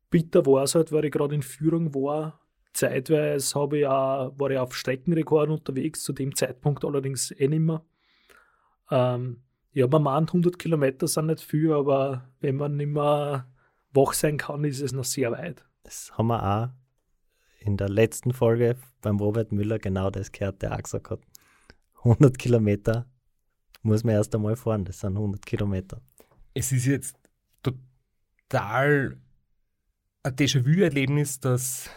Bitter 0.08 0.46
war 0.46 0.62
es 0.62 0.74
halt, 0.74 0.92
weil 0.92 1.04
ich 1.04 1.12
gerade 1.12 1.34
in 1.34 1.42
Führung 1.42 1.94
war. 1.94 2.40
Zeitweise 2.72 3.58
ich 3.72 3.86
auch, 3.86 4.32
war 4.38 4.50
ich 4.50 4.58
auf 4.58 4.74
Streckenrekord 4.74 5.50
unterwegs, 5.50 6.02
zu 6.02 6.14
dem 6.14 6.34
Zeitpunkt 6.34 6.86
allerdings 6.86 7.32
eh 7.32 7.48
nicht 7.48 7.60
mehr. 7.60 7.84
Ähm, 8.90 9.42
ja, 9.72 9.86
man 9.86 10.02
meint, 10.02 10.30
100 10.30 10.58
Kilometer 10.58 11.06
sind 11.06 11.26
nicht 11.26 11.42
viel, 11.42 11.72
aber 11.72 12.28
wenn 12.40 12.56
man 12.56 12.76
nicht 12.76 12.88
mehr 12.88 13.46
wach 13.92 14.12
sein 14.12 14.36
kann, 14.36 14.64
ist 14.64 14.80
es 14.80 14.92
noch 14.92 15.04
sehr 15.04 15.32
weit. 15.32 15.64
Das 15.82 16.16
haben 16.16 16.28
wir 16.28 16.42
auch 16.42 16.68
in 17.60 17.76
der 17.76 17.88
letzten 17.88 18.32
Folge 18.32 18.76
beim 19.02 19.18
Robert 19.18 19.52
Müller 19.52 19.78
genau 19.78 20.10
das 20.10 20.32
gehört, 20.32 20.62
der 20.62 20.72
auch 20.72 20.82
gesagt 20.82 21.10
hat. 21.10 21.20
100 21.98 22.38
Kilometer 22.38 23.06
muss 23.82 24.04
man 24.04 24.14
erst 24.14 24.34
einmal 24.34 24.56
fahren, 24.56 24.84
das 24.84 25.00
sind 25.00 25.16
100 25.16 25.44
Kilometer. 25.44 26.00
Es 26.54 26.72
ist 26.72 26.86
jetzt 26.86 27.16
total 27.62 29.18
ein 30.22 30.36
Déjà-vu-Erlebnis, 30.36 31.40
dass 31.40 31.90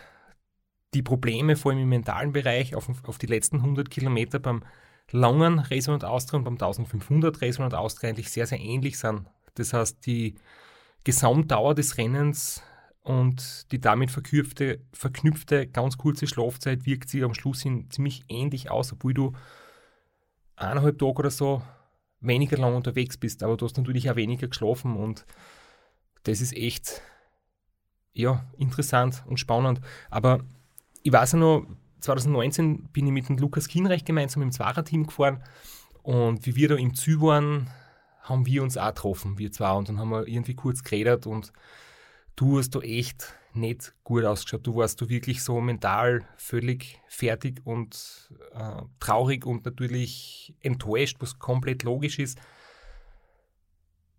die 0.94 1.02
Probleme 1.02 1.56
vor 1.56 1.72
allem 1.72 1.82
im 1.82 1.90
mentalen 1.90 2.32
Bereich 2.32 2.76
auf, 2.76 2.90
auf 3.08 3.18
die 3.18 3.28
letzten 3.28 3.58
100 3.58 3.90
Kilometer 3.90 4.40
beim 4.40 4.64
langen 5.12 5.60
Resonant 5.60 6.04
Austria 6.04 6.38
und 6.38 6.44
beim 6.44 6.54
1500 6.54 7.42
Resonant 7.42 7.74
Austria 7.74 8.10
eigentlich 8.10 8.32
sehr, 8.32 8.48
sehr 8.48 8.60
ähnlich 8.60 9.00
sind. 9.00 9.26
Das 9.56 9.74
heißt, 9.74 10.06
die 10.06 10.36
Gesamtdauer 11.04 11.76
des 11.76 11.98
Rennens 11.98 12.62
und 13.02 13.72
die 13.72 13.80
damit 13.80 14.12
verknüpfte, 14.12 14.82
verknüpfte 14.94 15.68
ganz 15.68 15.98
kurze 15.98 16.28
Schlafzeit 16.28 16.86
wirkt 16.86 17.10
sich 17.10 17.24
am 17.24 17.34
Schluss 17.34 17.62
hin 17.62 17.90
ziemlich 17.90 18.24
ähnlich 18.28 18.70
aus, 18.70 18.94
obwohl 18.94 19.14
du 19.14 19.34
eineinhalb 20.56 21.00
Tage 21.00 21.18
oder 21.18 21.32
so 21.32 21.62
weniger 22.20 22.58
lang 22.58 22.76
unterwegs 22.76 23.18
bist, 23.18 23.44
aber 23.44 23.58
du 23.58 23.66
hast 23.66 23.78
natürlich 23.78 24.12
auch 24.12 24.16
weniger 24.16 24.48
geschlafen 24.48 24.96
und 24.98 25.26
das 26.24 26.42
ist 26.42 26.54
echt 26.54 27.02
ja, 28.14 28.46
interessant 28.58 29.24
und 29.26 29.40
spannend. 29.40 29.80
Aber 30.10 30.42
ich 31.04 31.14
weiß 31.14 31.34
ja 31.34 31.40
noch, 31.40 31.66
2019 32.00 32.90
bin 32.92 33.08
ich 33.08 33.14
mit 33.14 33.30
dem 33.30 33.38
Lukas 33.38 33.68
Kinreich 33.68 34.06
gemeinsam 34.06 34.42
im 34.42 34.52
Zwarer-Team 34.52 35.08
gefahren 35.08 35.44
und 36.04 36.46
wie 36.46 36.56
wir 36.56 36.70
da 36.70 36.76
im 36.76 36.96
Ziel 36.96 37.22
waren, 37.22 37.70
haben 38.22 38.46
wir 38.46 38.64
uns 38.64 38.78
auch 38.78 38.88
getroffen, 38.88 39.38
wir 39.38 39.52
zwei, 39.52 39.72
und 39.72 39.90
dann 39.90 40.00
haben 40.00 40.10
wir 40.10 40.28
irgendwie 40.28 40.56
kurz 40.56 40.84
geredet 40.84 41.26
und 41.26 41.52
du 42.36 42.58
hast 42.58 42.72
da 42.72 42.80
echt 42.80 43.34
nicht 43.54 43.94
gut 44.04 44.24
ausgeschaut. 44.24 44.66
Du 44.66 44.76
warst 44.76 45.02
du 45.02 45.10
wirklich 45.10 45.44
so 45.44 45.60
mental 45.60 46.26
völlig 46.38 47.00
fertig 47.08 47.62
und 47.66 48.32
äh, 48.54 48.82
traurig 49.00 49.46
und 49.46 49.66
natürlich 49.66 50.54
enttäuscht, 50.62 51.18
was 51.20 51.40
komplett 51.40 51.84
logisch 51.84 52.20
ist. 52.20 52.40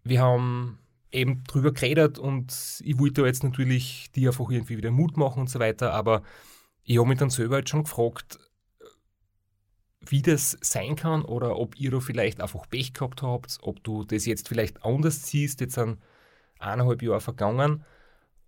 Wir 0.03 0.21
haben 0.23 0.79
eben 1.13 1.45
drüber 1.45 1.73
geredet 1.73 2.19
und 2.19 2.81
ich 2.85 2.99
wollte 2.99 3.23
jetzt 3.23 3.45
natürlich 3.45 4.11
dir 4.13 4.31
einfach 4.31 4.51
irgendwie 4.51 4.77
wieder 4.77 4.91
Mut 4.91 5.17
machen 5.17 5.41
und 5.41 5.51
so 5.51 5.59
weiter, 5.59 5.93
aber 5.93 6.23
ich 6.85 6.99
habe 6.99 7.09
mich 7.09 7.19
dann 7.19 7.31
selber 7.31 7.59
jetzt 7.59 7.71
schon 7.71 7.85
gefragt, 7.85 8.39
wie 10.01 10.23
das 10.23 10.57
sein 10.61 10.97
kann 10.97 11.23
oder 11.23 11.59
ob 11.59 11.79
ihr 11.79 11.91
da 11.91 12.01
vielleicht 12.01 12.41
einfach 12.41 12.69
Pech 12.69 12.95
gehabt 12.95 13.23
habt, 13.23 13.59
ob 13.63 13.83
du 13.85 14.05
das 14.05 14.27
jetzt 14.27 14.49
vielleicht 14.49 14.85
anders 14.85 15.27
siehst, 15.27 15.61
jetzt 15.61 15.75
sind 15.75 15.99
eineinhalb 16.59 17.03
Jahre 17.03 17.21
vergangen, 17.21 17.85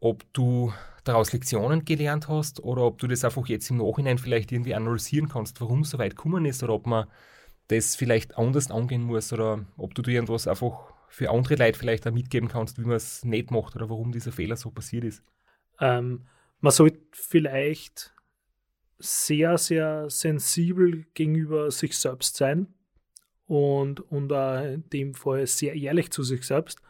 ob 0.00 0.24
du 0.32 0.72
daraus 1.04 1.32
Lektionen 1.32 1.84
gelernt 1.84 2.28
hast 2.28 2.60
oder 2.60 2.82
ob 2.82 2.98
du 2.98 3.06
das 3.06 3.24
einfach 3.24 3.46
jetzt 3.46 3.70
im 3.70 3.78
Nachhinein 3.78 4.18
vielleicht 4.18 4.50
irgendwie 4.52 4.74
analysieren 4.74 5.28
kannst, 5.28 5.60
warum 5.60 5.80
es 5.80 5.90
so 5.90 5.98
weit 5.98 6.16
gekommen 6.16 6.44
ist 6.46 6.62
oder 6.62 6.74
ob 6.74 6.86
man 6.86 7.06
das 7.68 7.96
vielleicht 7.96 8.38
anders 8.38 8.70
angehen 8.70 9.02
muss 9.02 9.32
oder 9.32 9.64
ob 9.76 9.94
du 9.94 10.02
dir 10.02 10.12
irgendwas 10.12 10.48
einfach 10.48 10.92
für 11.08 11.30
andere 11.30 11.56
Leute 11.56 11.78
vielleicht 11.78 12.06
auch 12.06 12.12
mitgeben 12.12 12.48
kannst, 12.48 12.78
wie 12.78 12.86
man 12.86 12.96
es 12.96 13.24
nicht 13.24 13.50
macht 13.50 13.76
oder 13.76 13.90
warum 13.90 14.12
dieser 14.12 14.32
Fehler 14.32 14.56
so 14.56 14.70
passiert 14.70 15.04
ist. 15.04 15.22
Ähm, 15.78 16.26
man 16.60 16.72
sollte 16.72 17.00
vielleicht 17.12 18.14
sehr, 19.02 19.58
sehr 19.58 20.08
sensibel 20.08 21.04
gegenüber 21.14 21.70
sich 21.70 21.98
selbst 21.98 22.36
sein 22.36 22.68
und, 23.46 24.00
und 24.12 24.32
in 24.32 24.88
dem 24.90 25.14
Fall 25.14 25.46
sehr 25.46 25.74
ehrlich 25.74 26.10
zu 26.10 26.22
sich 26.22 26.44
selbst. 26.44 26.80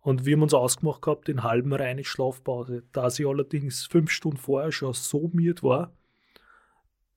Und 0.00 0.26
wir 0.26 0.36
haben 0.36 0.42
uns 0.42 0.52
ausgemacht 0.54 1.02
gehabt, 1.02 1.28
den 1.28 1.42
halben 1.42 1.72
reine 1.72 2.04
Schlafpause. 2.04 2.82
Da 2.92 3.08
sie 3.08 3.24
allerdings 3.24 3.86
fünf 3.86 4.10
Stunden 4.10 4.36
vorher 4.36 4.72
schon 4.72 4.92
so 4.92 5.30
müde 5.32 5.62
war, 5.62 5.92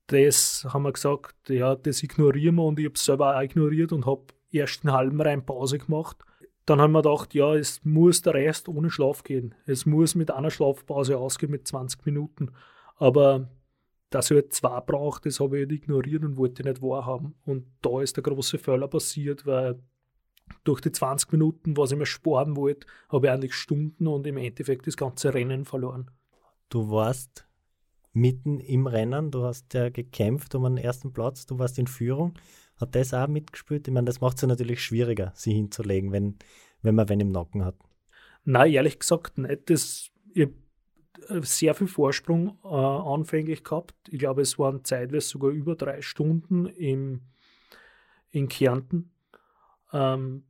das 0.07 0.65
haben 0.69 0.83
wir 0.83 0.93
gesagt, 0.93 1.49
ja, 1.49 1.75
das 1.75 2.01
ignorieren 2.01 2.55
wir 2.55 2.63
und 2.63 2.79
ich 2.79 2.85
habe 2.85 2.95
es 2.95 3.03
selber 3.03 3.35
auch 3.35 3.41
ignoriert 3.41 3.91
und 3.91 4.05
habe 4.05 4.27
erst 4.51 4.85
einen 4.85 4.93
halben 4.93 5.19
rein 5.19 5.45
Pause 5.45 5.79
gemacht. 5.79 6.17
Dann 6.65 6.79
haben 6.79 6.93
wir 6.93 7.01
gedacht, 7.01 7.33
ja, 7.33 7.55
es 7.55 7.83
muss 7.83 8.21
der 8.21 8.33
Rest 8.33 8.69
ohne 8.69 8.89
Schlaf 8.89 9.23
gehen. 9.23 9.53
Es 9.65 9.85
muss 9.85 10.15
mit 10.15 10.31
einer 10.31 10.49
Schlafpause 10.49 11.17
ausgehen 11.17 11.51
mit 11.51 11.67
20 11.67 12.05
Minuten. 12.05 12.51
Aber 12.95 13.49
dass 14.09 14.31
ich 14.31 14.35
halt 14.35 14.53
zwei 14.53 14.79
brauche, 14.79 15.21
das 15.21 15.39
habe 15.39 15.57
ich 15.57 15.63
halt 15.63 15.71
ignoriert 15.71 16.23
und 16.23 16.37
wollte 16.37 16.63
nicht 16.63 16.81
wahrhaben. 16.81 17.35
Und 17.45 17.67
da 17.81 18.01
ist 18.01 18.15
der 18.15 18.23
große 18.23 18.57
Fehler 18.57 18.87
passiert, 18.87 19.45
weil 19.45 19.79
durch 20.63 20.81
die 20.81 20.91
20 20.91 21.31
Minuten, 21.33 21.75
was 21.75 21.91
ich 21.91 21.97
mir 21.97 22.05
sparen 22.05 22.55
wollte, 22.55 22.87
habe 23.09 23.27
ich 23.27 23.33
eigentlich 23.33 23.53
Stunden 23.53 24.07
und 24.07 24.25
im 24.25 24.37
Endeffekt 24.37 24.87
das 24.87 24.97
ganze 24.97 25.33
Rennen 25.33 25.65
verloren. 25.65 26.09
Du 26.69 26.89
warst 26.89 27.47
mitten 28.13 28.59
im 28.59 28.87
Rennen, 28.87 29.31
du 29.31 29.43
hast 29.43 29.73
ja 29.73 29.89
gekämpft 29.89 30.55
um 30.55 30.65
einen 30.65 30.77
ersten 30.77 31.13
Platz, 31.13 31.45
du 31.45 31.59
warst 31.59 31.77
in 31.77 31.87
Führung. 31.87 32.33
Hat 32.77 32.95
das 32.95 33.13
auch 33.13 33.27
mitgespielt? 33.27 33.87
Ich 33.87 33.93
meine, 33.93 34.05
das 34.05 34.21
macht 34.21 34.37
es 34.37 34.41
ja 34.41 34.47
natürlich 34.47 34.81
schwieriger, 34.81 35.31
sie 35.35 35.53
hinzulegen, 35.53 36.11
wenn, 36.11 36.37
wenn 36.81 36.95
man 36.95 37.09
wen 37.09 37.19
im 37.19 37.31
Nacken 37.31 37.65
hat. 37.65 37.75
Nein, 38.43 38.71
ehrlich 38.71 38.99
gesagt 38.99 39.37
nicht. 39.37 39.69
Das, 39.69 40.09
ich 40.33 40.49
sehr 41.41 41.73
viel 41.73 41.87
Vorsprung 41.87 42.57
äh, 42.63 42.67
anfänglich 42.67 43.63
gehabt. 43.63 43.95
Ich 44.09 44.19
glaube, 44.19 44.41
es 44.41 44.57
waren 44.57 44.83
zeitweise 44.83 45.27
sogar 45.27 45.51
über 45.51 45.75
drei 45.75 46.01
Stunden 46.01 46.65
im, 46.65 47.21
in 48.31 48.47
Kärnten. 48.47 49.11
Ähm, 49.93 50.43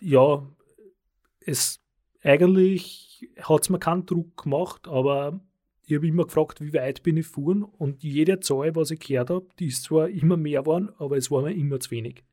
ja, 0.00 0.46
es 1.40 1.80
eigentlich 2.22 3.28
hat 3.40 3.62
es 3.62 3.70
mir 3.70 3.78
keinen 3.78 4.06
Druck 4.06 4.42
gemacht, 4.42 4.88
aber 4.88 5.40
ich 5.86 5.96
habe 5.96 6.06
immer 6.06 6.24
gefragt, 6.24 6.60
wie 6.60 6.72
weit 6.72 7.02
bin 7.02 7.18
ich 7.18 7.26
gefahren 7.26 7.62
und 7.62 8.02
jede 8.02 8.40
Zahl, 8.40 8.74
was 8.74 8.90
ich 8.90 9.00
gehört 9.00 9.30
habe, 9.30 9.46
die 9.58 9.66
ist 9.66 9.84
zwar 9.84 10.08
immer 10.08 10.36
mehr 10.36 10.62
geworden, 10.62 10.90
aber 10.98 11.16
es 11.16 11.30
war 11.30 11.42
mir 11.42 11.52
immer 11.52 11.80
zu 11.80 11.90
wenig. 11.90 12.24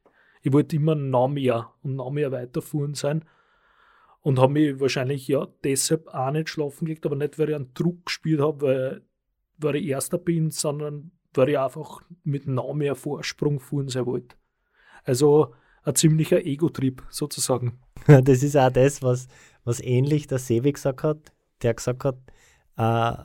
Ich 0.41 0.53
wollte 0.53 0.77
immer 0.77 0.95
noch 0.95 1.27
mehr 1.27 1.73
und 1.84 1.97
noch 1.97 2.11
mehr 2.11 2.32
weiterfahren 2.32 2.93
sein 2.93 3.25
und 4.22 4.39
habe 4.39 4.53
mich 4.53 4.80
wahrscheinlich 4.80 5.28
ja 5.28 5.47
deshalb 5.63 6.07
auch 6.07 6.32
nicht 6.32 6.49
schlafen 6.49 6.86
gelegt, 6.86 7.05
aber 7.05 7.15
nicht, 7.15 7.39
weil 7.39 7.49
ich 7.49 7.55
einen 7.55 7.74
Druck 7.74 8.05
gespielt 8.05 8.39
habe, 8.39 8.61
weil, 8.61 9.01
weil 9.57 9.76
ich 9.78 9.88
Erster 9.88 10.17
bin, 10.17 10.51
sondern 10.51 11.11
weil 11.34 11.49
ich 11.49 11.59
einfach 11.59 12.01
mit 12.24 12.47
noch 12.47 12.74
mehr 12.74 12.95
Vorsprung 12.95 13.59
fahren 13.59 13.89
sein 13.89 14.05
wollte. 14.05 14.36
Also 15.03 15.53
ein 15.84 15.95
ziemlicher 15.95 16.45
Ego-Trip 16.45 17.01
sozusagen. 17.09 17.80
Das 18.07 18.41
ist 18.41 18.57
auch 18.57 18.72
das, 18.72 19.03
was, 19.03 19.28
was 19.63 19.80
ähnlich 19.80 20.26
der 20.26 20.39
Sevi 20.39 20.72
gesagt 20.72 21.03
hat, 21.03 21.34
der 21.61 21.76
gesagt 21.76 22.03
hat, 22.03 22.17
äh, 22.78 23.24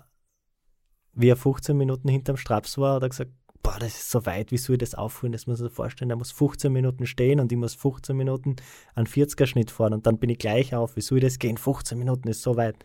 wie 1.14 1.28
er 1.28 1.36
15 1.36 1.76
Minuten 1.76 2.09
hinterm 2.09 2.36
Straps 2.36 2.76
war, 2.76 2.97
hat 2.97 3.03
er 3.03 3.09
gesagt, 3.09 3.32
boah, 3.67 3.79
das 3.81 3.97
ist 3.97 4.11
so 4.11 4.25
weit, 4.27 4.53
wie 4.53 4.59
soll 4.59 4.75
ich 4.75 4.81
das 4.81 4.95
aufholen? 4.95 5.33
Das 5.33 5.47
muss 5.49 5.59
man 5.59 5.69
sich 5.69 5.75
vorstellen, 5.75 6.11
er 6.11 6.17
muss 6.17 6.31
15 6.31 6.73
Minuten 6.73 7.05
stehen 7.05 7.41
und 7.41 7.51
ich 7.51 7.59
muss 7.59 7.75
15 7.75 8.17
Minuten 8.17 8.57
einen 8.95 9.09
40er-Schnitt 9.09 9.73
fahren 9.73 9.93
und 9.93 10.07
dann 10.07 10.19
bin 10.19 10.31
ich 10.31 10.39
gleich 10.39 10.75
auf, 10.75 10.95
wie 10.95 11.01
soll 11.01 11.19
ich 11.19 11.25
das 11.25 11.39
gehen? 11.41 11.57
15 11.57 11.99
Minuten 11.99 12.29
ist 12.29 12.43
so 12.43 12.57
weit. 12.57 12.77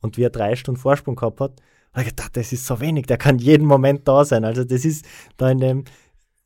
Und 0.00 0.16
wie 0.16 0.22
er 0.22 0.30
drei 0.30 0.56
Stunden 0.56 0.80
Vorsprung 0.80 1.16
gehabt 1.16 1.40
hat, 1.40 1.60
habe 1.92 2.02
ich 2.02 2.08
gedacht, 2.08 2.36
das 2.36 2.52
ist 2.52 2.66
so 2.66 2.80
wenig, 2.80 3.06
der 3.06 3.18
kann 3.18 3.38
jeden 3.38 3.66
Moment 3.66 4.08
da 4.08 4.24
sein. 4.24 4.44
Also 4.44 4.64
das 4.64 4.86
ist 4.86 5.04
da 5.36 5.50
in 5.50 5.58
dem 5.58 5.84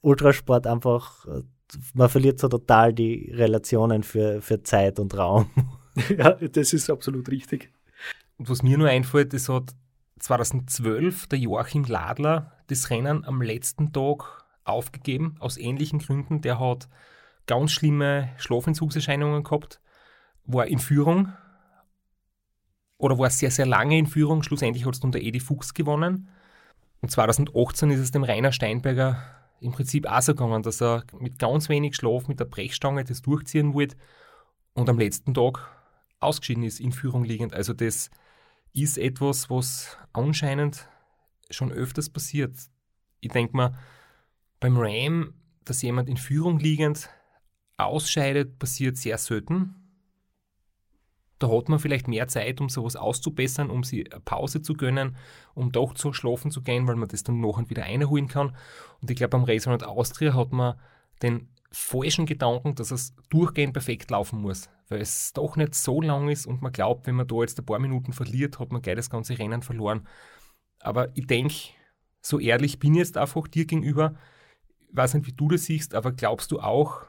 Ultrasport 0.01 0.67
einfach, 0.67 1.27
man 1.95 2.09
verliert 2.09 2.41
so 2.41 2.49
total 2.49 2.93
die 2.93 3.31
Relationen 3.33 4.03
für, 4.03 4.43
für 4.43 4.63
Zeit 4.63 4.99
und 4.99 5.17
Raum. 5.17 5.51
Ja, 6.17 6.31
das 6.35 6.73
ist 6.73 6.91
absolut 6.91 7.29
richtig. 7.29 7.73
was 8.39 8.63
mir 8.63 8.79
nur 8.79 8.87
einfällt, 8.87 9.33
das 9.33 9.49
hat 9.49 9.75
2012 10.19 11.27
der 11.29 11.39
Joachim 11.39 11.85
Ladler 11.85 12.53
das 12.69 12.91
Rennen 12.91 13.25
am 13.25 13.43
letzten 13.43 13.93
Tag 13.93 14.45
aufgegeben, 14.65 15.37
aus 15.39 15.57
ähnlichen 15.57 15.99
Gründen. 15.99 16.41
Der 16.41 16.61
hat 16.61 16.89
ganz 17.47 17.73
schlimme 17.73 18.31
Schlafentzugserscheinungen 18.37 19.43
gehabt, 19.43 19.81
war 20.45 20.67
in 20.67 20.79
Führung 20.79 21.33
oder 22.99 23.19
war 23.19 23.31
sehr, 23.31 23.51
sehr 23.51 23.67
lange 23.67 23.99
in 23.99 24.07
Führung. 24.07 24.43
Schlussendlich 24.43 24.85
hat 24.85 24.95
es 24.95 25.01
dann 25.01 25.13
der 25.13 25.23
Edi 25.23 25.41
Fuchs 25.41 25.75
gewonnen. 25.75 26.29
Und 27.01 27.11
2018 27.11 27.91
ist 27.91 28.01
es 28.01 28.11
dem 28.11 28.25
Rainer 28.25 28.53
Steinberger 28.53 29.23
im 29.61 29.73
Prinzip 29.73 30.07
auch 30.07 30.21
so 30.21 30.35
gegangen, 30.35 30.63
dass 30.63 30.83
er 30.83 31.05
mit 31.19 31.39
ganz 31.39 31.69
wenig 31.69 31.97
Schlaf 31.97 32.29
mit 32.29 32.41
der 32.41 32.45
Brechstange 32.45 33.05
das 33.05 33.23
durchziehen 33.23 33.75
wollte 33.75 33.97
und 34.75 34.89
am 34.89 34.99
letzten 34.99 35.35
Tag 35.35 35.69
ausgeschieden 36.21 36.65
ist, 36.65 36.81
in 36.81 36.93
Führung 36.93 37.25
liegend. 37.25 37.55
Also 37.55 37.73
das 37.73 38.11
ist 38.73 38.99
etwas, 38.99 39.51
was 39.51 39.97
anscheinend 40.13 40.89
schon 41.51 41.73
öfters 41.73 42.11
passiert. 42.11 42.57
Ich 43.21 43.31
denke 43.31 43.57
mal, 43.57 43.79
beim 44.61 44.77
Ram, 44.77 45.35
dass 45.65 45.83
jemand 45.83 46.09
in 46.09 46.17
Führung 46.17 46.59
liegend 46.59 47.09
ausscheidet, 47.77 48.59
passiert 48.59 48.97
sehr 48.97 49.19
selten. 49.19 49.75
Da 51.39 51.49
hat 51.49 51.69
man 51.69 51.79
vielleicht 51.79 52.09
mehr 52.09 52.27
Zeit, 52.27 52.61
um 52.61 52.69
sowas 52.69 52.97
auszubessern, 52.97 53.71
um 53.71 53.85
sie 53.85 54.11
eine 54.11 54.21
Pause 54.21 54.61
zu 54.61 54.75
gönnen, 54.75 55.17
um 55.55 55.71
doch 55.71 55.95
zu 55.95 56.13
schlafen 56.13 56.51
zu 56.51 56.63
gehen, 56.63 56.89
weil 56.89 56.97
man 56.97 57.09
das 57.09 57.23
dann 57.23 57.41
nachher 57.41 57.71
wieder 57.71 57.85
einholen 57.85 58.27
kann. 58.27 58.57
Und 59.01 59.11
ich 59.11 59.17
glaube, 59.17 59.31
beim 59.31 59.45
Race 59.45 59.69
Austria 59.69 60.35
hat 60.35 60.53
man 60.53 60.75
den 61.23 61.49
falschen 61.71 62.27
Gedanken, 62.27 62.75
dass 62.75 62.91
es 62.91 63.15
durchgehend 63.29 63.73
perfekt 63.73 64.11
laufen 64.11 64.41
muss, 64.41 64.69
weil 64.89 65.01
es 65.01 65.33
doch 65.33 65.57
nicht 65.57 65.75
so 65.75 66.01
lang 66.01 66.29
ist 66.29 66.47
und 66.47 66.63
man 66.63 66.73
glaubt, 66.73 67.07
wenn 67.07 67.15
man 67.15 67.27
da 67.27 67.41
jetzt 67.41 67.59
ein 67.59 67.67
paar 67.67 67.79
Minuten 67.79 68.13
verliert, 68.13 68.59
hat 68.59 68.73
man 68.73 68.83
gleich 68.83 68.97
das 68.97 69.11
ganze 69.11 69.39
Rennen 69.39 69.63
verloren. 69.63 70.07
Aber 70.81 71.17
ich 71.17 71.27
denke, 71.27 71.55
so 72.21 72.39
ehrlich 72.39 72.79
bin 72.79 72.95
ich 72.95 73.01
jetzt 73.01 73.17
einfach 73.17 73.49
dir 73.49 73.67
gegenüber. 73.67 74.15
Ich 74.91 74.97
weiß 74.97 75.15
nicht, 75.15 75.27
wie 75.27 75.33
du 75.33 75.49
das 75.49 75.65
siehst, 75.65 75.95
aber 75.95 76.13
glaubst 76.13 76.51
du 76.51 76.61
auch, 76.61 77.03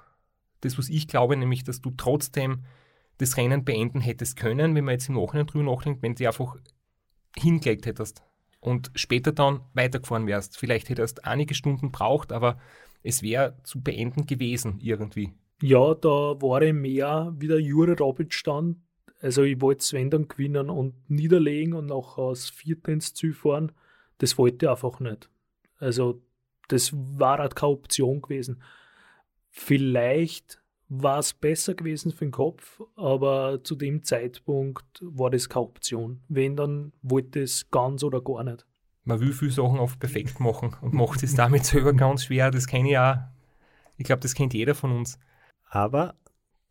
das, 0.61 0.77
was 0.77 0.89
ich 0.89 1.07
glaube, 1.07 1.37
nämlich, 1.37 1.63
dass 1.63 1.81
du 1.81 1.91
trotzdem 1.91 2.65
das 3.17 3.37
Rennen 3.37 3.65
beenden 3.65 4.01
hättest 4.01 4.35
können, 4.35 4.75
wenn 4.75 4.85
man 4.85 4.93
jetzt 4.93 5.09
im 5.09 5.15
Nachhinein 5.15 5.47
drüber 5.47 5.71
nachdenkt, 5.71 6.01
wenn 6.01 6.15
du 6.15 6.27
einfach 6.27 6.55
hingelegt 7.37 7.85
hättest 7.85 8.23
und 8.59 8.91
später 8.95 9.31
dann 9.31 9.61
weitergefahren 9.73 10.27
wärst. 10.27 10.57
Vielleicht 10.57 10.89
hättest 10.89 11.19
du 11.19 11.25
einige 11.25 11.53
Stunden 11.53 11.91
braucht, 11.91 12.31
aber 12.31 12.59
es 13.03 13.21
wäre 13.21 13.57
zu 13.63 13.81
beenden 13.81 14.25
gewesen 14.25 14.79
irgendwie. 14.79 15.33
Ja, 15.61 15.93
da 15.93 16.09
war 16.41 16.61
ich 16.61 16.73
mehr, 16.73 17.33
wie 17.37 17.47
der 17.47 17.59
Jure 17.59 17.97
Robic 17.97 18.33
stand, 18.33 18.77
Also 19.21 19.43
ich 19.43 19.59
wollte 19.59 19.81
es 19.81 19.93
wenn 19.93 20.09
dann 20.09 20.27
gewinnen 20.27 20.69
und 20.69 21.09
niederlegen 21.09 21.73
und 21.73 21.87
nachher 21.87 22.19
aus 22.19 22.49
Vierter 22.49 22.91
ins 22.93 23.13
Ziel 23.13 23.33
fahren. 23.33 23.73
Das 24.19 24.37
wollte 24.37 24.65
ich 24.65 24.69
einfach 24.69 24.99
nicht. 24.99 25.29
Also 25.77 26.21
das 26.69 26.91
war 26.93 27.39
halt 27.39 27.55
keine 27.55 27.73
Option 27.73 28.21
gewesen. 28.21 28.61
Vielleicht 29.49 30.61
war 30.87 31.19
es 31.19 31.33
besser 31.33 31.75
gewesen 31.75 32.11
für 32.11 32.25
den 32.25 32.31
Kopf, 32.31 32.81
aber 32.95 33.63
zu 33.63 33.75
dem 33.75 34.03
Zeitpunkt 34.03 34.85
war 35.01 35.29
das 35.29 35.49
keine 35.49 35.65
Option. 35.65 36.21
Wenn, 36.29 36.55
dann 36.55 36.93
wollte 37.01 37.41
es 37.41 37.69
ganz 37.69 38.03
oder 38.03 38.21
gar 38.21 38.43
nicht. 38.43 38.65
Man 39.03 39.19
will 39.19 39.33
viele 39.33 39.51
Sachen 39.51 39.79
oft 39.79 39.99
perfekt 39.99 40.39
machen 40.39 40.75
und 40.81 40.93
macht 40.93 41.23
es 41.23 41.35
damit 41.35 41.65
selber 41.65 41.93
ganz 41.93 42.25
schwer. 42.25 42.51
Das 42.51 42.67
kenne 42.67 42.89
ich 42.89 42.97
auch. 42.97 43.17
Ich 43.97 44.05
glaube, 44.05 44.21
das 44.21 44.33
kennt 44.33 44.53
jeder 44.53 44.75
von 44.75 44.91
uns. 44.91 45.19
Aber 45.69 46.15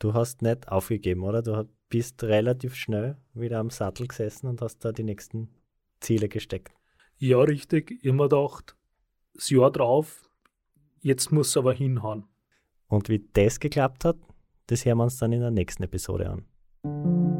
du 0.01 0.13
hast 0.13 0.43
nicht 0.43 0.69
aufgegeben, 0.69 1.23
oder? 1.23 1.41
Du 1.43 1.69
bist 1.89 2.23
relativ 2.25 2.75
schnell 2.75 3.17
wieder 3.33 3.61
am 3.61 3.71
Sattel 3.71 4.09
gesessen 4.09 4.49
und 4.49 4.61
hast 4.61 4.85
da 4.85 4.93
die 4.93 5.05
nächsten 5.05 5.49
Ziele 6.01 6.29
gesteckt. 6.29 6.73
Ja, 7.17 7.39
richtig. 7.39 8.03
Mir 8.05 8.29
gedacht, 8.29 8.77
das 9.35 9.51
Jahr 9.51 9.71
drauf, 9.71 10.29
jetzt 11.01 11.33
muss 11.33 11.49
es 11.49 11.57
aber 11.57 11.73
hinhauen. 11.73 12.27
Und 12.89 13.09
wie 13.09 13.25
das 13.33 13.61
geklappt 13.61 14.05
hat, 14.05 14.17
das 14.67 14.85
hören 14.85 14.99
wir 14.99 15.05
uns 15.05 15.19
dann 15.19 15.33
in 15.33 15.41
der 15.41 15.51
nächsten 15.51 15.85
Episode 15.85 16.31
an. 16.31 17.38